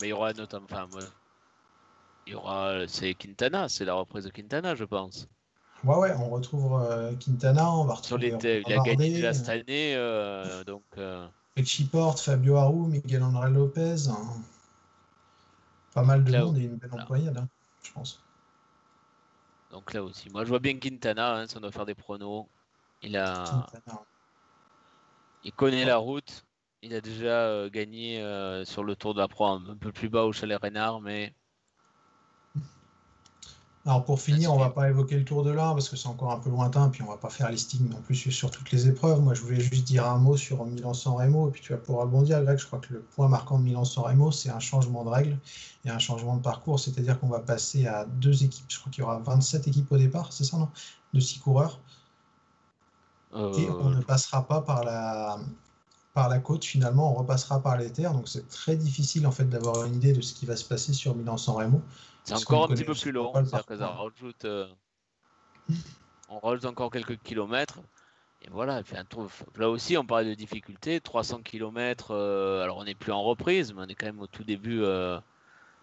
Mais 0.00 0.08
il 0.08 0.10
y 0.10 0.12
aura 0.14 0.32
notamment. 0.32 0.66
Enfin, 0.70 0.88
il 2.26 2.32
y 2.32 2.34
aura. 2.34 2.88
C'est 2.88 3.12
Quintana, 3.14 3.68
c'est 3.68 3.84
la 3.84 3.94
reprise 3.94 4.24
de 4.24 4.30
Quintana, 4.30 4.74
je 4.74 4.84
pense. 4.84 5.28
Ouais, 5.84 5.96
ouais, 5.96 6.12
on 6.18 6.30
retrouve 6.30 6.82
euh, 6.82 7.12
Quintana, 7.16 7.70
on 7.70 7.84
va 7.84 7.94
retrouver. 7.94 8.30
Sur 8.30 8.44
il 8.44 8.72
a 8.72 8.82
gagné 8.82 9.10
déjà 9.10 9.34
cette 9.34 9.48
année, 9.50 9.94
euh, 9.94 10.64
donc. 10.64 10.84
Euh... 11.58 11.84
Porte, 11.90 12.20
Fabio 12.20 12.56
Aru, 12.56 12.88
Miguel 12.88 13.22
André 13.22 13.50
Lopez. 13.50 14.08
Hein. 14.08 14.42
Pas 15.94 16.02
mal 16.02 16.24
de 16.24 16.36
monde 16.36 16.58
et 16.58 16.62
une 16.62 16.76
belle 16.76 16.92
employade, 16.92 17.38
hein, 17.38 17.48
je 17.82 17.92
pense. 17.92 18.22
Donc 19.70 19.92
là 19.92 20.02
aussi, 20.02 20.30
moi 20.30 20.44
je 20.44 20.48
vois 20.48 20.60
bien 20.60 20.78
Quintana, 20.78 21.36
hein, 21.36 21.46
ça 21.46 21.60
doit 21.60 21.72
faire 21.72 21.86
des 21.86 21.94
pronos. 21.94 22.46
Il 23.02 23.16
a. 23.16 23.66
Il 25.44 25.52
connaît 25.52 25.84
la 25.84 25.96
route. 25.98 26.44
Il 26.82 26.94
a 26.94 27.00
déjà 27.00 27.46
euh, 27.46 27.70
gagné 27.70 28.22
euh, 28.22 28.64
sur 28.64 28.84
le 28.84 28.94
Tour 28.94 29.14
de 29.14 29.20
la 29.20 29.28
Pro 29.28 29.46
un 29.46 29.76
peu 29.76 29.90
plus 29.92 30.08
bas 30.08 30.24
au 30.24 30.32
Chalet 30.32 30.60
Reynard, 30.60 31.00
mais. 31.00 31.34
Alors 33.88 34.04
pour 34.04 34.20
finir, 34.20 34.52
on 34.52 34.58
va 34.58 34.68
pas 34.68 34.90
évoquer 34.90 35.16
le 35.16 35.24
Tour 35.24 35.42
de 35.44 35.50
l'Ar 35.50 35.72
parce 35.72 35.88
que 35.88 35.96
c'est 35.96 36.08
encore 36.08 36.30
un 36.30 36.38
peu 36.38 36.50
lointain, 36.50 36.90
puis 36.90 37.00
on 37.00 37.06
va 37.06 37.16
pas 37.16 37.30
faire 37.30 37.50
listing 37.50 37.88
non 37.88 38.02
plus 38.02 38.16
sur 38.16 38.50
toutes 38.50 38.70
les 38.70 38.86
épreuves. 38.86 39.22
Moi, 39.22 39.32
je 39.32 39.40
voulais 39.40 39.60
juste 39.60 39.84
dire 39.84 40.04
un 40.06 40.18
mot 40.18 40.36
sur 40.36 40.62
Milan-San 40.66 41.14
Remo, 41.14 41.48
et 41.48 41.52
puis 41.52 41.62
tu 41.62 41.72
vas 41.72 41.78
pouvoir 41.78 42.04
rebondir, 42.04 42.44
Greg. 42.44 42.58
Je 42.58 42.66
crois 42.66 42.80
que 42.80 42.92
le 42.92 43.00
point 43.00 43.28
marquant 43.28 43.58
de 43.58 43.64
Milan-San 43.64 44.04
Remo, 44.04 44.30
c'est 44.30 44.50
un 44.50 44.58
changement 44.58 45.04
de 45.04 45.08
règle 45.08 45.38
et 45.86 45.88
un 45.88 45.98
changement 45.98 46.36
de 46.36 46.42
parcours, 46.42 46.78
c'est-à-dire 46.78 47.18
qu'on 47.18 47.28
va 47.28 47.40
passer 47.40 47.86
à 47.86 48.04
deux 48.04 48.44
équipes. 48.44 48.66
Je 48.68 48.78
crois 48.78 48.92
qu'il 48.92 49.00
y 49.00 49.04
aura 49.06 49.20
27 49.20 49.68
équipes 49.68 49.90
au 49.90 49.96
départ, 49.96 50.34
c'est 50.34 50.44
ça, 50.44 50.58
non? 50.58 50.68
De 51.14 51.20
six 51.20 51.38
coureurs. 51.38 51.80
Euh, 53.34 53.54
et 53.54 53.70
on 53.70 53.88
ne 53.88 54.02
passera 54.02 54.46
pas 54.46 54.60
par 54.60 54.84
la, 54.84 55.38
par 56.18 56.28
la 56.28 56.40
côte, 56.40 56.64
finalement, 56.64 57.12
on 57.12 57.14
repassera 57.14 57.62
par 57.62 57.76
les 57.76 57.92
terres. 57.92 58.12
Donc 58.12 58.26
c'est 58.26 58.48
très 58.48 58.74
difficile 58.74 59.24
en 59.24 59.30
fait 59.30 59.44
d'avoir 59.44 59.84
une 59.84 59.94
idée 59.94 60.12
de 60.12 60.20
ce 60.20 60.34
qui 60.34 60.46
va 60.46 60.56
se 60.56 60.64
passer 60.64 60.92
sur 60.92 61.14
Milan-San 61.14 61.54
Remo. 61.54 61.80
C'est 62.24 62.34
encore 62.34 62.64
un 62.64 62.74
petit 62.74 62.82
peu 62.82 62.94
plus 62.94 63.12
long, 63.12 63.32
c'est-à-dire 63.32 63.64
que 63.64 63.78
ça 63.78 63.86
rajoute, 63.86 64.44
euh, 64.44 64.66
on 66.28 66.40
rajoute 66.40 66.64
encore 66.64 66.90
quelques 66.90 67.22
kilomètres. 67.22 67.78
Et 68.42 68.50
voilà. 68.50 68.82
Là 69.54 69.70
aussi, 69.70 69.96
on 69.96 70.04
parlait 70.04 70.28
de 70.28 70.34
difficulté, 70.34 71.00
300 71.00 71.42
km. 71.42 72.08
Euh, 72.10 72.64
alors 72.64 72.78
on 72.78 72.84
n'est 72.84 72.96
plus 72.96 73.12
en 73.12 73.22
reprise, 73.22 73.72
mais 73.72 73.82
on 73.82 73.86
est 73.86 73.94
quand 73.94 74.06
même 74.06 74.20
au 74.20 74.26
tout 74.26 74.42
début 74.42 74.82
euh, 74.82 75.20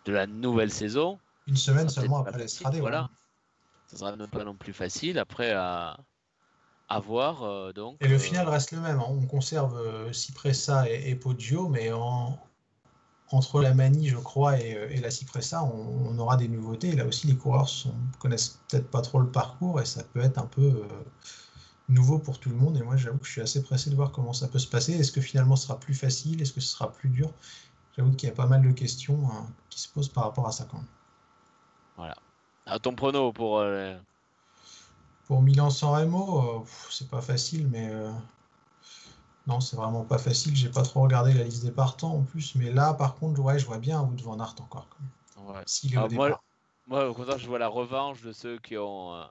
de 0.03 0.11
la 0.11 0.27
nouvelle 0.27 0.69
saison. 0.69 1.17
Une 1.47 1.55
semaine 1.55 1.87
seulement 1.87 2.25
après 2.25 2.39
l'Estrade. 2.39 2.75
Voilà. 2.75 3.09
Ça 3.87 3.95
sera 3.95 4.11
pas 4.27 4.43
non 4.43 4.55
plus 4.55 4.73
facile 4.73 5.17
après 5.17 5.53
à, 5.53 5.97
à 6.87 6.99
voir. 6.99 7.73
donc, 7.73 7.97
et 7.99 8.07
le 8.07 8.17
final 8.17 8.47
reste 8.47 8.71
le 8.71 8.79
même. 8.79 8.99
Hein. 8.99 9.07
On 9.09 9.25
conserve 9.25 10.11
Cipressa 10.11 10.89
et, 10.89 11.09
et 11.09 11.15
Poggio, 11.15 11.67
mais 11.67 11.91
en, 11.91 12.39
entre 13.31 13.61
la 13.61 13.73
Manie, 13.73 14.09
je 14.09 14.17
crois, 14.17 14.59
et, 14.59 14.75
euh, 14.75 15.01
la 15.01 15.11
Cipressa, 15.11 15.63
on, 15.63 16.17
aura 16.19 16.37
des 16.37 16.47
nouveautés. 16.47 16.91
là 16.93 17.05
aussi, 17.05 17.27
les 17.27 17.35
coureurs 17.35 17.67
ne 17.85 18.17
connaissent 18.19 18.59
peut-être 18.69 18.89
pas 18.89 19.01
trop 19.01 19.19
le 19.19 19.29
parcours 19.29 19.81
et 19.81 19.85
ça 19.85 20.03
peut 20.03 20.21
être 20.21 20.37
un 20.37 20.45
peu 20.45 20.61
euh, 20.61 20.87
nouveau 21.89 22.19
pour 22.19 22.39
tout 22.39 22.49
le 22.49 22.55
monde. 22.55 22.77
Et 22.77 22.83
moi, 22.83 22.97
j'avoue 22.97 23.17
que 23.17 23.25
je 23.25 23.31
suis 23.31 23.41
assez 23.41 23.63
pressé 23.63 23.89
de 23.89 23.95
voir 23.95 24.11
comment 24.11 24.33
ça 24.33 24.47
peut 24.47 24.59
se 24.59 24.67
passer. 24.67 24.93
Est-ce 24.93 25.11
que 25.11 25.21
finalement, 25.21 25.55
ce 25.55 25.67
sera 25.67 25.79
plus 25.79 25.95
facile? 25.95 26.41
Est-ce 26.41 26.53
que 26.53 26.61
ce 26.61 26.69
sera 26.69 26.91
plus 26.91 27.09
dur? 27.09 27.31
J'avoue 27.97 28.11
qu'il 28.11 28.29
y 28.29 28.31
a 28.31 28.35
pas 28.35 28.47
mal 28.47 28.61
de 28.61 28.71
questions 28.71 29.19
hein, 29.31 29.47
qui 29.69 29.79
se 29.79 29.89
posent 29.89 30.09
par 30.09 30.25
rapport 30.25 30.47
à 30.47 30.51
ça 30.51 30.65
quand 30.69 30.77
même. 30.77 30.87
Voilà. 31.97 32.15
À 32.65 32.79
ton 32.79 32.95
prono 32.95 33.31
pour. 33.31 33.59
Euh, 33.59 33.97
pour 35.27 35.41
Milan-San 35.41 35.89
Remo, 35.89 36.65
c'est 36.89 37.09
pas 37.09 37.21
facile, 37.21 37.67
mais 37.67 37.91
non, 39.47 39.59
c'est 39.59 39.75
vraiment 39.75 40.03
pas 40.03 40.17
facile. 40.17 40.55
J'ai 40.55 40.69
pas 40.69 40.83
trop 40.83 41.01
regardé 41.01 41.33
la 41.33 41.43
liste 41.43 41.63
des 41.63 41.71
partants 41.71 42.13
en 42.15 42.23
plus, 42.23 42.55
mais 42.55 42.71
là, 42.71 42.93
par 42.93 43.15
contre, 43.15 43.41
ouais, 43.41 43.59
je 43.59 43.65
vois 43.65 43.77
bien 43.77 43.99
un 43.99 44.03
bout 44.03 44.15
de 44.15 44.23
Van 44.23 44.39
Aert 44.39 44.55
encore. 44.59 44.87
Ouais. 45.37 45.61
S'il 45.65 45.93
est 45.93 45.97
au 45.97 46.09
moi, 46.09 46.41
moi, 46.87 47.09
au 47.09 47.13
contraire, 47.13 47.37
je 47.37 47.47
vois 47.47 47.59
la 47.59 47.67
revanche 47.67 48.21
de 48.21 48.31
ceux 48.31 48.57
qui 48.57 48.77
ont, 48.77 49.13
euh, 49.15 49.23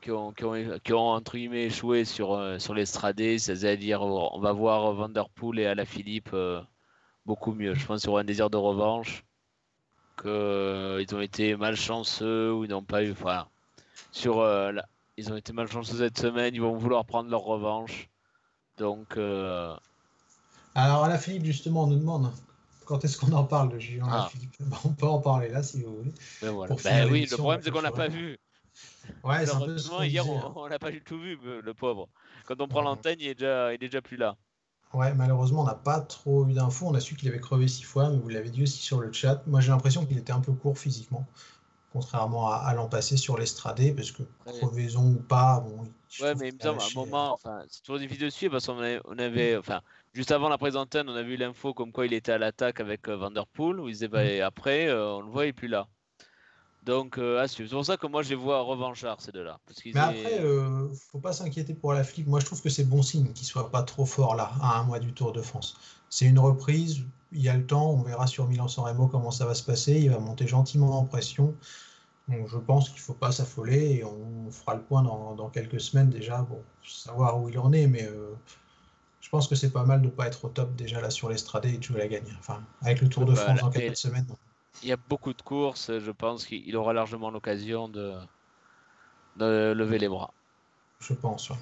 qui 0.00 0.10
ont, 0.10 0.32
qui 0.32 0.44
ont, 0.44 0.78
qui 0.82 0.92
ont, 0.92 1.10
entre 1.10 1.36
guillemets 1.36 1.66
échoué 1.66 2.04
sur, 2.04 2.32
euh, 2.32 2.58
sur 2.58 2.74
l'estradé. 2.74 3.38
C'est-à-dire, 3.38 4.02
on 4.02 4.40
va 4.40 4.52
voir 4.52 4.92
Vanderpool 4.92 5.60
et 5.60 5.66
Alaphilippe 5.66 6.30
euh, 6.32 6.60
beaucoup 7.26 7.52
mieux. 7.52 7.74
Je 7.74 7.86
pense 7.86 8.00
qu'il 8.00 8.10
y 8.10 8.12
aura 8.12 8.22
un 8.22 8.24
désir 8.24 8.50
de 8.50 8.56
revanche, 8.56 9.24
qu'ils 10.20 11.14
ont 11.14 11.20
été 11.20 11.56
malchanceux 11.56 12.52
ou 12.52 12.64
ils 12.64 12.70
n'ont 12.70 12.82
pas 12.82 13.04
eu. 13.04 13.12
Voilà. 13.12 13.48
Sur, 14.10 14.40
ils 15.16 15.32
ont 15.32 15.36
été 15.36 15.52
malchanceux 15.52 15.96
cette 15.96 16.18
semaine, 16.18 16.54
ils 16.54 16.60
vont 16.60 16.76
vouloir 16.76 17.04
prendre 17.04 17.30
leur 17.30 17.42
revanche. 17.42 18.08
Donc. 18.78 19.16
Euh... 19.16 19.76
Alors, 20.74 21.06
la 21.06 21.18
Philippe, 21.18 21.44
justement, 21.44 21.84
on 21.84 21.86
nous 21.88 21.98
demande 21.98 22.32
quand 22.86 23.04
est-ce 23.04 23.18
qu'on 23.18 23.32
en 23.32 23.44
parle 23.44 23.70
de 23.70 23.78
Julien 23.78 24.06
ah. 24.10 24.28
Philippe? 24.30 24.54
On 24.84 24.90
peut 24.90 25.06
en 25.06 25.20
parler 25.20 25.48
là 25.48 25.62
si 25.62 25.82
vous 25.82 25.96
voulez. 25.96 26.14
Ben 26.40 26.52
ben 26.84 27.10
oui, 27.10 27.26
le 27.30 27.36
problème, 27.36 27.60
c'est 27.62 27.70
qu'on 27.70 27.80
l'a 27.80 27.92
pas 27.92 28.08
vu. 28.08 28.38
Ouais, 29.24 29.44
c'est 29.44 29.54
un 29.54 29.60
peu 29.60 29.78
ce 29.78 30.04
hier, 30.04 30.24
on 30.28 30.66
l'a 30.66 30.78
pas 30.78 30.90
du 30.90 31.02
tout 31.02 31.18
vu, 31.18 31.38
le 31.62 31.74
pauvre. 31.74 32.08
Quand 32.46 32.60
on 32.60 32.68
prend 32.68 32.82
l'antenne, 32.82 33.16
il, 33.20 33.28
est 33.28 33.34
déjà, 33.34 33.72
il 33.72 33.74
est 33.74 33.88
déjà 33.88 34.00
plus 34.00 34.16
là. 34.16 34.36
Ouais, 34.94 35.14
malheureusement, 35.14 35.62
on 35.62 35.66
n'a 35.66 35.74
pas 35.74 36.00
trop 36.00 36.46
eu 36.46 36.52
d'infos. 36.52 36.86
On 36.86 36.94
a 36.94 37.00
su 37.00 37.14
qu'il 37.14 37.28
avait 37.28 37.40
crevé 37.40 37.66
six 37.66 37.82
fois, 37.82 38.10
mais 38.10 38.18
vous 38.18 38.28
l'avez 38.28 38.50
dit 38.50 38.62
aussi 38.62 38.82
sur 38.82 39.00
le 39.00 39.10
chat. 39.12 39.42
Moi, 39.46 39.60
j'ai 39.60 39.70
l'impression 39.70 40.04
qu'il 40.04 40.18
était 40.18 40.32
un 40.32 40.40
peu 40.40 40.52
court 40.52 40.78
physiquement 40.78 41.26
contrairement 41.92 42.50
à, 42.50 42.72
l'an 42.74 42.88
passé 42.88 43.16
sur 43.16 43.38
l'estradé, 43.38 43.92
parce 43.92 44.10
que 44.10 44.22
crevaison 44.44 45.12
ou 45.12 45.22
pas, 45.22 45.60
bon. 45.60 45.84
Ouais, 46.20 46.34
mais 46.34 46.48
il 46.48 46.54
me 46.54 46.60
semble 46.60 46.80
à 46.80 46.84
un 46.84 46.94
moment, 46.94 47.32
enfin, 47.34 47.62
c'est 47.68 47.82
toujours 47.82 47.98
difficile 47.98 48.24
de 48.24 48.30
suivre 48.30 48.52
parce 48.52 48.66
qu'on 48.66 48.78
avait, 48.78 49.00
on 49.06 49.18
avait, 49.18 49.56
enfin, 49.56 49.80
juste 50.12 50.30
avant 50.30 50.48
la 50.48 50.56
d'antenne, 50.56 51.08
on 51.08 51.14
a 51.14 51.22
vu 51.22 51.36
l'info 51.36 51.74
comme 51.74 51.92
quoi 51.92 52.06
il 52.06 52.12
était 52.12 52.32
à 52.32 52.38
l'attaque 52.38 52.80
avec 52.80 53.08
euh, 53.08 53.16
Vanderpool, 53.16 53.80
où 53.80 53.88
il 53.88 53.92
disait, 53.92 54.08
bah, 54.08 54.24
mm. 54.24 54.42
après, 54.42 54.88
euh, 54.88 55.14
on 55.14 55.20
le 55.22 55.30
voit, 55.30 55.46
il 55.46 55.48
est 55.48 55.52
plus 55.52 55.68
là. 55.68 55.88
Donc, 56.82 57.18
euh, 57.18 57.46
C'est 57.46 57.64
pour 57.64 57.84
ça 57.84 57.96
que 57.96 58.06
moi, 58.06 58.22
je 58.22 58.30
les 58.30 58.34
vois 58.34 58.60
revanchard, 58.62 59.20
ces 59.20 59.30
deux-là. 59.30 59.60
Mais 59.86 60.00
après, 60.00 60.40
euh, 60.40 60.88
faut 61.10 61.20
pas 61.20 61.32
s'inquiéter 61.32 61.74
pour 61.74 61.92
la 61.92 62.02
flip. 62.02 62.26
Moi, 62.26 62.40
je 62.40 62.46
trouve 62.46 62.60
que 62.60 62.68
c'est 62.68 62.84
bon 62.84 63.02
signe 63.02 63.32
qu'il 63.32 63.46
soit 63.46 63.70
pas 63.70 63.82
trop 63.82 64.04
fort 64.04 64.34
là, 64.34 64.50
à 64.60 64.80
un 64.80 64.82
mois 64.84 64.98
du 64.98 65.12
Tour 65.12 65.32
de 65.32 65.40
France. 65.40 65.76
C'est 66.10 66.26
une 66.26 66.40
reprise, 66.40 67.04
il 67.32 67.42
y 67.42 67.48
a 67.48 67.56
le 67.56 67.66
temps, 67.66 67.90
on 67.90 68.02
verra 68.02 68.26
sur 68.26 68.46
Milan-San 68.46 68.84
Remo 68.84 69.08
comment 69.08 69.30
ça 69.30 69.46
va 69.46 69.54
se 69.54 69.62
passer. 69.62 69.94
Il 70.00 70.10
va 70.10 70.18
monter 70.18 70.46
gentiment 70.46 70.98
en 70.98 71.04
pression. 71.04 71.54
Donc 72.28 72.46
je 72.48 72.58
pense 72.58 72.88
qu'il 72.88 72.98
ne 72.98 73.04
faut 73.04 73.14
pas 73.14 73.32
s'affoler 73.32 73.96
et 73.96 74.04
on 74.04 74.50
fera 74.50 74.74
le 74.74 74.82
point 74.82 75.02
dans, 75.02 75.50
quelques 75.50 75.80
semaines 75.80 76.10
déjà 76.10 76.42
pour 76.42 76.60
savoir 76.84 77.40
où 77.40 77.48
il 77.48 77.58
en 77.58 77.72
est. 77.72 77.86
Mais 77.86 78.04
euh, 78.04 78.34
je 79.20 79.28
pense 79.28 79.48
que 79.48 79.54
c'est 79.54 79.72
pas 79.72 79.84
mal 79.84 80.00
de 80.00 80.06
ne 80.06 80.10
pas 80.10 80.26
être 80.26 80.44
au 80.44 80.48
top 80.48 80.74
déjà 80.76 81.00
là 81.00 81.10
sur 81.10 81.28
l'Estrade 81.28 81.64
et 81.66 81.76
de 81.76 81.82
jouer 81.82 81.98
la 81.98 82.08
gagne. 82.08 82.36
Enfin, 82.38 82.62
avec 82.82 83.00
le 83.00 83.08
Tour 83.08 83.24
de 83.24 83.34
France 83.34 83.60
dans 83.60 83.70
quelques 83.70 83.96
semaines. 83.96 84.26
Il 84.82 84.88
y 84.88 84.92
a 84.92 84.96
beaucoup 84.96 85.34
de 85.34 85.42
courses, 85.42 85.98
je 85.98 86.10
pense 86.10 86.46
qu'il 86.46 86.74
aura 86.76 86.92
largement 86.92 87.30
l'occasion 87.30 87.88
de, 87.88 88.14
de, 89.36 89.72
lever 89.72 89.98
les 89.98 90.08
bras. 90.08 90.32
Je 91.00 91.12
pense, 91.12 91.52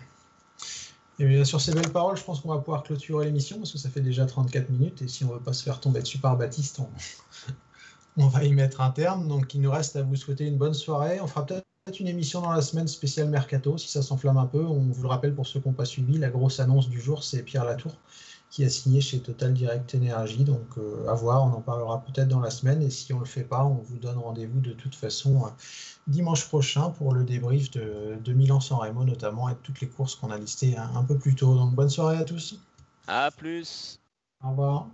Et 1.21 1.27
bien, 1.27 1.45
sur 1.45 1.61
ces 1.61 1.75
belles 1.75 1.93
paroles, 1.93 2.17
je 2.17 2.25
pense 2.25 2.41
qu'on 2.41 2.49
va 2.49 2.59
pouvoir 2.59 2.83
clôturer 2.83 3.27
l'émission 3.27 3.59
parce 3.59 3.71
que 3.71 3.77
ça 3.77 3.91
fait 3.91 4.01
déjà 4.01 4.25
34 4.25 4.71
minutes 4.71 5.03
et 5.03 5.09
si 5.09 5.23
on 5.25 5.29
ne 5.29 5.35
veut 5.35 5.41
pas 5.41 5.53
se 5.53 5.63
faire 5.63 5.79
tomber 5.79 6.01
dessus 6.01 6.17
par 6.17 6.39
Baptiste, 6.39 6.81
on, 6.81 6.89
on 8.17 8.27
va 8.29 8.43
y 8.45 8.53
mettre 8.55 8.81
un 8.81 8.91
terme. 8.91 9.29
Donc, 9.29 9.53
il 9.53 9.61
nous 9.61 9.71
reste 9.71 9.97
à 9.97 10.03
vous 10.03 10.17
souhaiter 10.17 10.47
une 10.47 10.57
bonne 10.57 10.73
soirée. 10.73 11.21
On 11.21 11.27
fera 11.27 11.45
peut-être 11.45 12.01
une 12.01 12.09
émission 12.09 12.41
dans 12.41 12.53
la 12.53 12.63
semaine 12.63 12.89
spéciale 12.89 13.29
Mercato, 13.29 13.77
si 13.77 13.89
ça 13.89 14.01
s'enflamme 14.01 14.39
un 14.39 14.47
peu. 14.47 14.65
On 14.65 14.79
vous 14.79 15.03
le 15.03 15.09
rappelle 15.09 15.35
pour 15.35 15.47
ceux 15.47 15.61
qui 15.61 15.69
n'ont 15.69 15.75
pas 15.75 15.85
suivi, 15.85 16.17
la 16.17 16.31
grosse 16.31 16.59
annonce 16.59 16.89
du 16.89 17.03
jour, 17.03 17.23
c'est 17.23 17.43
Pierre 17.43 17.67
Latour 17.67 17.93
qui 18.51 18.65
a 18.65 18.69
signé 18.69 19.01
chez 19.01 19.21
Total 19.21 19.55
Direct 19.55 19.95
Energy. 19.95 20.45
Donc 20.45 20.67
euh, 20.77 21.09
à 21.09 21.15
voir, 21.15 21.45
on 21.45 21.53
en 21.53 21.61
parlera 21.61 22.03
peut-être 22.05 22.29
dans 22.29 22.41
la 22.41 22.51
semaine. 22.51 22.83
Et 22.83 22.91
si 22.91 23.13
on 23.13 23.17
ne 23.17 23.21
le 23.21 23.27
fait 23.27 23.45
pas, 23.45 23.65
on 23.65 23.75
vous 23.75 23.99
donne 23.99 24.19
rendez-vous 24.19 24.61
de 24.61 24.73
toute 24.73 24.95
façon 24.95 25.47
euh, 25.47 25.49
dimanche 26.07 26.47
prochain 26.47 26.91
pour 26.91 27.15
le 27.15 27.25
débrief 27.25 27.71
de, 27.71 28.19
de 28.23 28.33
Milan-San 28.33 28.79
Remo 28.79 29.05
notamment 29.05 29.49
et 29.49 29.53
de 29.53 29.59
toutes 29.63 29.81
les 29.81 29.89
courses 29.89 30.17
qu'on 30.17 30.31
a 30.31 30.39
listées 30.39 30.77
un, 30.77 30.97
un 30.97 31.05
peu 31.05 31.17
plus 31.17 31.35
tôt. 31.35 31.55
Donc 31.55 31.75
bonne 31.75 31.91
soirée 31.91 32.19
à 32.19 32.25
tous. 32.25 32.57
À 33.07 33.31
plus. 33.31 33.99
Au 34.43 34.51
revoir. 34.51 34.89